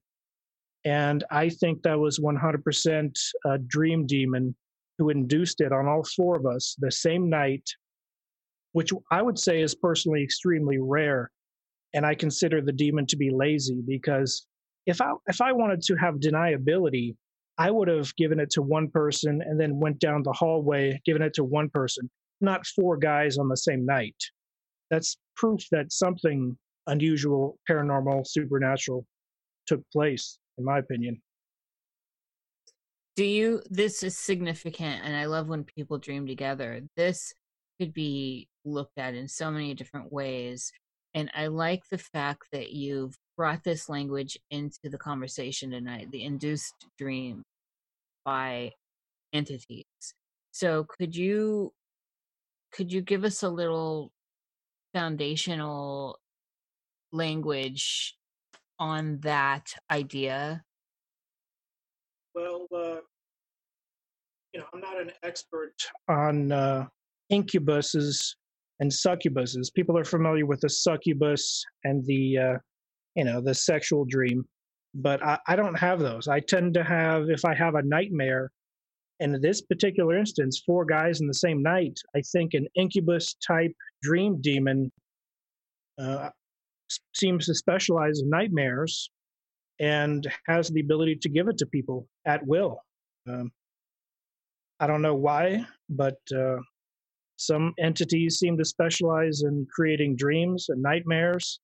[0.85, 4.55] And I think that was 100% a dream demon
[4.99, 7.69] who induced it on all four of us the same night
[8.75, 11.31] which I would say is personally extremely rare.
[11.95, 14.47] And I consider the demon to be lazy because
[14.85, 17.15] if I if I wanted to have deniability,
[17.59, 21.23] I would have given it to one person and then went down the hallway, given
[21.23, 22.11] it to one person,
[22.41, 24.17] not four guys on the same night.
[24.91, 26.57] That's proof that something
[26.87, 29.07] unusual, paranormal, supernatural
[29.67, 31.23] took place, in my opinion.
[33.17, 36.83] Do you, this is significant, and I love when people dream together.
[36.97, 37.33] This
[37.81, 40.73] could be looked at in so many different ways.
[41.15, 46.25] And I like the fact that you've brought this language into the conversation tonight the
[46.25, 47.43] induced dream
[48.25, 48.71] by
[49.33, 49.85] entities.
[50.53, 51.73] So could you
[52.73, 54.13] could you give us a little
[54.93, 56.19] foundational
[57.13, 58.17] language
[58.79, 60.63] on that idea?
[62.35, 62.97] Well, uh,
[64.53, 65.75] you know, I'm not an expert
[66.09, 66.87] on uh,
[67.33, 68.35] incubuses
[68.81, 69.73] and succubuses.
[69.73, 72.59] People are familiar with the succubus and the, uh,
[73.15, 74.45] you know, the sexual dream,
[74.95, 76.29] but I, I don't have those.
[76.29, 78.51] I tend to have, if I have a nightmare,
[79.21, 83.35] and in this particular instance, four guys in the same night, I think an incubus
[83.35, 83.73] type
[84.03, 84.91] dream demon
[85.99, 86.31] uh,
[87.15, 89.11] seems to specialize in nightmares
[89.81, 92.81] and has the ability to give it to people at will.
[93.29, 93.51] Um,
[94.81, 96.57] I don't know why, but uh,
[97.37, 101.61] some entities seem to specialize in creating dreams and nightmares.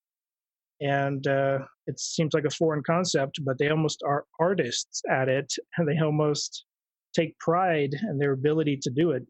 [0.81, 5.55] And uh, it seems like a foreign concept, but they almost are artists at it,
[5.77, 6.65] and they almost
[7.15, 9.27] take pride in their ability to do it.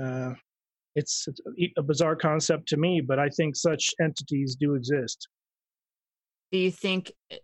[0.00, 0.34] Uh,
[0.94, 1.28] it's
[1.76, 5.28] a bizarre concept to me, but I think such entities do exist.
[6.52, 7.36] Do you think eh,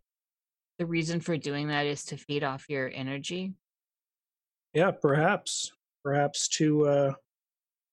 [0.78, 3.52] the reason for doing that is to feed off your energy?
[4.72, 5.70] Yeah, perhaps.
[6.02, 7.12] Perhaps to uh,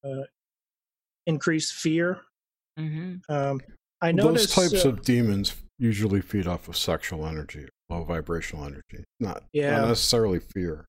[0.05, 0.23] uh,
[1.25, 2.21] increase fear.
[2.79, 3.15] Mm-hmm.
[3.27, 3.59] Um,
[4.01, 8.65] I know those types uh, of demons usually feed off of sexual energy, low vibrational
[8.65, 9.79] energy, not, yeah.
[9.79, 10.85] not necessarily fear,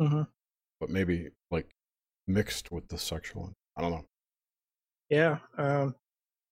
[0.00, 0.22] mm-hmm.
[0.80, 1.68] but maybe like
[2.26, 3.52] mixed with the sexual.
[3.76, 4.04] I don't know.
[5.08, 5.94] Yeah, um,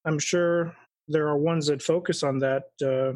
[0.05, 0.75] I'm sure
[1.09, 2.65] there are ones that focus on that.
[2.83, 3.15] Uh,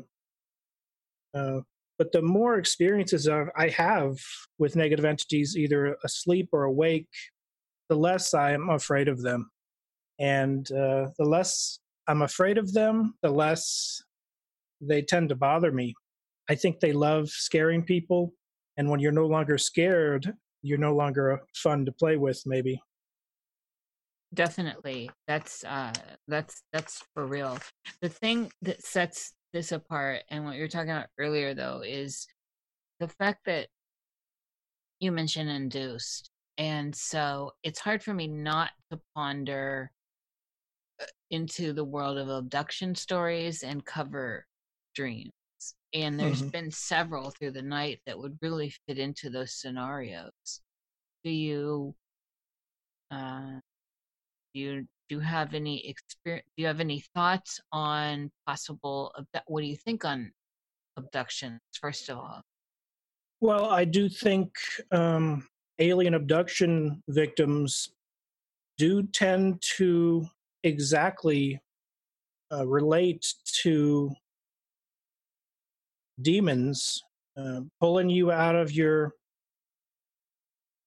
[1.37, 1.61] uh,
[1.99, 4.19] but the more experiences I have
[4.59, 7.09] with negative entities, either asleep or awake,
[7.89, 9.51] the less I am afraid of them.
[10.19, 14.03] And uh, the less I'm afraid of them, the less
[14.81, 15.95] they tend to bother me.
[16.49, 18.35] I think they love scaring people.
[18.77, 20.33] And when you're no longer scared,
[20.63, 22.81] you're no longer fun to play with, maybe
[24.35, 25.93] definitely that's uh
[26.27, 27.57] that's that's for real
[28.03, 32.27] the thing that sets this apart and what you're talking about earlier though is
[33.01, 33.69] the fact that
[34.99, 39.91] you mentioned induced and so it's hard for me not to ponder
[41.35, 44.47] into the world of abduction stories and cover
[44.95, 45.33] dreams
[45.93, 46.49] and there's mm-hmm.
[46.51, 50.61] been several through the night that would really fit into those scenarios
[51.25, 51.95] do you
[53.11, 53.59] uh
[54.55, 59.13] do you do you have any experience do you have any thoughts on possible
[59.47, 60.31] what do you think on
[60.97, 62.41] abductions first of all
[63.41, 64.51] well i do think
[64.93, 65.47] um,
[65.81, 67.91] alien abduction victims
[68.79, 70.27] do tend to
[70.65, 71.61] exactly
[72.53, 73.27] uh, relate
[73.63, 74.11] to
[76.21, 77.03] demons
[77.37, 79.13] uh, pulling you out of your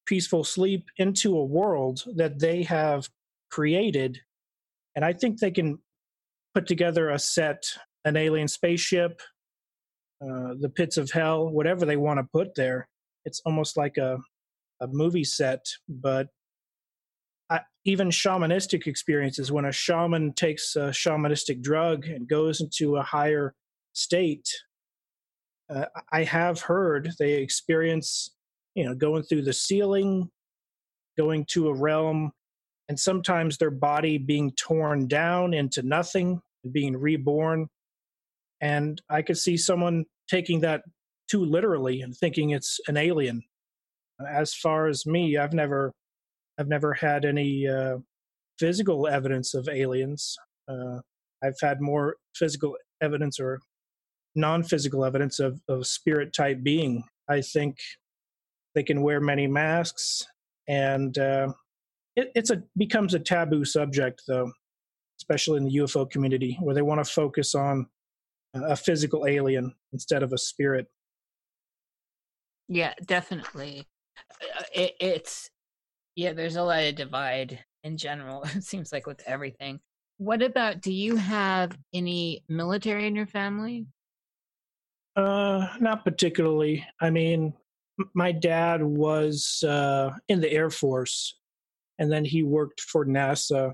[0.06, 3.10] peaceful sleep into a world that they have
[3.52, 4.20] created.
[4.96, 5.80] And I think they can
[6.56, 7.66] put together a set,
[8.06, 9.22] an alien spaceship,
[10.22, 12.88] uh, the pits of hell, whatever they want to put there.
[13.26, 14.18] It's almost like a,
[14.82, 16.28] a movie set, but
[17.86, 23.54] Even shamanistic experiences, when a shaman takes a shamanistic drug and goes into a higher
[23.94, 24.50] state,
[25.74, 28.32] uh, I have heard they experience,
[28.76, 30.30] you know, going through the ceiling,
[31.18, 32.32] going to a realm
[32.90, 37.68] and sometimes their body being torn down into nothing, and being reborn.
[38.62, 40.84] And I could see someone taking that
[41.30, 43.44] too literally and thinking it's an alien.
[44.26, 45.94] As far as me, I've never,
[46.60, 47.98] I've never had any uh,
[48.60, 50.36] physical evidence of aliens.
[50.68, 51.00] Uh,
[51.44, 53.60] I've had more physical evidence or
[54.36, 57.04] non-physical evidence of, of spirit type being.
[57.30, 57.78] I think
[58.76, 60.26] they can wear many masks
[60.68, 61.54] and uh,
[62.16, 64.52] it, it's a becomes a taboo subject though,
[65.20, 67.88] especially in the UFO community, where they want to focus on
[68.54, 70.88] a physical alien instead of a spirit.
[72.68, 73.88] Yeah, definitely.
[74.42, 75.50] Uh, it, it's
[76.18, 76.34] yeah.
[76.34, 78.44] There's a lot of divide in general.
[78.56, 79.80] It seems like with everything.
[80.18, 80.82] What about?
[80.82, 83.86] Do you have any military in your family?
[85.16, 86.86] Uh, not particularly.
[87.00, 87.54] I mean,
[88.14, 91.38] my dad was uh, in the Air Force,
[92.00, 93.74] and then he worked for NASA,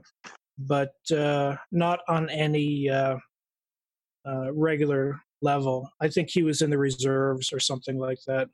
[0.58, 3.18] but uh, not on any uh,
[4.28, 5.90] uh, regular level.
[6.02, 8.50] I think he was in the reserves or something like that.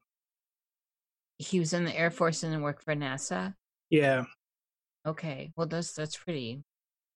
[1.37, 3.55] He was in the Air Force and then worked for NASA.
[3.89, 4.25] Yeah.
[5.05, 5.51] Okay.
[5.55, 6.63] Well, that's that's pretty,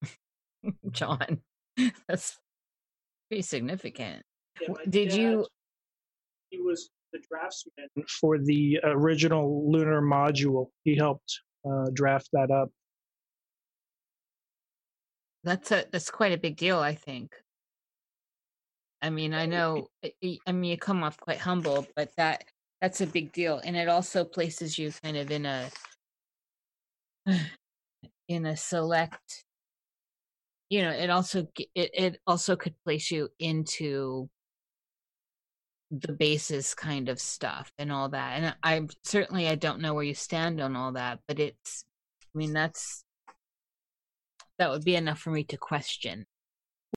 [0.91, 1.41] John.
[2.07, 2.37] that's
[3.29, 4.23] pretty significant.
[4.61, 5.47] Yeah, Did dad, you?
[6.49, 10.67] He was the draftsman for the original lunar module.
[10.83, 11.39] He helped
[11.69, 12.69] uh, draft that up.
[15.43, 17.33] That's a that's quite a big deal, I think.
[19.01, 19.87] I mean, I know.
[20.03, 20.13] I
[20.51, 22.45] mean, you come off quite humble, but that
[22.81, 25.69] that's a big deal, and it also places you kind of in a
[28.27, 29.45] in a select.
[30.69, 34.29] You know, it also it it also could place you into
[35.91, 38.39] the basis kind of stuff and all that.
[38.39, 41.85] And I certainly I don't know where you stand on all that, but it's
[42.33, 43.03] I mean that's
[44.57, 46.25] that would be enough for me to question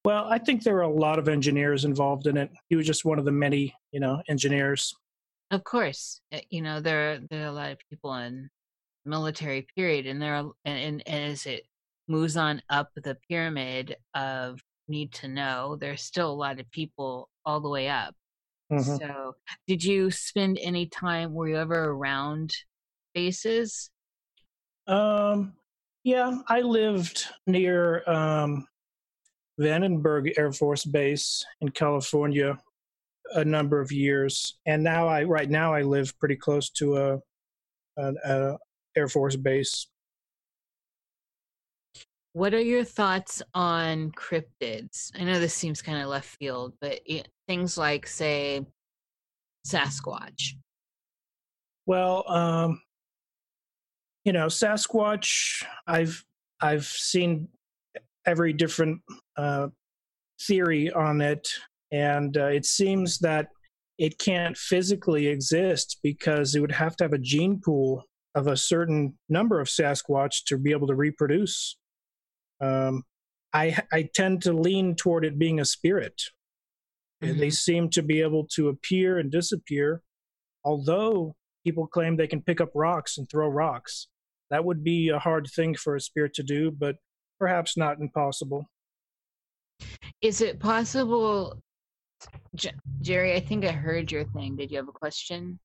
[0.05, 2.51] Well, I think there were a lot of engineers involved in it.
[2.69, 4.95] He was just one of the many, you know, engineers.
[5.51, 8.49] Of course, uh, you know there there are a lot of people in
[9.07, 11.65] military period, and there are, and, and as it
[12.09, 17.29] moves on up the pyramid of need to know, there's still a lot of people
[17.45, 18.15] all the way up.
[18.71, 18.99] Mhm.
[18.99, 21.33] So, did you spend any time?
[21.33, 22.55] Were you ever around
[23.15, 23.91] bases?
[24.87, 25.55] Um,
[26.05, 28.67] yeah, I lived near um,
[29.61, 32.59] Vandenberg Air Force Base in California
[33.35, 37.19] a number of years, and now I right now I live pretty close to a,
[37.97, 38.59] a, a
[38.97, 39.87] Air Force base.
[42.33, 45.11] What are your thoughts on cryptids?
[45.19, 48.61] I know this seems kind of left field, but it, things like, say,
[49.67, 50.53] Sasquatch.
[51.87, 52.83] Well, um,
[54.25, 55.65] you know, Sasquatch.
[55.87, 56.23] I've
[56.61, 57.49] I've seen
[58.27, 59.01] every different
[59.37, 59.69] uh,
[60.43, 61.49] theory on it,
[61.93, 63.49] and uh, it seems that
[63.99, 68.05] it can't physically exist because it would have to have a gene pool
[68.37, 71.77] of a certain number of Sasquatch to be able to reproduce.
[72.61, 73.03] Um,
[73.53, 76.23] I I tend to lean toward it being a spirit.
[77.25, 77.39] Mhm.
[77.39, 80.03] They seem to be able to appear and disappear,
[80.65, 81.35] although
[81.65, 84.09] people claim they can pick up rocks and throw rocks.
[84.51, 86.97] That would be a hard thing for a spirit to do, but
[87.39, 88.67] perhaps not impossible.
[90.21, 91.59] Is it possible,
[92.55, 93.35] J- Jerry?
[93.35, 94.57] I think I heard your thing.
[94.57, 95.59] Did you have a question?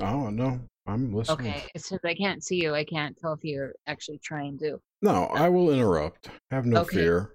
[0.00, 0.60] Oh no,
[0.90, 1.52] I'm listening.
[1.52, 2.74] Okay, it's because I can't see you.
[2.74, 4.80] I can't tell if you're actually trying to.
[5.02, 6.28] No, I will interrupt.
[6.50, 6.96] Have no Okay.
[6.96, 7.34] fear.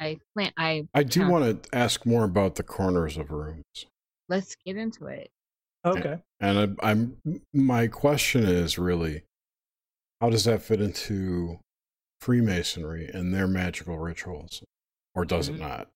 [0.00, 0.52] I plan.
[0.56, 1.30] I I do Huh.
[1.30, 3.64] want to ask more about the corners of rooms.
[4.28, 5.30] let's get into it.
[5.84, 6.16] Okay.
[6.40, 7.20] And I, I'm
[7.52, 9.24] my question is really,
[10.20, 11.58] how does that fit into
[12.20, 14.62] Freemasonry and their magical rituals,
[15.14, 15.54] or does Mhm.
[15.56, 15.90] it not?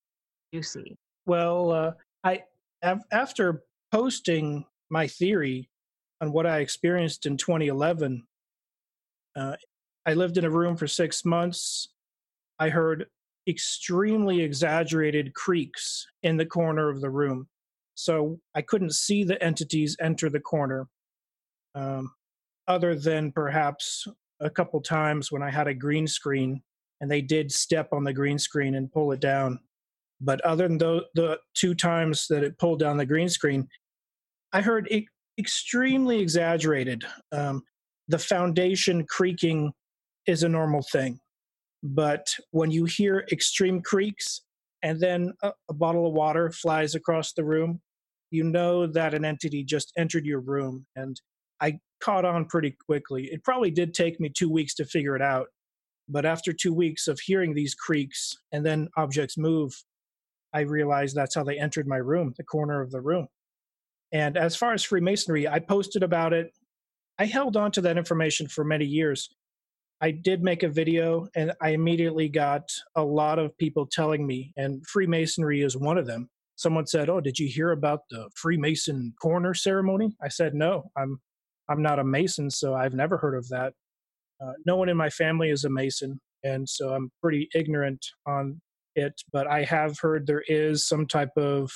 [0.52, 0.96] You see.
[1.24, 1.92] Well, uh,
[2.24, 2.44] I
[2.82, 5.68] af- after posting my theory
[6.20, 8.26] on what I experienced in 2011,
[9.36, 9.56] uh,
[10.06, 11.88] I lived in a room for six months.
[12.58, 13.06] I heard
[13.48, 17.48] extremely exaggerated creaks in the corner of the room,
[17.94, 20.88] so I couldn't see the entities enter the corner.
[21.74, 22.12] Um,
[22.68, 24.08] other than perhaps
[24.40, 26.62] a couple times when I had a green screen
[27.00, 29.60] and they did step on the green screen and pull it down
[30.20, 33.68] but other than the, the two times that it pulled down the green screen,
[34.52, 35.04] I heard it
[35.38, 37.04] extremely exaggerated.
[37.32, 37.62] Um,
[38.08, 39.72] the foundation creaking
[40.26, 41.18] is a normal thing,
[41.82, 44.42] but when you hear extreme creaks
[44.82, 47.80] and then a, a bottle of water flies across the room,
[48.30, 50.86] you know that an entity just entered your room.
[50.96, 51.20] And
[51.60, 53.24] I caught on pretty quickly.
[53.32, 55.48] It probably did take me two weeks to figure it out.
[56.08, 59.72] But after two weeks of hearing these creaks and then objects move,
[60.52, 63.26] I realized that's how they entered my room, the corner of the room.
[64.12, 66.52] And as far as Freemasonry, I posted about it.
[67.18, 69.28] I held on to that information for many years.
[70.00, 74.52] I did make a video and I immediately got a lot of people telling me,
[74.56, 76.28] and Freemasonry is one of them.
[76.56, 81.20] Someone said, "Oh, did you hear about the Freemason corner ceremony?" I said, "No, I'm
[81.68, 83.72] I'm not a Mason, so I've never heard of that.
[84.40, 88.60] Uh, no one in my family is a Mason, and so I'm pretty ignorant on
[88.94, 91.70] it, but I have heard there is some type of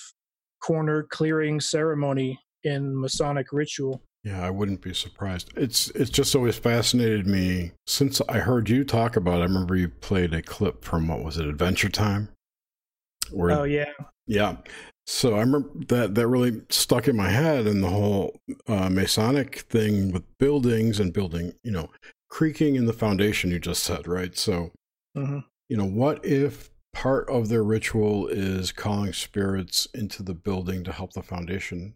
[0.60, 4.02] corner clearing ceremony in Masonic ritual.
[4.22, 5.50] Yeah, I wouldn't be surprised.
[5.56, 9.38] It's it's just always fascinated me since I heard you talk about.
[9.38, 9.42] it.
[9.42, 12.28] I remember you played a clip from what was it, Adventure Time?
[13.30, 13.92] Where Oh yeah,
[14.26, 14.56] Yeah.
[15.06, 18.36] So I remember that that really stuck in my head and the whole
[18.68, 21.88] uh, Masonic thing with buildings and building, you know,
[22.28, 24.36] creaking in the foundation you just said, right?
[24.36, 24.72] So,
[25.16, 25.38] hmm
[25.68, 30.92] you know, what if part of their ritual is calling spirits into the building to
[30.92, 31.94] help the foundation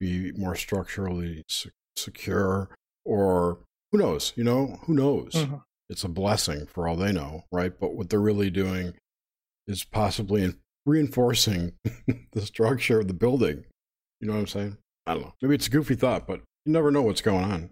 [0.00, 2.70] be more structurally se- secure
[3.04, 3.58] or
[3.90, 5.32] who knows, you know, who knows?
[5.32, 5.62] Mhm.
[5.90, 7.72] It's a blessing for all they know, right?
[7.78, 8.94] But what they're really doing
[9.66, 11.72] is possibly in- reinforcing
[12.32, 13.64] the structure of the building.
[14.20, 14.76] You know what I'm saying?
[15.06, 15.34] I don't know.
[15.42, 17.70] Maybe it's a goofy thought, but you never know what's going on.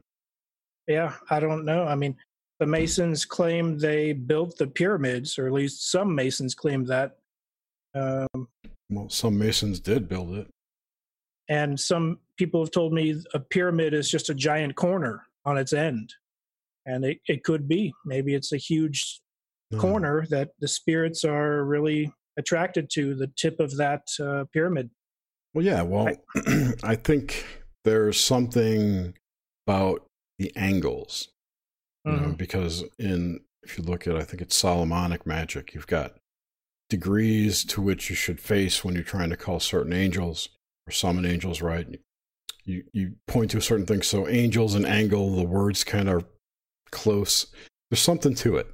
[0.88, 1.14] yeah.
[1.30, 1.84] I don't know.
[1.86, 2.16] I mean,
[2.60, 7.16] the Masons claim they built the pyramids, or at least some Masons claim that.
[7.94, 8.48] Um,
[8.90, 10.48] Well, some Masons did build it.
[11.48, 15.72] and some people have told me a pyramid is just a giant corner on its
[15.72, 16.12] end,
[16.86, 17.92] and it, it could be.
[18.04, 19.20] Maybe it's a huge
[19.70, 19.78] No.
[19.80, 24.90] corner that the spirits are really attracted to the tip of that uh, pyramid.
[25.54, 25.82] Well, yeah.
[25.82, 26.10] Well,
[26.82, 27.44] I think
[27.84, 29.14] there's something
[29.66, 30.04] about
[30.38, 31.28] the angles,
[32.06, 35.74] you know, because in if you look at, I think it's Solomonic magic.
[35.74, 36.14] You've got
[36.88, 40.48] degrees to which you should face when you're trying to call certain angels
[40.86, 41.86] or summon angels, right?
[42.64, 44.02] You you point to a certain thing.
[44.02, 46.24] So angels and angle, the words kind of
[46.90, 47.46] close.
[47.90, 48.68] There's something to it.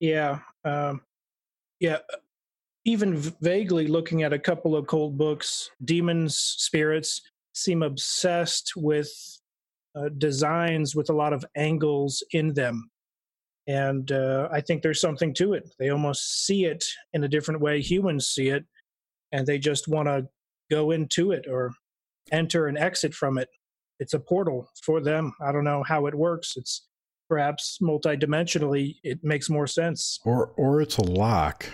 [0.00, 1.00] Yeah, um,
[1.80, 1.98] yeah.
[2.84, 7.22] Even vaguely looking at a couple of cold books, demons, spirits
[7.54, 9.40] seem obsessed with
[9.94, 12.90] uh, designs with a lot of angles in them.
[13.66, 15.70] And uh, I think there's something to it.
[15.78, 18.64] They almost see it in a different way humans see it,
[19.30, 20.26] and they just want to
[20.70, 21.72] go into it or
[22.32, 23.48] enter and exit from it.
[24.00, 25.32] It's a portal for them.
[25.40, 26.54] I don't know how it works.
[26.56, 26.88] It's
[27.28, 30.18] perhaps multidimensionally, it makes more sense.
[30.24, 31.66] Or, or it's a lock,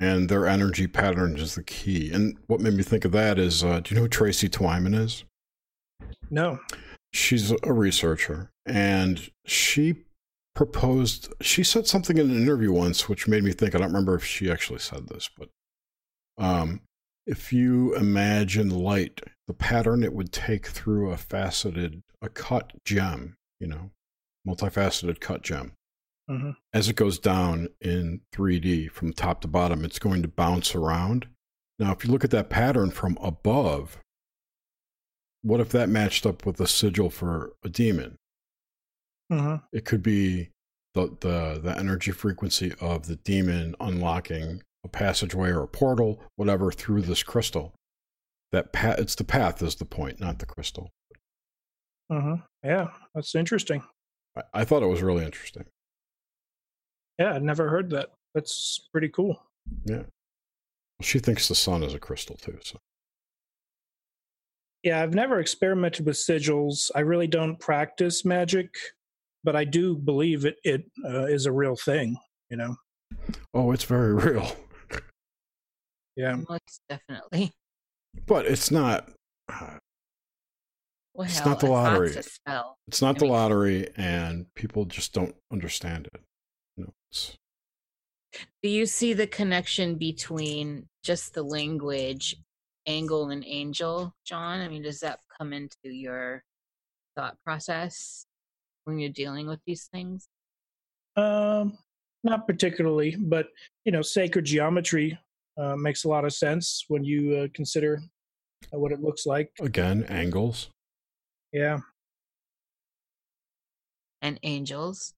[0.00, 2.10] and their energy pattern is the key.
[2.12, 4.98] And what made me think of that is, uh, do you know who Tracy Twyman
[4.98, 5.24] is?
[6.30, 6.58] No.
[7.16, 10.04] She's a researcher, and she
[10.54, 11.32] proposed.
[11.40, 13.74] She said something in an interview once, which made me think.
[13.74, 15.48] I don't remember if she actually said this, but
[16.36, 16.82] um,
[17.26, 23.36] if you imagine light, the pattern it would take through a faceted, a cut gem,
[23.60, 23.90] you know,
[24.46, 25.72] multifaceted cut gem.
[26.30, 26.50] Mm-hmm.
[26.72, 31.28] As it goes down in 3D from top to bottom, it's going to bounce around.
[31.78, 33.98] Now, if you look at that pattern from above,
[35.42, 38.16] what if that matched up with a sigil for a demon?
[39.32, 39.56] Mm-hmm.
[39.72, 40.50] It could be
[40.94, 46.70] the, the the energy frequency of the demon unlocking a passageway or a portal, whatever,
[46.70, 47.74] through this crystal.
[48.52, 50.90] That path, it's the path is the point, not the crystal.
[52.08, 52.36] Uh-huh.
[52.62, 53.82] Yeah, that's interesting.
[54.36, 55.64] I, I thought it was really interesting.
[57.18, 58.10] Yeah, I'd never heard that.
[58.34, 59.42] That's pretty cool.
[59.84, 60.04] Yeah.
[61.02, 62.78] She thinks the sun is a crystal too, so.
[64.86, 66.92] Yeah, I've never experimented with sigils.
[66.94, 68.72] I really don't practice magic,
[69.42, 72.16] but I do believe it, it uh, is a real thing,
[72.50, 72.76] you know.
[73.52, 74.48] Oh, it's very real.
[76.14, 77.50] Yeah, most definitely.
[78.26, 79.10] But it's not.
[79.48, 79.78] Uh,
[81.14, 82.14] well, it's not the lottery.
[82.86, 86.20] It's not I the mean, lottery, and people just don't understand it.
[86.76, 86.92] You know,
[88.62, 92.36] Do you see the connection between just the language,
[92.86, 94.60] angle, and angel, John?
[94.60, 96.42] I mean, does that come into your
[97.16, 98.26] thought process
[98.84, 100.28] when you're dealing with these things?
[101.16, 101.78] Um,
[102.22, 103.48] not particularly, but
[103.84, 105.18] you know, sacred geometry
[105.58, 108.00] uh, makes a lot of sense when you uh, consider
[108.72, 109.50] uh, what it looks like.
[109.60, 110.70] Again, angles.
[111.52, 111.78] Yeah.
[114.22, 115.14] And angels,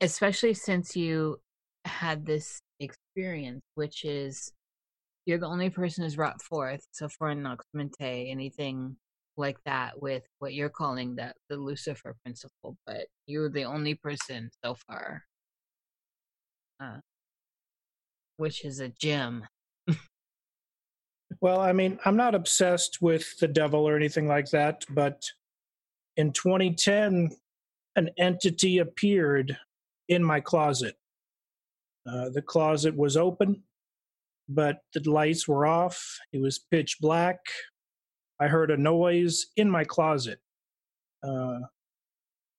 [0.00, 1.40] especially since you
[1.84, 4.52] had this experience, which is
[5.26, 6.84] you're the only person who's brought forth.
[6.92, 8.96] So for Noxmente, anything
[9.36, 14.50] like that with what you're calling that the Lucifer principle, but you're the only person
[14.64, 15.24] so far,
[16.80, 16.98] uh,
[18.36, 19.44] which is a gem
[21.40, 25.24] well, I mean, I'm not obsessed with the devil or anything like that, but
[26.16, 27.30] in 2010,
[27.96, 29.56] an entity appeared
[30.08, 30.96] in my closet.
[32.06, 33.62] Uh, the closet was open,
[34.54, 36.18] but the lights were off.
[36.32, 37.38] It was pitch black.
[38.40, 40.38] I heard a noise in my closet.
[41.22, 41.60] Uh,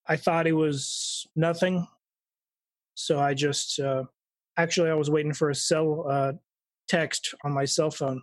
[0.07, 1.87] I thought it was nothing.
[2.95, 4.03] So I just, uh,
[4.57, 6.33] actually, I was waiting for a cell uh,
[6.87, 8.21] text on my cell phone.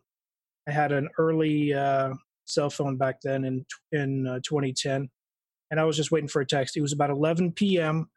[0.69, 2.15] I had an early uh,
[2.47, 5.09] cell phone back then in in uh, 2010,
[5.71, 6.77] and I was just waiting for a text.
[6.77, 8.09] It was about 11 p.m.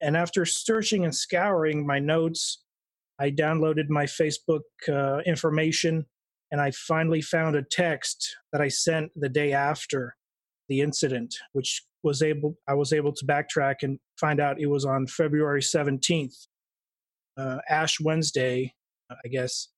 [0.00, 2.64] And after searching and scouring my notes,
[3.20, 6.06] I downloaded my Facebook uh, information,
[6.50, 10.16] and I finally found a text that I sent the day after
[10.68, 14.84] the incident, which was able I was able to backtrack and find out it was
[14.84, 16.46] on February 17th,
[17.36, 18.72] uh, Ash Wednesday,
[19.10, 19.68] I guess,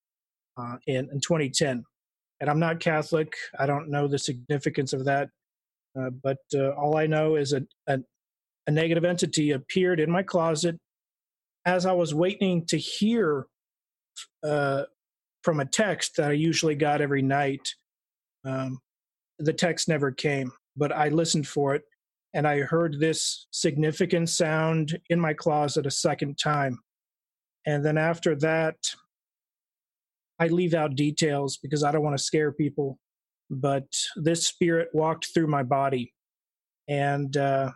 [0.57, 1.85] uh, in, in 2010.
[2.41, 3.35] And I'm not Catholic.
[3.59, 5.29] I don't know the significance of that.
[5.99, 7.99] Uh, but uh, all I know is a, a,
[8.67, 10.79] a, negative entity appeared in my closet
[11.66, 13.47] as I was waiting to hear
[14.43, 14.85] uh,
[15.43, 17.69] from a text that I usually got every night.
[18.45, 18.81] Um,
[19.39, 21.82] the text never came, but I listened for it
[22.35, 26.78] and I heard this significant sound in my closet a second time.
[27.66, 28.77] And then after that,
[30.39, 32.99] I leave out details because I don't want to scare people.
[33.51, 36.15] But this spirit walked through my body,
[36.89, 37.73] and uh,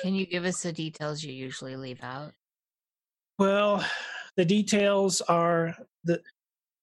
[0.00, 2.32] can you give us the details you usually leave out?
[3.38, 3.84] Well,
[4.36, 6.22] the details are that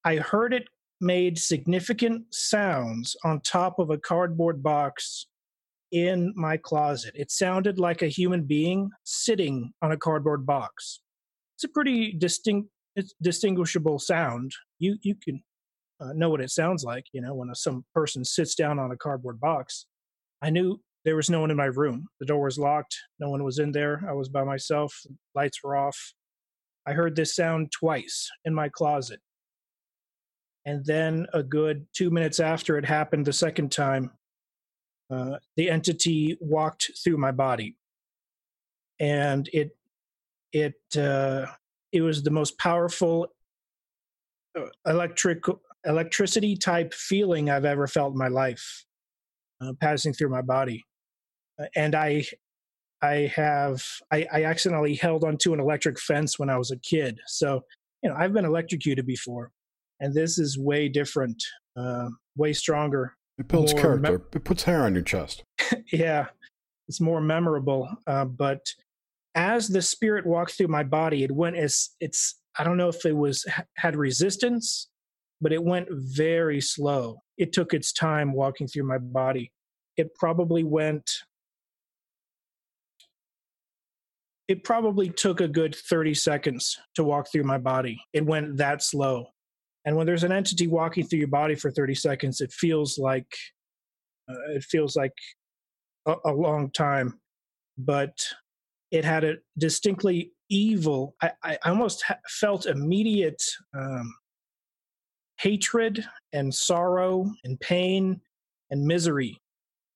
[0.06, 0.69] I heard it
[1.02, 5.27] made significant sounds on top of a cardboard box
[5.91, 7.11] in my closet.
[7.15, 11.02] It sounded like a human being sitting on a cardboard box.
[11.57, 12.69] It's a pretty distinct
[13.22, 14.53] distinguishable sound.
[14.80, 15.44] You you can
[15.99, 17.06] uh, know what it sounds like.
[17.11, 19.88] You know, when a, some person sits down on a cardboard box.
[20.41, 22.07] I knew there was no one in my room.
[22.22, 22.98] The door was locked.
[23.19, 24.03] No one was in there.
[24.07, 24.94] I was by myself.
[25.34, 26.14] Lights were off.
[26.88, 29.20] I heard this sound twice in my closet.
[30.66, 34.12] And then, a good two minutes after it happened the second time,
[35.12, 37.76] uh, the entity walked through my body,
[38.99, 39.78] and it
[40.53, 41.45] it uh,
[41.91, 43.28] it was the most powerful
[44.57, 45.44] uh, electric
[45.86, 48.86] electricity type feeling I've ever felt in my life,
[49.62, 50.84] uh, passing through my body,
[51.60, 52.26] uh, and I
[53.06, 57.19] I have I, I accidentally held onto an electric fence when I was a kid,
[57.27, 57.61] so
[58.02, 59.52] you know I've been electrocuted before,
[59.99, 61.41] and this is way different,
[61.77, 63.15] uh, way stronger.
[63.38, 64.22] It builds character.
[64.34, 65.44] it puts hair on your chest.
[65.91, 66.27] yeah,
[66.88, 67.90] it's more memorable.
[68.07, 68.65] Uh, but
[69.36, 72.40] as the spirit walked through my body, it went as it's.
[72.57, 73.45] I don't know if it was
[73.76, 74.88] had resistance,
[75.41, 77.19] but it went very slow.
[77.38, 79.52] It took its time walking through my body.
[79.98, 81.11] It probably went.
[84.47, 87.99] It probably took a good 30 seconds to walk through my body.
[88.13, 89.27] It went that slow.
[89.85, 93.27] And when there's an entity walking through your body for 30 seconds, it feels like
[94.30, 95.13] uh, it feels like
[96.07, 97.19] a, a, long time.
[97.77, 98.17] But
[98.91, 101.15] it had a distinctly evil.
[101.22, 103.43] I, I almost ha- felt immediate
[103.77, 104.13] um,
[105.39, 106.03] hatred
[106.34, 108.22] and sorrow and pain
[108.72, 109.39] and misery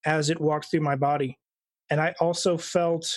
[0.06, 1.38] as it walked through my body.
[1.90, 3.12] And I also felt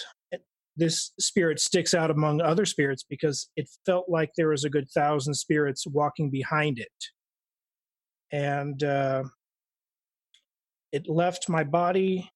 [0.76, 4.88] this spirit sticks out among other spirits because it felt like there was a good
[4.90, 6.88] thousand spirits walking behind it.
[8.32, 9.24] And uh,
[10.92, 12.30] it left my body,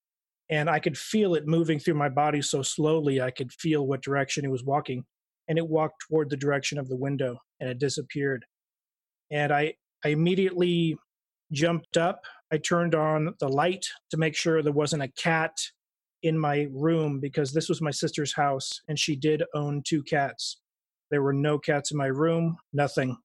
[0.50, 4.02] and I could feel it moving through my body so slowly, I could feel what
[4.02, 5.04] direction it was walking.
[5.48, 8.44] And it walked toward the direction of the window and it disappeared.
[9.30, 10.96] And I, I immediately
[11.52, 12.20] jumped up.
[12.52, 15.52] I turned on the light to make sure there wasn't a cat
[16.26, 20.60] in my room because this was my sister's house and she did own two cats.
[21.10, 23.16] There were no cats in my room, nothing.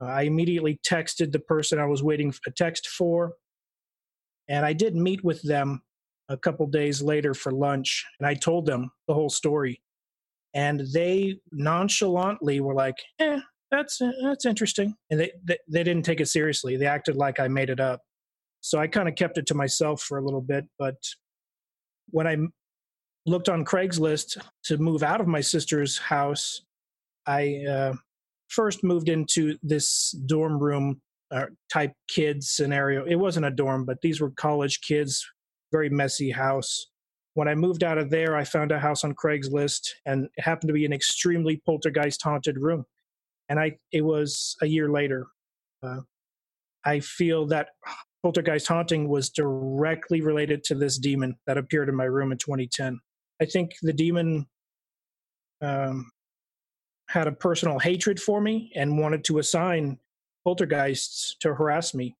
[0.00, 3.34] Uh, I immediately texted the person I was waiting a text for,
[4.48, 5.82] and I did meet with them
[6.28, 9.80] a couple days later for lunch, and I told them the whole story.
[10.54, 13.40] And they nonchalantly were like, "Eh,
[13.70, 16.76] that's uh, that's interesting," and they, they they didn't take it seriously.
[16.76, 18.00] They acted like I made it up.
[18.60, 20.96] So I kind of kept it to myself for a little bit, but
[22.12, 22.36] when I
[23.26, 26.62] looked on Craigslist to move out of my sister's house,
[27.26, 27.94] I uh,
[28.48, 33.04] first moved into this dorm room uh, type kids scenario.
[33.04, 35.26] It wasn't a dorm, but these were college kids,
[35.72, 36.86] very messy house.
[37.34, 40.68] When I moved out of there, I found a house on Craigslist, and it happened
[40.68, 42.84] to be an extremely poltergeist haunted room.
[43.48, 45.26] And I, it was a year later.
[45.82, 46.00] Uh,
[46.84, 47.68] I feel that
[48.22, 53.00] poltergeist haunting was directly related to this demon that appeared in my room in 2010.
[53.40, 54.46] I think the demon
[55.60, 56.10] um,
[57.08, 59.98] had a personal hatred for me and wanted to assign
[60.44, 62.16] poltergeists to harass me.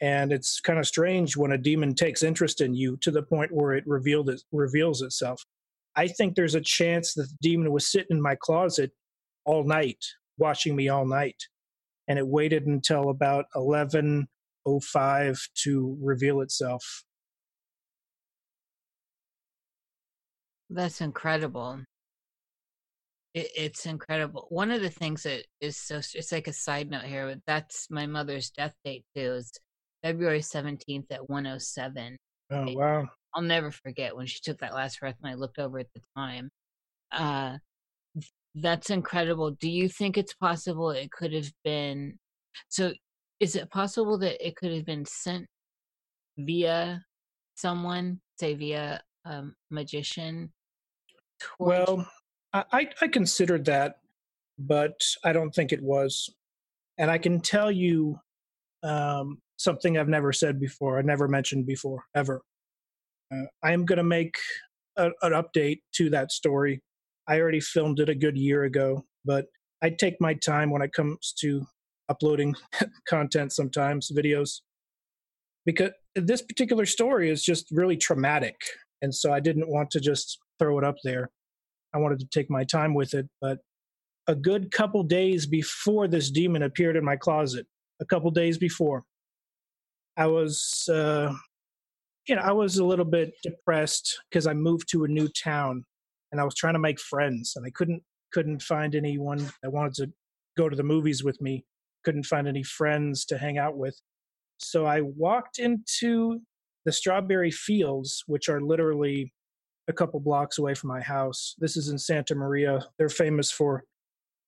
[0.00, 3.52] And it's kind of strange when a demon takes interest in you to the point
[3.52, 5.44] where it revealed it, reveals itself.
[5.94, 8.90] I think there's a chance that the demon was sitting in my closet
[9.44, 10.04] all night,
[10.38, 11.40] watching me all night.
[12.08, 14.26] And it waited until about 11
[14.66, 17.04] 05 to reveal itself.
[20.70, 21.80] That's incredible.
[23.34, 24.46] It, it's incredible.
[24.48, 27.88] One of the things that is so, it's like a side note here, but that's
[27.90, 29.52] my mother's death date too, is
[30.02, 32.16] February 17th at 107.
[32.50, 33.08] Oh, wow.
[33.34, 36.02] I'll never forget when she took that last breath and I looked over at the
[36.16, 36.50] time.
[37.10, 37.58] Uh,
[38.54, 39.52] that's incredible.
[39.52, 42.18] Do you think it's possible it could have been
[42.68, 42.92] so
[43.42, 45.48] is it possible that it could have been sent
[46.38, 47.04] via
[47.56, 50.52] someone, say via um, magician?
[51.58, 52.06] Well,
[52.52, 53.96] I, I considered that,
[54.60, 54.92] but
[55.24, 56.32] I don't think it was.
[56.98, 58.16] And I can tell you
[58.84, 62.42] um, something I've never said before, I never mentioned before, ever.
[63.34, 64.36] Uh, I am going to make
[64.96, 66.80] a, an update to that story.
[67.26, 69.46] I already filmed it a good year ago, but
[69.82, 71.66] I take my time when it comes to
[72.08, 72.54] uploading
[73.08, 74.60] content sometimes, videos,
[75.64, 78.56] because this particular story is just really traumatic.
[79.00, 81.30] And so I didn't want to just throw it up there.
[81.94, 83.28] I wanted to take my time with it.
[83.40, 83.58] But
[84.26, 87.66] a good couple days before this demon appeared in my closet,
[88.00, 89.04] a couple days before,
[90.16, 91.32] I was, uh,
[92.28, 95.84] you know, I was a little bit depressed because I moved to a new town
[96.30, 98.02] and I was trying to make friends and I couldn't
[98.32, 100.12] couldn't find anyone that wanted to
[100.56, 101.64] go to the movies with me.
[102.04, 103.98] Couldn't find any friends to hang out with.
[104.58, 106.40] So I walked into
[106.84, 109.32] the strawberry fields, which are literally
[109.88, 111.54] a couple blocks away from my house.
[111.58, 112.86] This is in Santa Maria.
[112.98, 113.84] They're famous for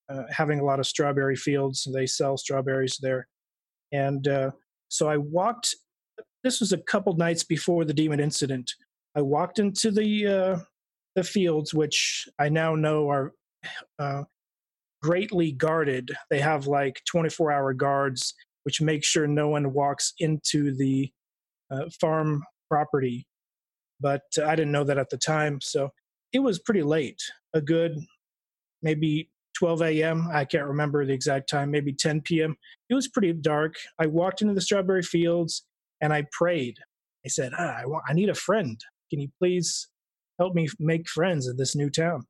[0.09, 1.89] uh, having a lot of strawberry fields.
[1.93, 3.27] They sell strawberries there.
[3.93, 4.51] And uh,
[4.89, 5.75] so I walked,
[6.43, 8.71] this was a couple nights before the demon incident.
[9.17, 10.59] I walked into the, uh,
[11.15, 13.33] the fields, which I now know are
[13.99, 14.25] uh,
[15.05, 16.11] greatly guarded.
[16.31, 18.33] They have like 24 hour guards,
[18.63, 21.13] which make sure no one walks into the
[21.71, 23.27] uh, farm property.
[24.01, 25.59] But uh, I didn't know that at the time.
[25.61, 25.91] So
[26.33, 27.21] it was pretty late,
[27.53, 27.99] a good
[28.83, 29.29] maybe
[29.59, 30.29] 12 a.m.
[30.33, 32.57] I can't remember the exact time, maybe 10 p.m.
[32.89, 33.75] It was pretty dark.
[33.99, 35.65] I walked into the strawberry fields
[36.01, 36.79] and I prayed.
[37.27, 38.81] I said, ah, I, want, I need a friend.
[39.11, 39.89] Can you please
[40.39, 42.25] help me make friends in this new town?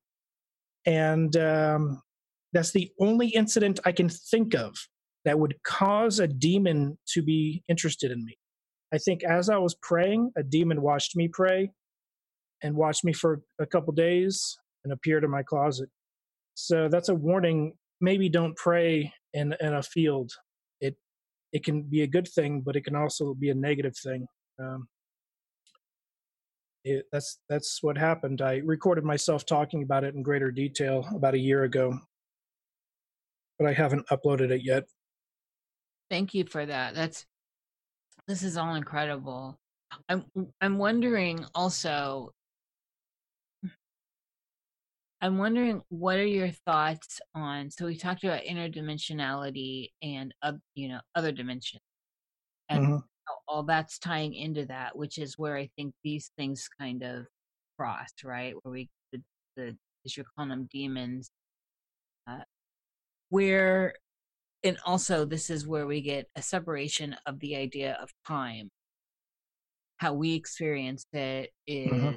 [0.87, 2.03] And um,
[2.55, 4.77] that's the only incident I can think of
[5.25, 8.39] that would cause a demon to be interested in me.
[8.93, 11.73] I think as I was praying, a demon watched me pray
[12.63, 15.89] and watched me for a couple days and appeared in my closet.
[16.55, 17.75] So that's a warning.
[18.01, 20.31] Maybe don't pray in, in a field.
[20.81, 20.97] It
[21.53, 24.27] it can be a good thing, but it can also be a negative thing.
[24.63, 24.87] Um,
[26.85, 28.43] it, that's that's what happened.
[28.43, 31.99] I recorded myself talking about it in greater detail about a year ago,
[33.59, 34.85] but I haven't uploaded it yet.
[36.11, 36.95] Thank you for that.
[36.95, 37.27] That's
[38.27, 39.59] this is all incredible.
[40.09, 40.25] I'm
[40.61, 42.33] I'm wondering also
[45.21, 50.89] I'm wondering what are your thoughts on so we talked about interdimensionality and uh, you
[50.89, 51.83] know other dimensions
[52.69, 52.97] and mm-hmm.
[53.49, 57.27] all that's tying into that which is where I think these things kind of
[57.79, 59.23] cross right where we the,
[59.57, 61.31] the as you're calling them demons
[63.31, 63.95] where
[64.63, 68.71] and also this is where we get a separation of the idea of time
[69.99, 72.15] how we experience it is, mm-hmm.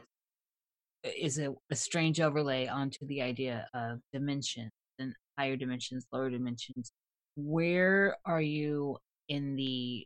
[1.18, 6.30] is mm-hmm a, a strange overlay onto the idea of dimensions and higher dimensions, lower
[6.30, 6.92] dimensions.
[7.36, 8.98] Where are you
[9.30, 10.06] in the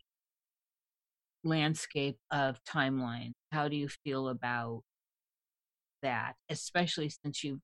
[1.43, 3.31] landscape of timeline?
[3.51, 4.81] How do you feel about
[6.03, 7.61] that, especially since you've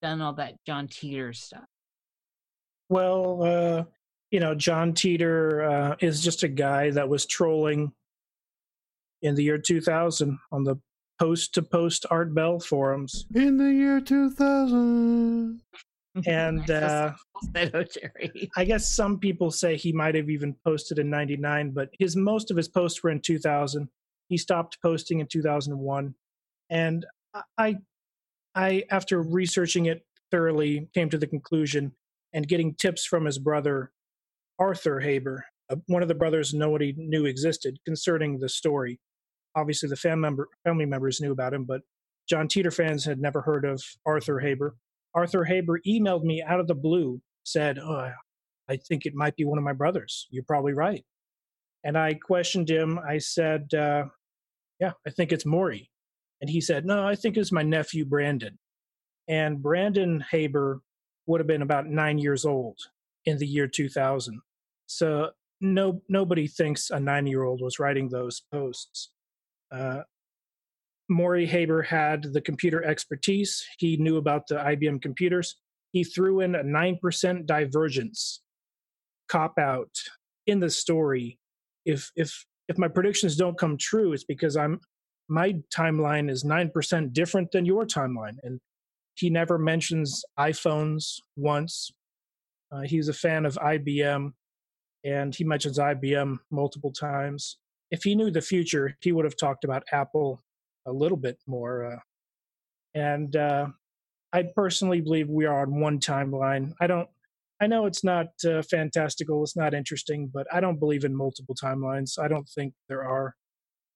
[0.00, 1.66] done all that John Titor stuff?
[2.88, 3.84] Well, uh,
[4.30, 7.92] you know, John Titor uh, is just a guy that was trolling
[9.20, 10.76] in the year 2000 on the
[11.18, 15.60] post to post Art Bell forums in the year 2000.
[16.26, 17.12] And uh,
[18.56, 22.50] I guess some people say he might have even posted in 99, but his most
[22.50, 23.88] of his posts were in 2000.
[24.28, 26.14] He stopped posting in 2001.
[26.70, 27.06] And
[27.58, 27.76] I,
[28.54, 31.92] I, after researching it thoroughly, came to the conclusion
[32.32, 33.92] and getting tips from his brother,
[34.58, 38.98] Arthur Haber, uh, one of the brothers nobody knew existed concerning the story
[39.54, 41.82] obviously the member family members knew about him, but
[42.28, 44.76] John Titor fans had never heard of Arthur Haber.
[45.14, 48.12] Arthur Haber emailed me out of the blue, said, "Oh,
[48.68, 50.26] I think it might be one of my brothers.
[50.30, 51.04] You're probably right."
[51.84, 52.98] And I questioned him.
[52.98, 54.06] I said, uh,
[54.80, 55.90] "Yeah, I think it's Maury,"
[56.40, 58.58] and he said, "No, I think it's my nephew Brandon."
[59.28, 60.80] And Brandon Haber
[61.32, 62.78] would have been about nine years old
[63.24, 64.38] in the year 2000.
[64.86, 65.30] So
[65.62, 69.08] no nobody thinks a nine year old was writing those posts.
[69.70, 70.02] Uh,
[71.08, 73.64] Maury Haber had the computer expertise.
[73.78, 75.56] He knew about the IBM computers.
[75.92, 78.42] He threw in a 9% divergence
[79.28, 79.96] cop out
[80.46, 81.38] in the story.
[81.86, 84.80] If if if my predictions don't come true, it's because I'm
[85.28, 88.36] my timeline is 9% different than your timeline.
[88.42, 88.60] And
[89.14, 91.90] he never mentions iPhones once.
[92.70, 94.32] Uh, he's a fan of IBM,
[95.04, 97.58] and he mentions IBM multiple times
[97.92, 100.42] if he knew the future, he would have talked about Apple
[100.86, 101.92] a little bit more.
[101.92, 101.98] Uh,
[102.94, 103.66] and uh,
[104.32, 106.72] I personally believe we are on one timeline.
[106.80, 107.08] I don't.
[107.60, 111.54] I know it's not uh, fantastical, it's not interesting, but I don't believe in multiple
[111.54, 112.18] timelines.
[112.18, 113.36] I don't think there are.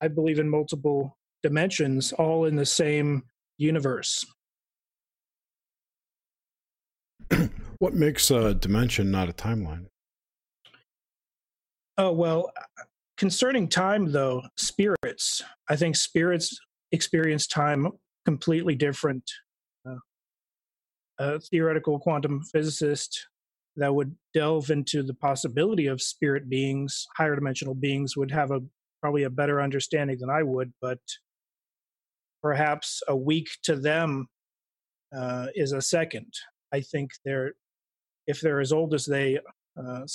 [0.01, 3.25] I believe in multiple dimensions, all in the same
[3.59, 4.25] universe.
[7.79, 9.87] what makes a dimension not a timeline?
[11.99, 12.53] Oh well,
[13.17, 16.59] concerning time though spirits i think spirits
[16.93, 17.91] experience time
[18.25, 19.23] completely different
[19.89, 19.97] uh,
[21.19, 23.29] a theoretical quantum physicist
[23.77, 28.61] that would delve into the possibility of spirit beings higher dimensional beings would have a
[29.01, 30.99] probably a better understanding than i would but
[32.43, 34.27] perhaps a week to them
[35.17, 36.33] uh, is a second
[36.77, 37.53] i think they're
[38.27, 39.39] if they're as old as they
[39.79, 40.07] uh,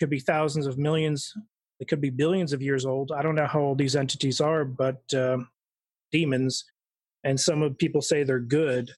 [0.00, 1.32] could be thousands of millions,
[1.80, 3.12] it could be billions of years old.
[3.12, 5.48] I don't know how old these entities are, but um,
[6.12, 6.64] demons,
[7.24, 8.90] and some of people say they're good.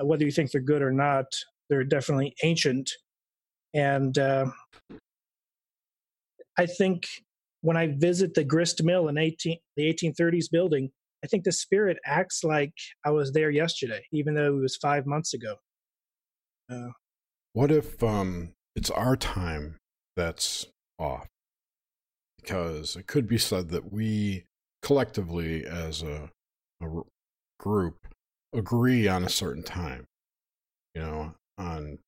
[0.00, 1.26] Uh, whether you think they're good or not,
[1.68, 2.90] they're definitely ancient.
[3.74, 4.46] And uh,
[6.58, 7.06] I think
[7.62, 10.90] when I visit the grist mill in 18, the 1830s building,
[11.24, 12.74] I think the spirit acts like
[13.04, 15.56] I was there yesterday, even though it was five months ago.
[16.70, 16.90] Uh,
[17.52, 19.76] what if um, it's our time
[20.16, 20.66] that's
[20.98, 21.26] off?
[22.40, 24.44] Because it could be said that we
[24.82, 26.30] collectively, as a,
[26.82, 26.86] a
[27.58, 28.06] group,
[28.52, 30.04] agree on a certain time.
[30.94, 31.98] You know, on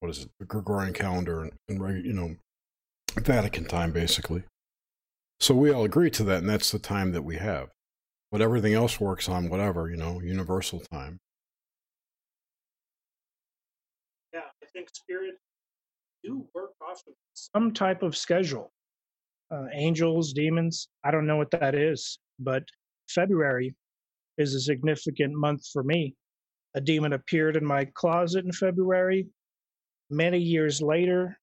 [0.00, 2.36] what is it, the Gregorian calendar and, and you know,
[3.18, 4.44] Vatican time, basically.
[5.40, 7.70] So we all agree to that, and that's the time that we have.
[8.30, 11.18] But everything else works on whatever, you know, universal time.
[14.74, 15.38] Think spirits
[16.22, 18.72] do work off of some type of schedule.
[19.50, 22.62] Uh, angels, demons, I don't know what that is, but
[23.08, 23.74] February
[24.38, 26.14] is a significant month for me.
[26.74, 29.26] A demon appeared in my closet in February.
[30.08, 31.36] Many years later,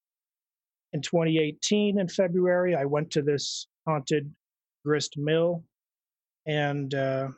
[0.94, 4.32] in 2018, in February, I went to this haunted
[4.84, 5.64] grist mill,
[6.46, 7.28] and uh,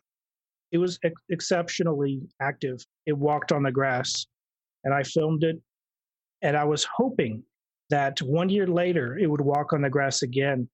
[0.71, 2.85] it was ex- exceptionally active.
[3.07, 4.27] It walked on the grass,
[4.85, 5.61] and I filmed it.
[6.43, 7.43] And I was hoping
[7.91, 10.69] that one year later it would walk on the grass again,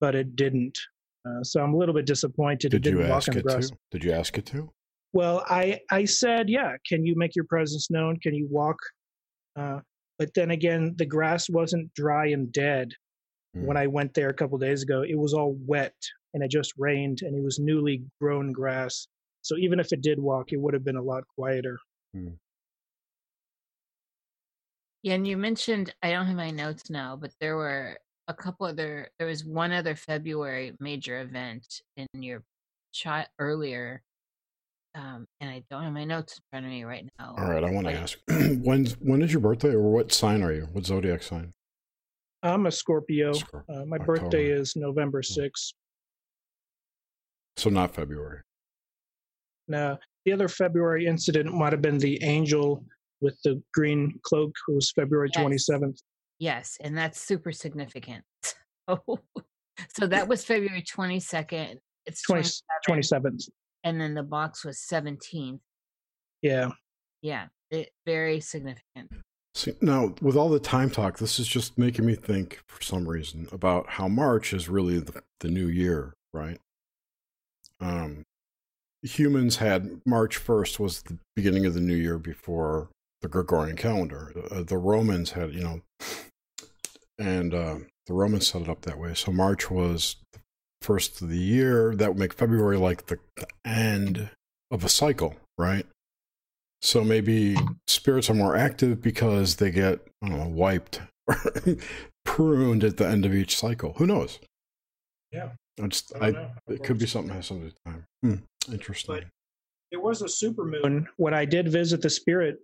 [0.00, 0.78] but it didn't.
[1.26, 2.70] Uh, so I'm a little bit disappointed.
[2.70, 3.70] Did you ask it to?
[3.90, 4.72] Did you ask it to?
[5.12, 6.76] Well, I I said, yeah.
[6.88, 8.18] Can you make your presence known?
[8.20, 8.78] Can you walk?
[9.54, 9.80] Uh,
[10.18, 12.92] but then again, the grass wasn't dry and dead
[13.56, 13.64] mm.
[13.64, 15.02] when I went there a couple days ago.
[15.02, 15.94] It was all wet
[16.34, 19.06] and it just rained and it was newly grown grass.
[19.42, 21.78] So even if it did walk, it would have been a lot quieter.
[22.16, 22.36] Mm.
[25.02, 27.98] Yeah, and you mentioned I don't have my notes now, but there were
[28.28, 29.08] a couple other.
[29.18, 31.66] There was one other February major event
[31.96, 32.44] in your
[32.92, 34.02] chat earlier,
[34.94, 37.34] um, and I don't have my notes in front of me right now.
[37.36, 38.18] All right, I want to ask
[38.62, 40.68] when's when is your birthday, or what sign are you?
[40.72, 41.52] What zodiac sign?
[42.44, 43.32] I'm a Scorpio.
[43.32, 44.20] Scorp- uh, my October.
[44.20, 45.74] birthday is November 6th.
[47.56, 48.40] So not February.
[49.68, 52.84] No, the other February incident might have been the angel
[53.22, 55.70] with the green cloak, who was February yes.
[55.70, 55.98] 27th.
[56.38, 58.24] Yes, and that's super significant.
[58.88, 59.20] So,
[59.96, 61.76] so that was February 22nd.
[62.04, 62.50] It's 20,
[62.88, 63.48] 27th.
[63.84, 65.60] And then the box was 17th.
[66.42, 66.70] Yeah.
[67.22, 69.12] Yeah, it, very significant.
[69.54, 73.08] See, now, with all the time talk, this is just making me think for some
[73.08, 76.58] reason about how March is really the, the new year, right?
[77.80, 78.24] Um,
[79.02, 82.88] humans had March 1st was the beginning of the new year before
[83.22, 84.32] the Gregorian calendar.
[84.50, 85.80] Uh, the Romans had, you know,
[87.18, 87.76] and uh,
[88.06, 89.14] the Romans set it up that way.
[89.14, 90.40] So March was the
[90.82, 91.94] first of the year.
[91.94, 94.30] That would make February like the, the end
[94.70, 95.86] of a cycle, right?
[96.82, 101.36] So maybe spirits are more active because they get, I don't know, wiped or
[102.24, 103.94] pruned at the end of each cycle.
[103.98, 104.40] Who knows?
[105.30, 105.50] Yeah.
[105.80, 108.04] I just, I, I it could be something has something to do time.
[108.22, 109.14] Hmm, interesting.
[109.14, 109.24] But
[109.92, 112.58] it was a super moon when I did visit the spirit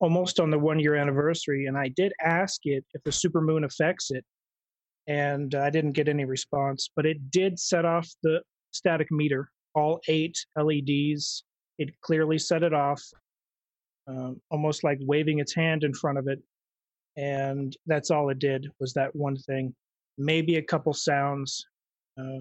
[0.00, 3.64] almost on the one year anniversary, and I did ask it if the super moon
[3.64, 4.24] affects it,
[5.06, 6.88] and I didn't get any response.
[6.94, 11.44] But it did set off the static meter, all eight LEDs.
[11.78, 13.02] It clearly set it off,
[14.06, 16.40] um, almost like waving its hand in front of it,
[17.16, 19.74] and that's all it did was that one thing.
[20.16, 21.64] Maybe a couple sounds.
[22.20, 22.40] Uh,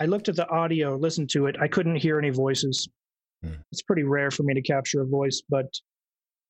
[0.00, 1.56] I looked at the audio, listened to it.
[1.60, 2.88] I couldn't hear any voices.
[3.42, 3.54] Hmm.
[3.72, 5.66] It's pretty rare for me to capture a voice, but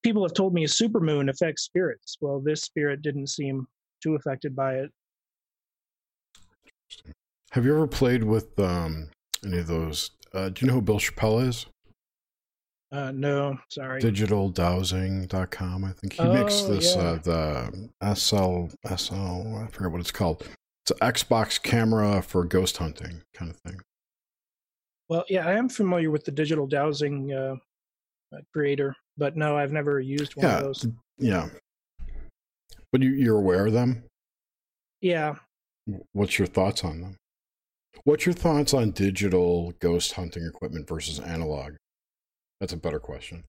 [0.03, 2.17] people have told me a supermoon affects spirits.
[2.21, 3.67] Well, this spirit didn't seem
[4.03, 4.91] too affected by it.
[7.53, 9.09] Have you ever played with um,
[9.45, 10.11] any of those?
[10.35, 11.67] Uh, do you know who Bill Chappell is?
[12.91, 14.01] Uh, no, sorry.
[14.01, 15.85] DigitalDowsing.com.
[15.85, 17.03] I think he oh, makes this yeah.
[17.03, 19.57] uh, the SL SL.
[19.57, 20.47] I forget what it's called.
[20.85, 23.81] It's an Xbox camera for ghost hunting kind of thing.
[25.09, 27.57] Well, yeah, I am familiar with the digital dowsing uh, uh
[28.53, 30.87] creator but no, I've never used one yeah, of those.
[31.19, 31.49] Yeah.
[32.93, 34.05] But you, you're aware of them?
[35.01, 35.35] Yeah.
[36.13, 37.17] What's your thoughts on them?
[38.05, 41.75] What's your thoughts on digital ghost hunting equipment versus analog?
[42.61, 43.45] That's a better question.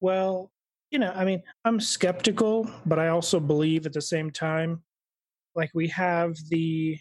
[0.00, 0.50] Well,
[0.90, 4.82] you know, I mean, I'm skeptical, but I also believe at the same time,
[5.54, 6.98] like we have the,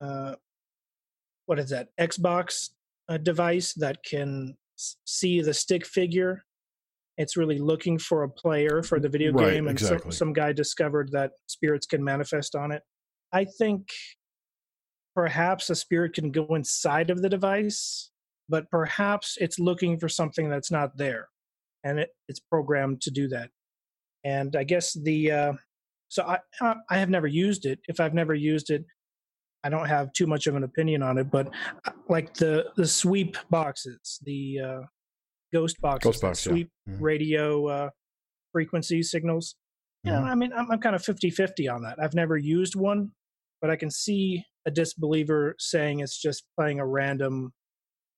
[0.00, 0.34] uh,
[1.46, 2.70] what is that, Xbox
[3.08, 4.56] uh, device that can
[5.04, 6.44] see the stick figure
[7.16, 10.12] It's really looking for a player for the video Right, game, and exactly.
[10.12, 12.82] some, some guy discovered that spirits can manifest on it.
[13.32, 13.88] I think
[15.14, 18.10] perhaps a spirit can go inside of the device,
[18.48, 21.28] but perhaps it's looking for something that's not there,
[21.82, 23.50] and it, it's programmed to do that.
[24.24, 25.52] And I guess the uh,
[26.08, 27.80] so I I I have never used it.
[27.88, 28.84] If I've never used it,
[29.64, 31.30] I don't have too much of an opinion on it.
[31.30, 31.48] But
[31.84, 34.80] uh, like the the sweep boxes, the uh,
[35.52, 36.50] ghost boxes, Ghost box, yeah.
[36.52, 37.00] sweep Mhm.
[37.00, 37.90] radio uh,
[38.52, 39.56] frequency signals.
[40.04, 40.30] You know, Mhm.
[40.30, 41.98] I mean, I'm, I'm kind of 50 50 on that.
[42.00, 43.10] I've never used one,
[43.60, 47.52] but I can see a disbeliever saying it's just playing a random,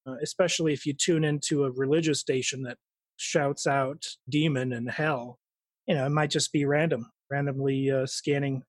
[0.06, 2.76] uh, especially if you tune into a religious station that
[3.16, 5.38] shouts out demon and hell.
[5.86, 8.62] You know, it might just be random, randomly uh, scanning.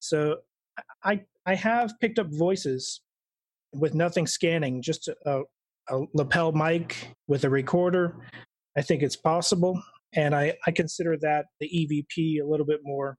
[0.00, 0.40] So
[1.04, 3.00] I I have picked up voices
[3.72, 5.42] with nothing scanning, just a,
[5.88, 8.16] a lapel mic with a recorder.
[8.76, 9.82] I think it's possible,
[10.14, 13.16] and I, I consider that the EVP a little bit more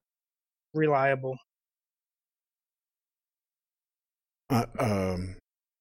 [0.72, 1.36] reliable.
[4.50, 5.36] Uh, um,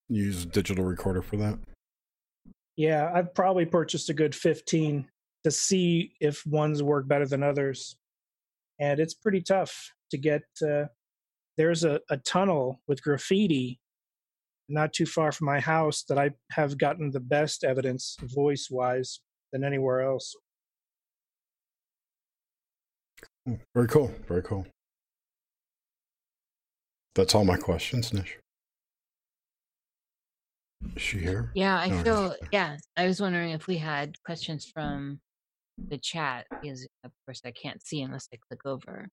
[0.09, 1.59] use digital recorder for that.
[2.75, 5.07] Yeah, I've probably purchased a good 15
[5.43, 7.97] to see if ones work better than others.
[8.79, 10.43] And it's pretty tough to get.
[10.61, 10.85] Uh,
[11.57, 13.79] there's a, a tunnel with graffiti
[14.69, 19.19] not too far from my house that I have gotten the best evidence voice wise
[19.51, 20.35] than anywhere else.
[23.45, 24.11] Hmm, Very cool.
[24.27, 24.65] Very cool.
[27.15, 28.37] That's all my questions, Nish.
[30.95, 31.51] Is she here?
[31.53, 32.35] Yeah, I No, feel.
[32.51, 35.19] Yeah, I was wondering if we had questions from
[35.89, 39.09] the chat because, of course, I can't see unless I click over.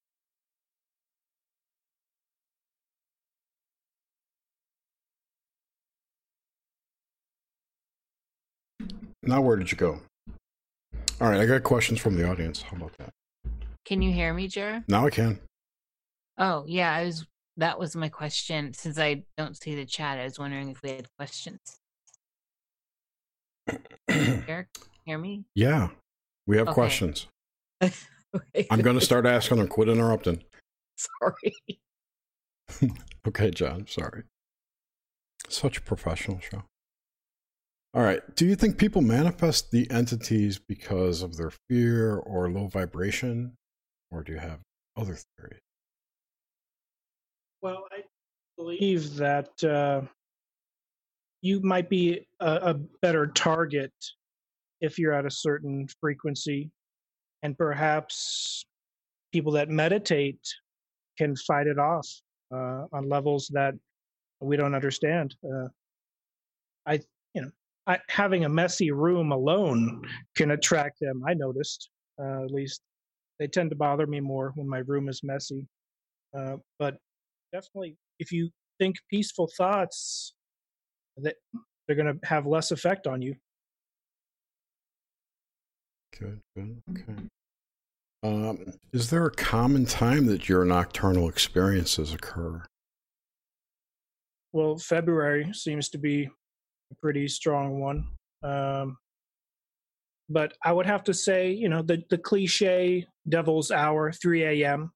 [9.22, 10.00] Now, where did you go?
[11.20, 12.62] All right, I got questions from the audience.
[12.62, 13.12] How about that?
[13.84, 14.82] Can you hear me, Jer?
[14.88, 15.38] Now I can.
[16.38, 17.26] Oh, yeah, I was.
[17.56, 18.72] That was my question.
[18.72, 21.58] Since I don't see the chat, I was wondering if we had questions.
[24.08, 24.68] Eric,
[25.04, 25.44] hear me?
[25.54, 25.88] yeah,
[26.46, 26.74] we have Okay.
[26.74, 27.26] questions.
[28.70, 29.68] I'm going to start asking them.
[29.68, 30.42] Quit interrupting.
[30.96, 32.90] Sorry.
[33.28, 33.86] Okay, John.
[33.86, 34.22] Sorry.
[35.48, 36.62] Such a professional show.
[37.92, 38.20] All right.
[38.36, 43.56] Do you think people manifest the entities because of their fear or low vibration?
[44.12, 44.60] Or do you have
[44.96, 45.60] other theories?
[47.62, 48.02] Well, I
[48.56, 50.02] believe that uh,
[51.42, 53.92] you might be a, a better target
[54.80, 56.70] if you're at a certain frequency,
[57.42, 58.64] and perhaps
[59.32, 60.40] people that meditate
[61.18, 62.08] can fight it off
[62.52, 63.74] uh, on levels that
[64.40, 65.34] we don't understand.
[65.44, 65.68] Uh,
[66.86, 67.00] I,
[67.90, 70.02] I, having a messy room alone
[70.36, 71.22] can attract them.
[71.26, 71.90] I noticed,
[72.22, 72.82] uh, at least,
[73.38, 75.66] they tend to bother me more when my room is messy.
[76.36, 76.96] Uh, but
[77.52, 80.34] definitely if you think peaceful thoughts
[81.16, 81.34] that
[81.86, 83.34] they're going to have less effect on you
[86.18, 86.82] Good, good.
[86.90, 87.14] Okay.
[88.22, 92.62] Um, is there a common time that your nocturnal experiences occur?
[94.52, 96.28] well february seems to be
[96.90, 98.06] a pretty strong one
[98.42, 98.96] um,
[100.28, 104.92] but i would have to say you know the, the cliche devil's hour 3 a.m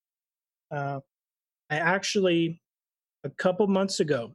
[0.70, 1.00] uh,
[1.70, 2.60] i actually
[3.24, 4.34] a couple months ago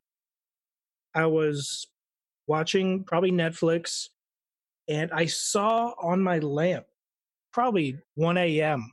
[1.15, 1.87] i was
[2.47, 4.07] watching probably netflix
[4.87, 6.85] and i saw on my lamp
[7.53, 8.91] probably 1 a.m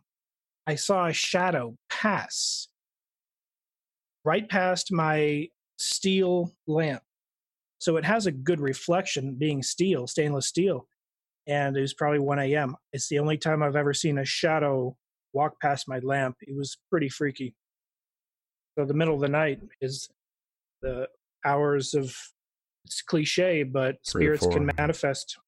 [0.66, 2.68] i saw a shadow pass
[4.26, 5.48] right past my
[5.78, 7.02] steel lamp.
[7.78, 10.86] So it has a good reflection being steel, stainless steel.
[11.46, 12.76] And it was probably 1 a.m.
[12.92, 14.96] It's the only time I've ever seen a shadow
[15.32, 16.36] walk past my lamp.
[16.40, 17.54] It was pretty freaky.
[18.76, 20.08] So the middle of the night is
[20.82, 21.08] the
[21.44, 22.16] hours of
[22.84, 25.38] it's cliche, but spirits can manifest.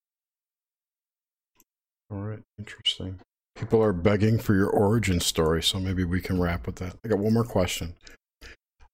[2.10, 3.20] All right, interesting.
[3.55, 6.96] People are begging for your origin story, so maybe we can wrap with that.
[7.05, 7.94] I got one more question.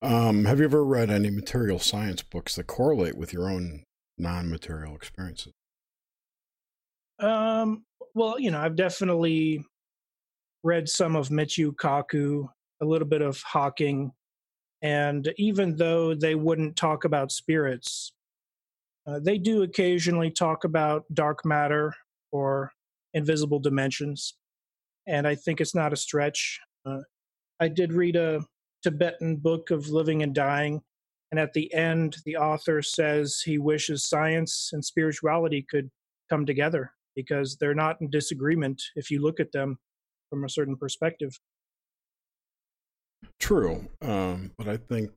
[0.04, 3.84] Um, have you ever read any material science books that correlate with your own
[4.18, 5.54] non-material experiences?
[7.18, 9.64] Um, well, you know, I've definitely
[10.62, 12.46] read some of Michio Kaku,
[12.82, 14.12] a little bit of Hawking,
[14.82, 18.12] and even though they wouldn't talk about spirits,
[19.06, 21.94] uh, they do occasionally talk about dark matter
[22.30, 22.70] or
[23.14, 24.34] invisible dimensions,
[25.06, 26.60] and I think it's not a stretch.
[26.84, 27.00] Uh,
[27.58, 28.44] I did read a
[28.84, 30.82] Tibetan book of living and dying,
[31.30, 35.90] and at the end, the author says he wishes science and spirituality could
[36.30, 39.78] come together because they're not in disagreement if you look at them
[40.30, 41.40] from a certain perspective.
[43.40, 45.10] True, um, but I think,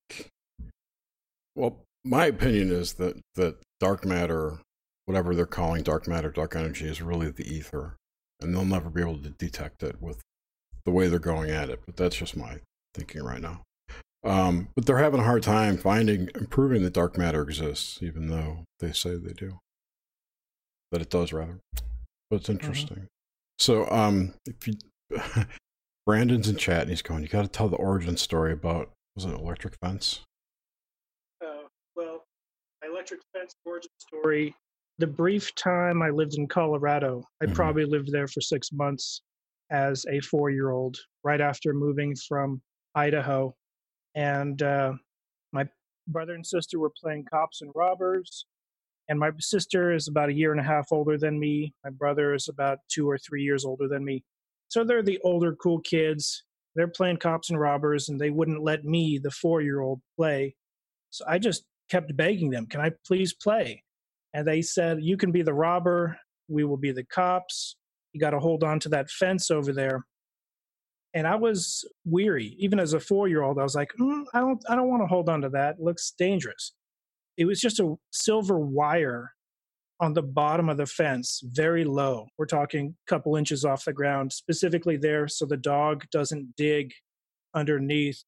[1.56, 4.60] well, my opinion is that that dark matter,
[5.06, 7.98] whatever they're calling dark matter, dark energy, is really the ether,
[8.39, 10.22] and they'll never be able to detect it with
[10.85, 11.81] the way they're going at it.
[11.85, 12.60] But that's just my
[12.98, 13.61] thinking right now.
[14.24, 18.28] Um, but they're having a hard time finding, and proving that dark matter exists, even
[18.28, 19.60] though they say they do.
[20.91, 21.60] That it does, rather.
[22.30, 22.52] But it's mm-hmm.
[22.53, 22.98] interesting.
[22.98, 23.06] Mm-hmm.
[23.60, 24.74] So, um, if you,
[26.06, 29.26] Brandon's in chat and he's going, you got to tell the origin story about, was
[29.26, 30.22] it electric fence?
[31.44, 32.24] Uh, well,
[32.88, 34.56] electric fence origin story.
[34.99, 37.53] The brief time I lived in Colorado, I mm-hmm.
[37.53, 39.22] probably lived there for six months
[39.69, 42.61] as a four year old, right after moving from
[42.96, 43.56] Idaho
[44.16, 44.94] and uh,
[45.52, 45.68] my
[46.08, 48.46] brother and sister were playing cops and robbers.
[49.10, 51.74] And my sister is about a year and a half older than me.
[51.84, 54.24] My brother is about two or three years older than me.
[54.70, 56.44] So they're the older, cool kids.
[56.76, 60.56] They're playing cops and robbers, and they wouldn't let me, the four year old, play.
[61.12, 63.84] So I just kept begging them, Can I please play?
[64.34, 66.18] And they said, You can be the robber.
[66.50, 67.78] We will be the cops.
[68.14, 70.06] You got to hold on to that fence over there
[71.14, 72.56] and I was weary.
[72.60, 75.04] Even as a four year old, I was like, mm, I don't, I don't want
[75.04, 75.76] to hold on to that.
[75.76, 76.74] It looks dangerous.
[77.38, 79.32] It was just a silver wire
[80.00, 82.28] on the bottom of the fence, very low.
[82.38, 86.94] We're talking a couple inches off the ground, specifically there so the dog doesn't dig
[87.56, 88.24] underneath.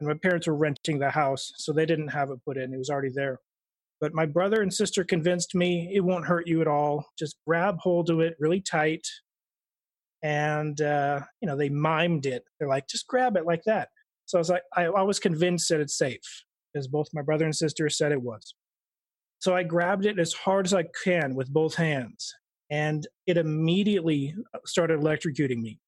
[0.00, 2.74] And my parents were renting the house, so they didn't have it put in.
[2.74, 3.38] It was already there.
[4.00, 7.06] But my brother and sister convinced me it won't hurt you at all.
[7.16, 9.06] Just grab hold of it really tight,
[10.22, 12.44] and uh, you know they mimed it.
[12.58, 13.88] They're like, just grab it like that.
[14.26, 17.54] So I was like, I, was convinced that it's safe because both my brother and
[17.54, 18.54] sister said it was.
[19.40, 22.34] So I grabbed it as hard as I can with both hands,
[22.70, 25.80] and it immediately uh, started electrocuting me.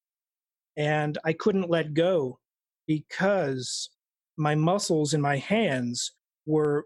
[0.77, 2.39] And I couldn't let go
[2.87, 3.89] because
[4.37, 6.11] my muscles in my hands
[6.45, 6.85] were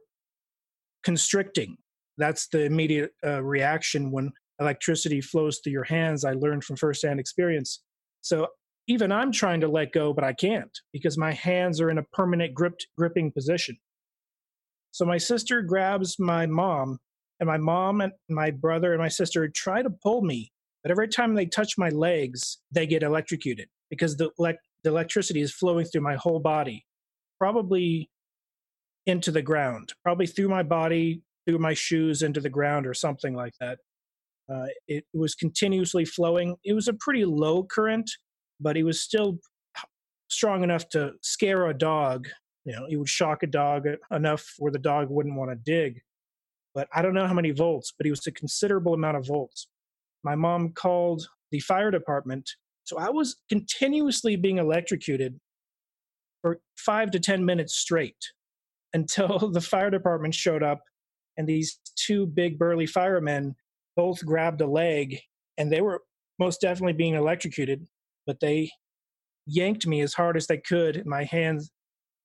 [1.03, 1.77] constricting.
[2.17, 6.26] That's the immediate uh, reaction when electricity flows through your hands.
[6.26, 7.81] I learned from firsthand experience.
[8.22, 8.48] So
[8.88, 12.03] even I'm trying to let go, but I can't because my hands are in a
[12.03, 13.77] permanent gripped, gripping position.
[14.91, 16.99] So my sister grabs my mom,
[17.40, 20.52] and my mom and my brother and my sister try to pull me,
[20.84, 25.53] but every time they touch my legs, they get electrocuted because the, the electricity is
[25.53, 26.86] flowing through my whole body,
[27.38, 28.10] probably
[29.06, 33.34] into the ground, probably through my body, through my shoes into the ground or something
[33.34, 33.80] like that.
[34.51, 36.55] Uh, it was continuously flowing.
[36.63, 38.09] It was a pretty low current,
[38.59, 39.39] but it was still
[40.27, 42.27] strong enough to scare a dog.
[42.65, 46.01] You know, it would shock a dog enough where the dog wouldn't want to dig.
[46.73, 49.67] But I don't know how many volts, but it was a considerable amount of volts.
[50.23, 52.49] My mom called the fire department.
[52.84, 55.39] So I was continuously being electrocuted
[56.41, 58.17] for five to 10 minutes straight
[58.93, 60.81] until the fire department showed up
[61.38, 63.55] and these two big burly firemen
[63.95, 65.20] both grabbed a leg
[65.57, 66.02] and they were
[66.40, 67.86] most definitely being electrocuted,
[68.26, 68.72] but they
[69.45, 71.06] yanked me as hard as they could.
[71.06, 71.72] My hands,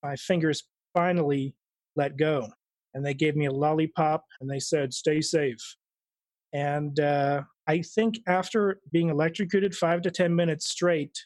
[0.02, 0.64] my fingers
[0.94, 1.54] finally
[1.96, 2.48] let go.
[2.94, 5.76] And they gave me a lollipop and they said, stay safe.
[6.52, 11.18] And uh, I think after being electrocuted five to 10 minutes straight,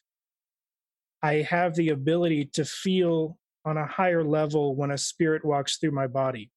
[1.22, 5.90] I have the ability to feel on a higher level when a spirit walks through
[5.90, 6.50] my body.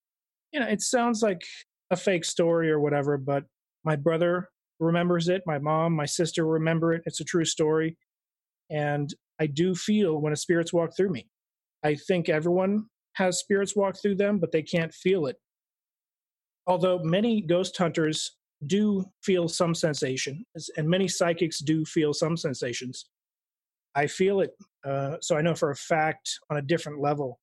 [0.54, 1.42] You know, it sounds like
[1.90, 3.44] a fake story or whatever, but
[3.84, 4.50] my brother
[4.80, 5.44] remembers it.
[5.46, 7.04] My mom, my sister remember it.
[7.06, 7.98] It's a true story.
[8.70, 11.28] And I do feel when a spirits walk through me.
[11.84, 15.38] I think everyone has spirits walk through them, but they can't feel it.
[16.68, 18.38] Although many ghost hunters
[18.68, 20.46] do feel some sensation,
[20.78, 23.08] and many psychics do feel some sensations.
[23.96, 24.52] I feel it,
[24.86, 27.40] uh, so I know for a fact on a different level.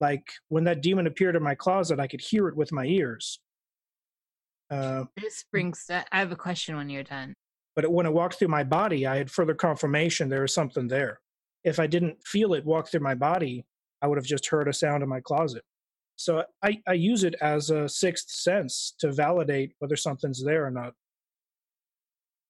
[0.00, 3.40] Like when that demon appeared in my closet, I could hear it with my ears.
[4.74, 5.88] Uh, this brings.
[5.90, 7.34] I have a question when you're done.
[7.76, 11.20] But when it walked through my body, I had further confirmation there was something there.
[11.64, 13.64] If I didn't feel it walk through my body,
[14.02, 15.62] I would have just heard a sound in my closet.
[16.16, 20.70] So I, I use it as a sixth sense to validate whether something's there or
[20.70, 20.92] not.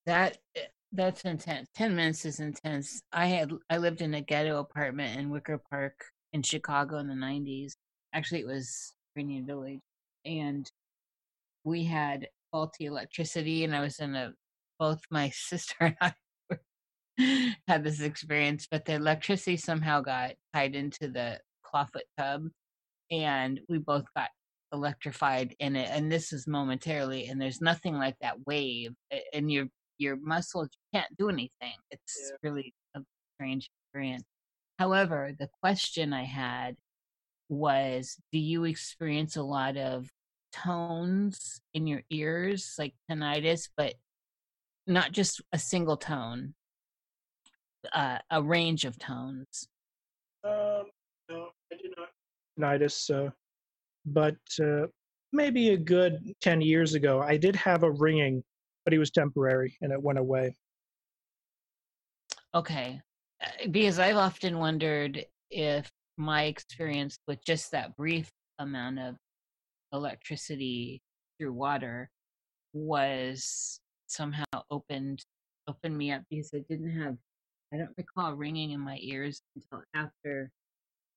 [0.05, 0.61] That eh,
[0.91, 1.67] that's intense.
[1.75, 3.01] Ten minutes is intense.
[3.11, 7.15] I had I lived in a ghetto apartment in Wicker Park in Chicago in the
[7.15, 7.75] nineties.
[8.13, 9.79] Actually, it was Green Village,
[10.25, 10.69] and
[11.65, 14.31] we had faulty electricity, and I was in a
[14.79, 21.09] both my sister and I had this experience, but the electricity somehow got tied into
[21.09, 22.43] the clawfoot tub,
[23.11, 24.29] and we both got
[24.73, 28.91] electrified in it and this is momentarily and there's nothing like that wave
[29.33, 29.65] and your
[29.97, 32.35] your muscles you can't do anything it's yeah.
[32.43, 32.99] really a
[33.35, 34.25] strange experience
[34.77, 36.75] however the question i had
[37.47, 40.09] was do you experience a lot of
[40.55, 43.93] tones in your ears like tinnitus but
[44.87, 46.53] not just a single tone
[47.93, 49.67] uh, a range of tones
[50.43, 50.85] um
[51.29, 52.09] no i do not
[52.57, 53.29] tinnitus uh,
[54.05, 54.85] but uh,
[55.35, 58.43] maybe a good 10 years ago, I did have a ringing,
[58.83, 60.55] but it was temporary and it went away.
[62.53, 63.01] Okay.
[63.43, 68.29] Uh, because I've often wondered if my experience with just that brief
[68.59, 69.15] amount of
[69.95, 71.01] electricity
[71.37, 72.09] through water
[72.73, 75.23] was somehow opened
[75.67, 77.17] opened me up because I didn't have
[77.73, 80.51] I don't recall ringing in my ears until after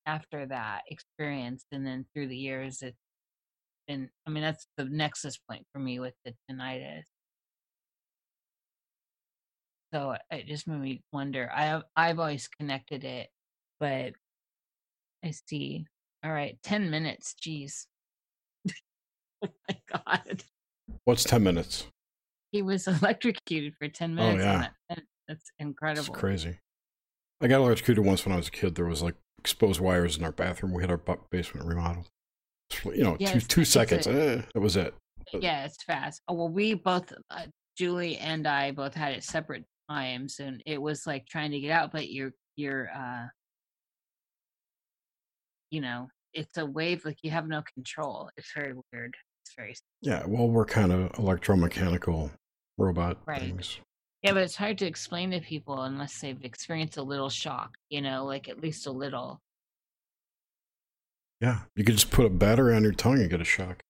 [0.06, 2.96] after that experience and then through the years it's
[3.86, 7.04] been i mean that's the nexus point for me with the tinnitus.
[9.92, 13.28] So it just made me wonder i have i've always connected it
[13.78, 14.14] but
[15.24, 15.86] i see
[16.24, 17.86] all right 10 minutes jeez
[19.44, 20.44] oh my god
[21.04, 21.86] what's 10 minutes
[22.52, 24.68] he was electrocuted for 10 minutes oh, yeah.
[24.88, 26.58] That, that's incredible it's crazy
[27.40, 30.24] i got electrocuted once when i was a kid there was like exposed wires in
[30.24, 30.72] our bathroom.
[30.72, 31.00] We had our
[31.30, 32.08] basement remodeled.
[32.84, 34.06] You know, two two seconds.
[34.06, 34.94] Eh, that was it.
[35.32, 36.22] Yeah, it's fast.
[36.28, 37.46] Oh, well, we both, uh,
[37.76, 41.70] Julie and I, both had it separate times, and it was like trying to get
[41.70, 43.26] out, but you're you're, uh,
[45.70, 48.28] you know, it's a wave like you have no control.
[48.36, 49.14] It's very weird.
[49.48, 49.74] It's very.
[50.02, 52.30] Yeah, well, we're kind of electromechanical
[52.76, 53.40] robot right.
[53.40, 53.78] things.
[54.22, 58.00] Yeah, but it's hard to explain to people unless they've experienced a little shock, you
[58.00, 59.40] know, like at least a little.
[61.40, 63.80] Yeah, you could just put a battery on your tongue and get a shock.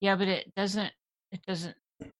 [0.00, 0.92] Yeah, but it doesn't,
[1.32, 1.74] it doesn't,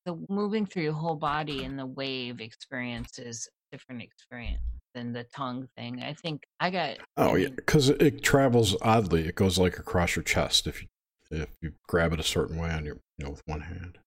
[0.07, 4.62] the moving through your whole body and the wave experience is different experience
[4.95, 6.03] than the tongue thing.
[6.03, 6.97] I think I got.
[7.19, 9.28] Oh, I mean, yeah, because it travels oddly.
[9.28, 10.89] It goes like across your chest if you,
[11.31, 13.99] if you grab it a certain way on your, you know, with one hand.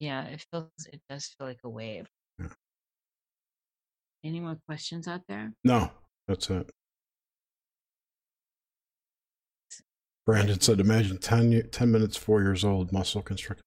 [0.00, 2.08] Yeah, it feels it does feel like a wave.
[2.38, 2.48] Yeah.
[4.24, 5.52] Any more questions out there?
[5.64, 5.90] No,
[6.26, 6.70] that's it.
[10.24, 13.64] Brandon said, imagine 10, 10 minutes, four years old, muscle constriction.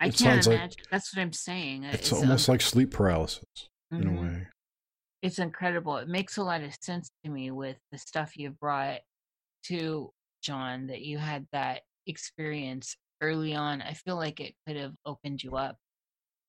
[0.00, 0.68] I it can't imagine.
[0.68, 1.84] Like, That's what I'm saying.
[1.84, 3.44] It's, it's almost um, like sleep paralysis
[3.92, 4.02] mm-hmm.
[4.02, 4.34] in a mm-hmm.
[4.34, 4.46] way.
[5.22, 5.96] It's incredible.
[5.96, 9.00] It makes a lot of sense to me with the stuff you brought
[9.64, 10.10] to
[10.44, 15.42] John that you had that experience early on, I feel like it could have opened
[15.42, 15.76] you up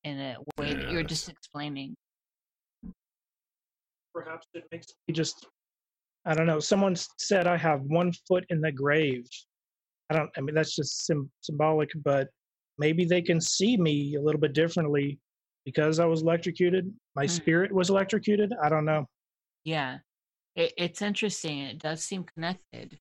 [0.03, 1.95] in a way that you're just explaining.
[4.13, 5.47] Perhaps it makes me just,
[6.26, 6.59] I don't know.
[6.59, 9.26] Someone said I have one foot in the grave.
[10.09, 12.27] I don't, I mean, that's just sim- symbolic, but
[12.77, 15.19] maybe they can see me a little bit differently
[15.65, 16.93] because I was electrocuted.
[17.15, 17.35] My mm-hmm.
[17.35, 18.53] spirit was electrocuted.
[18.61, 19.05] I don't know.
[19.63, 19.99] Yeah.
[20.55, 21.59] It, it's interesting.
[21.59, 22.99] It does seem connected.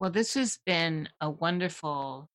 [0.00, 2.28] Well, this has been a wonderful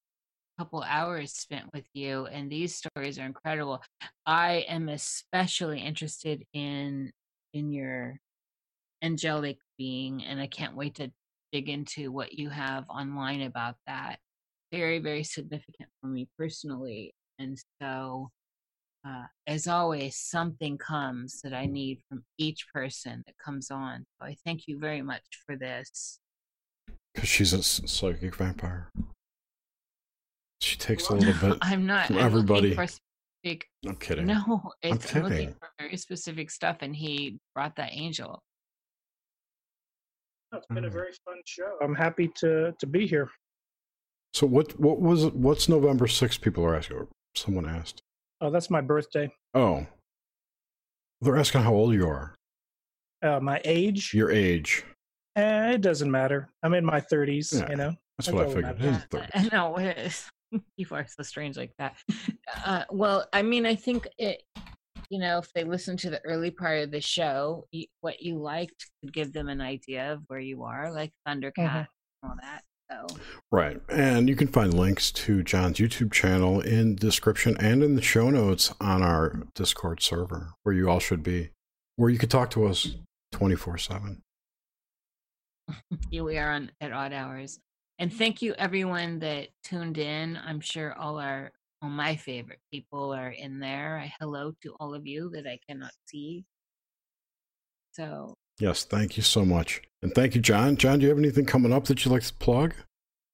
[0.59, 3.81] couple hours spent with you, and these stories are incredible.
[4.25, 7.11] I am especially interested in
[7.53, 8.19] in your
[9.03, 11.11] angelic being, and I can't wait to
[11.53, 14.19] dig into what you have online about that.
[14.71, 18.31] Very, very significant for me personally, and so.
[19.07, 24.05] Uh, as always, something comes that I need from each person that comes on.
[24.19, 26.19] So I thank you very much for this.
[27.13, 28.89] Because she's a psychic vampire.
[30.61, 31.59] She takes a little bit.
[31.61, 32.07] I'm not.
[32.07, 32.73] From I'm everybody.
[32.73, 34.25] Specific, I'm kidding.
[34.25, 35.23] No, I'm, kidding.
[35.23, 38.41] I'm looking for very specific stuff, and he brought that angel.
[40.53, 40.93] It's been a mm.
[40.93, 41.77] very fun show.
[41.81, 43.29] I'm happy to to be here.
[44.33, 48.01] So what what was what's November 6th people are asking or someone asked.
[48.41, 49.31] Oh, that's my birthday.
[49.53, 49.85] Oh.
[51.21, 52.35] They're asking how old you are.
[53.21, 54.13] Uh, my age?
[54.13, 54.83] Your age.
[55.35, 56.49] Eh, it doesn't matter.
[56.61, 57.95] I'm in my 30s, yeah, you know.
[58.17, 59.29] That's, that's what I figured.
[59.33, 60.29] I know it is.
[60.77, 61.95] People are so strange like that.
[62.65, 64.43] Uh, well, I mean, I think it.
[65.09, 68.39] You know, if they listen to the early part of the show, you, what you
[68.39, 71.77] liked could give them an idea of where you are, like Thundercat mm-hmm.
[71.77, 71.87] and
[72.23, 72.63] all that.
[72.89, 73.17] So.
[73.51, 73.79] Right.
[73.89, 78.29] And you can find links to John's YouTube channel in description and in the show
[78.29, 81.51] notes on our Discord server, where you all should be,
[81.95, 82.95] where you could talk to us
[83.33, 84.22] 24 7.
[86.11, 87.59] Here we are on at odd hours.
[87.99, 90.37] And thank you everyone that tuned in.
[90.37, 93.99] I'm sure all our all my favorite people are in there.
[93.99, 96.45] I hello to all of you that I cannot see.
[97.91, 99.81] So Yes, thank you so much.
[100.01, 100.75] And thank you, John.
[100.77, 102.73] John, do you have anything coming up that you'd like to plug?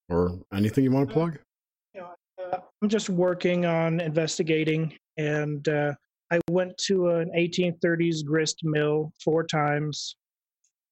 [0.08, 1.38] Or anything you want to plug?
[1.94, 2.10] You know,
[2.52, 5.94] uh, I'm just working on investigating, and uh,
[6.32, 10.16] I went to an 1830s grist mill four times,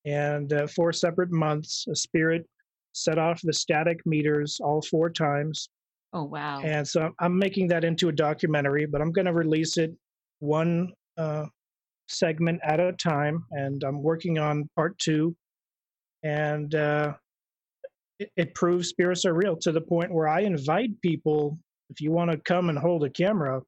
[0.07, 1.85] and uh, four separate months.
[1.91, 2.47] A spirit
[2.93, 5.69] set off the static meters all four times,
[6.13, 6.61] oh wow.
[6.63, 8.85] and so I'm making that into a documentary.
[8.85, 9.93] But I'm going to release it
[10.39, 11.45] one uh,
[12.07, 15.35] segment at a time, and I'm working on part two,
[16.23, 17.13] and uh,
[18.19, 21.59] it, it proves spirits are real to the point where I invite people.
[21.89, 23.61] If you want to come and hold a camera,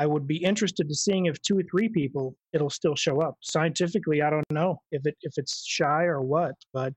[0.00, 3.36] I would be interested to seeing if two or three people it'll still show up.
[3.42, 6.94] Scientifically, I don't know if it if it's shy or what, but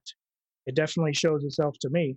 [0.65, 2.15] it definitely shows itself to me.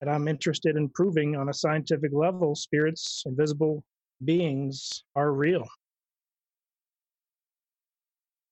[0.00, 3.84] And I'm interested in proving on a scientific level spirits, invisible
[4.24, 5.68] beings are real.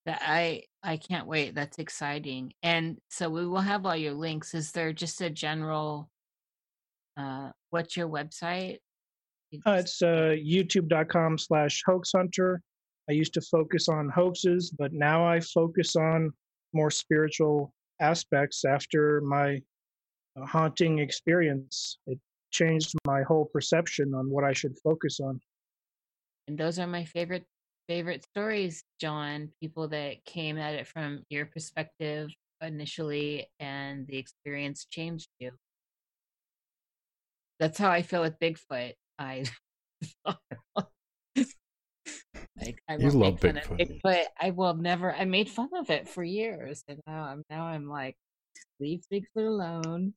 [0.07, 1.55] I I can't wait.
[1.55, 2.53] That's exciting.
[2.63, 4.55] And so we will have all your links.
[4.55, 6.11] Is there just a general
[7.17, 8.79] uh what's your website?
[9.67, 12.63] Uh, it's uh, youtube.com slash hoax hunter.
[13.09, 16.33] I used to focus on hoaxes, but now I focus on
[16.73, 19.61] more spiritual aspects after my
[20.41, 21.99] uh, haunting experience.
[22.07, 22.19] It
[22.51, 25.41] changed my whole perception on what I should focus on.
[26.49, 27.45] and those are my favorite
[27.89, 29.51] favorite stories, John.
[29.61, 32.31] People that came at it from your perspective
[32.61, 35.51] initially and the experience changed you.
[37.59, 38.95] That's how I feel with Bigfoot.
[39.19, 39.45] I
[42.61, 44.01] like I You love Bigfoot.
[44.05, 44.25] Bigfoot.
[44.41, 47.89] I will never I made fun of it for years and now I'm now I'm
[47.89, 48.17] like
[48.81, 50.15] leave Bigfoot alone.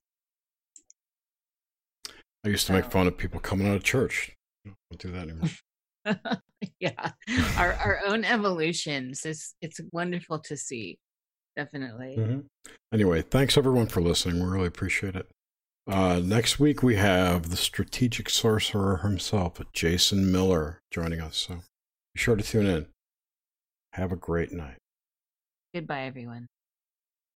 [2.46, 4.34] I used to make fun of people coming out of church.
[4.66, 5.50] Don't do that anymore.
[6.80, 7.12] yeah.
[7.58, 9.26] Our our own evolutions.
[9.26, 11.00] It's it's wonderful to see.
[11.56, 12.16] Definitely.
[12.16, 12.40] hmm
[12.94, 14.42] Anyway, thanks everyone for listening.
[14.44, 15.28] We really appreciate it.
[15.88, 21.38] Uh, next week we have the strategic sorcerer himself, Jason Miller, joining us.
[21.38, 21.56] So
[22.14, 22.88] be sure to tune in.
[23.94, 24.78] Have a great night.
[25.74, 26.48] Goodbye everyone.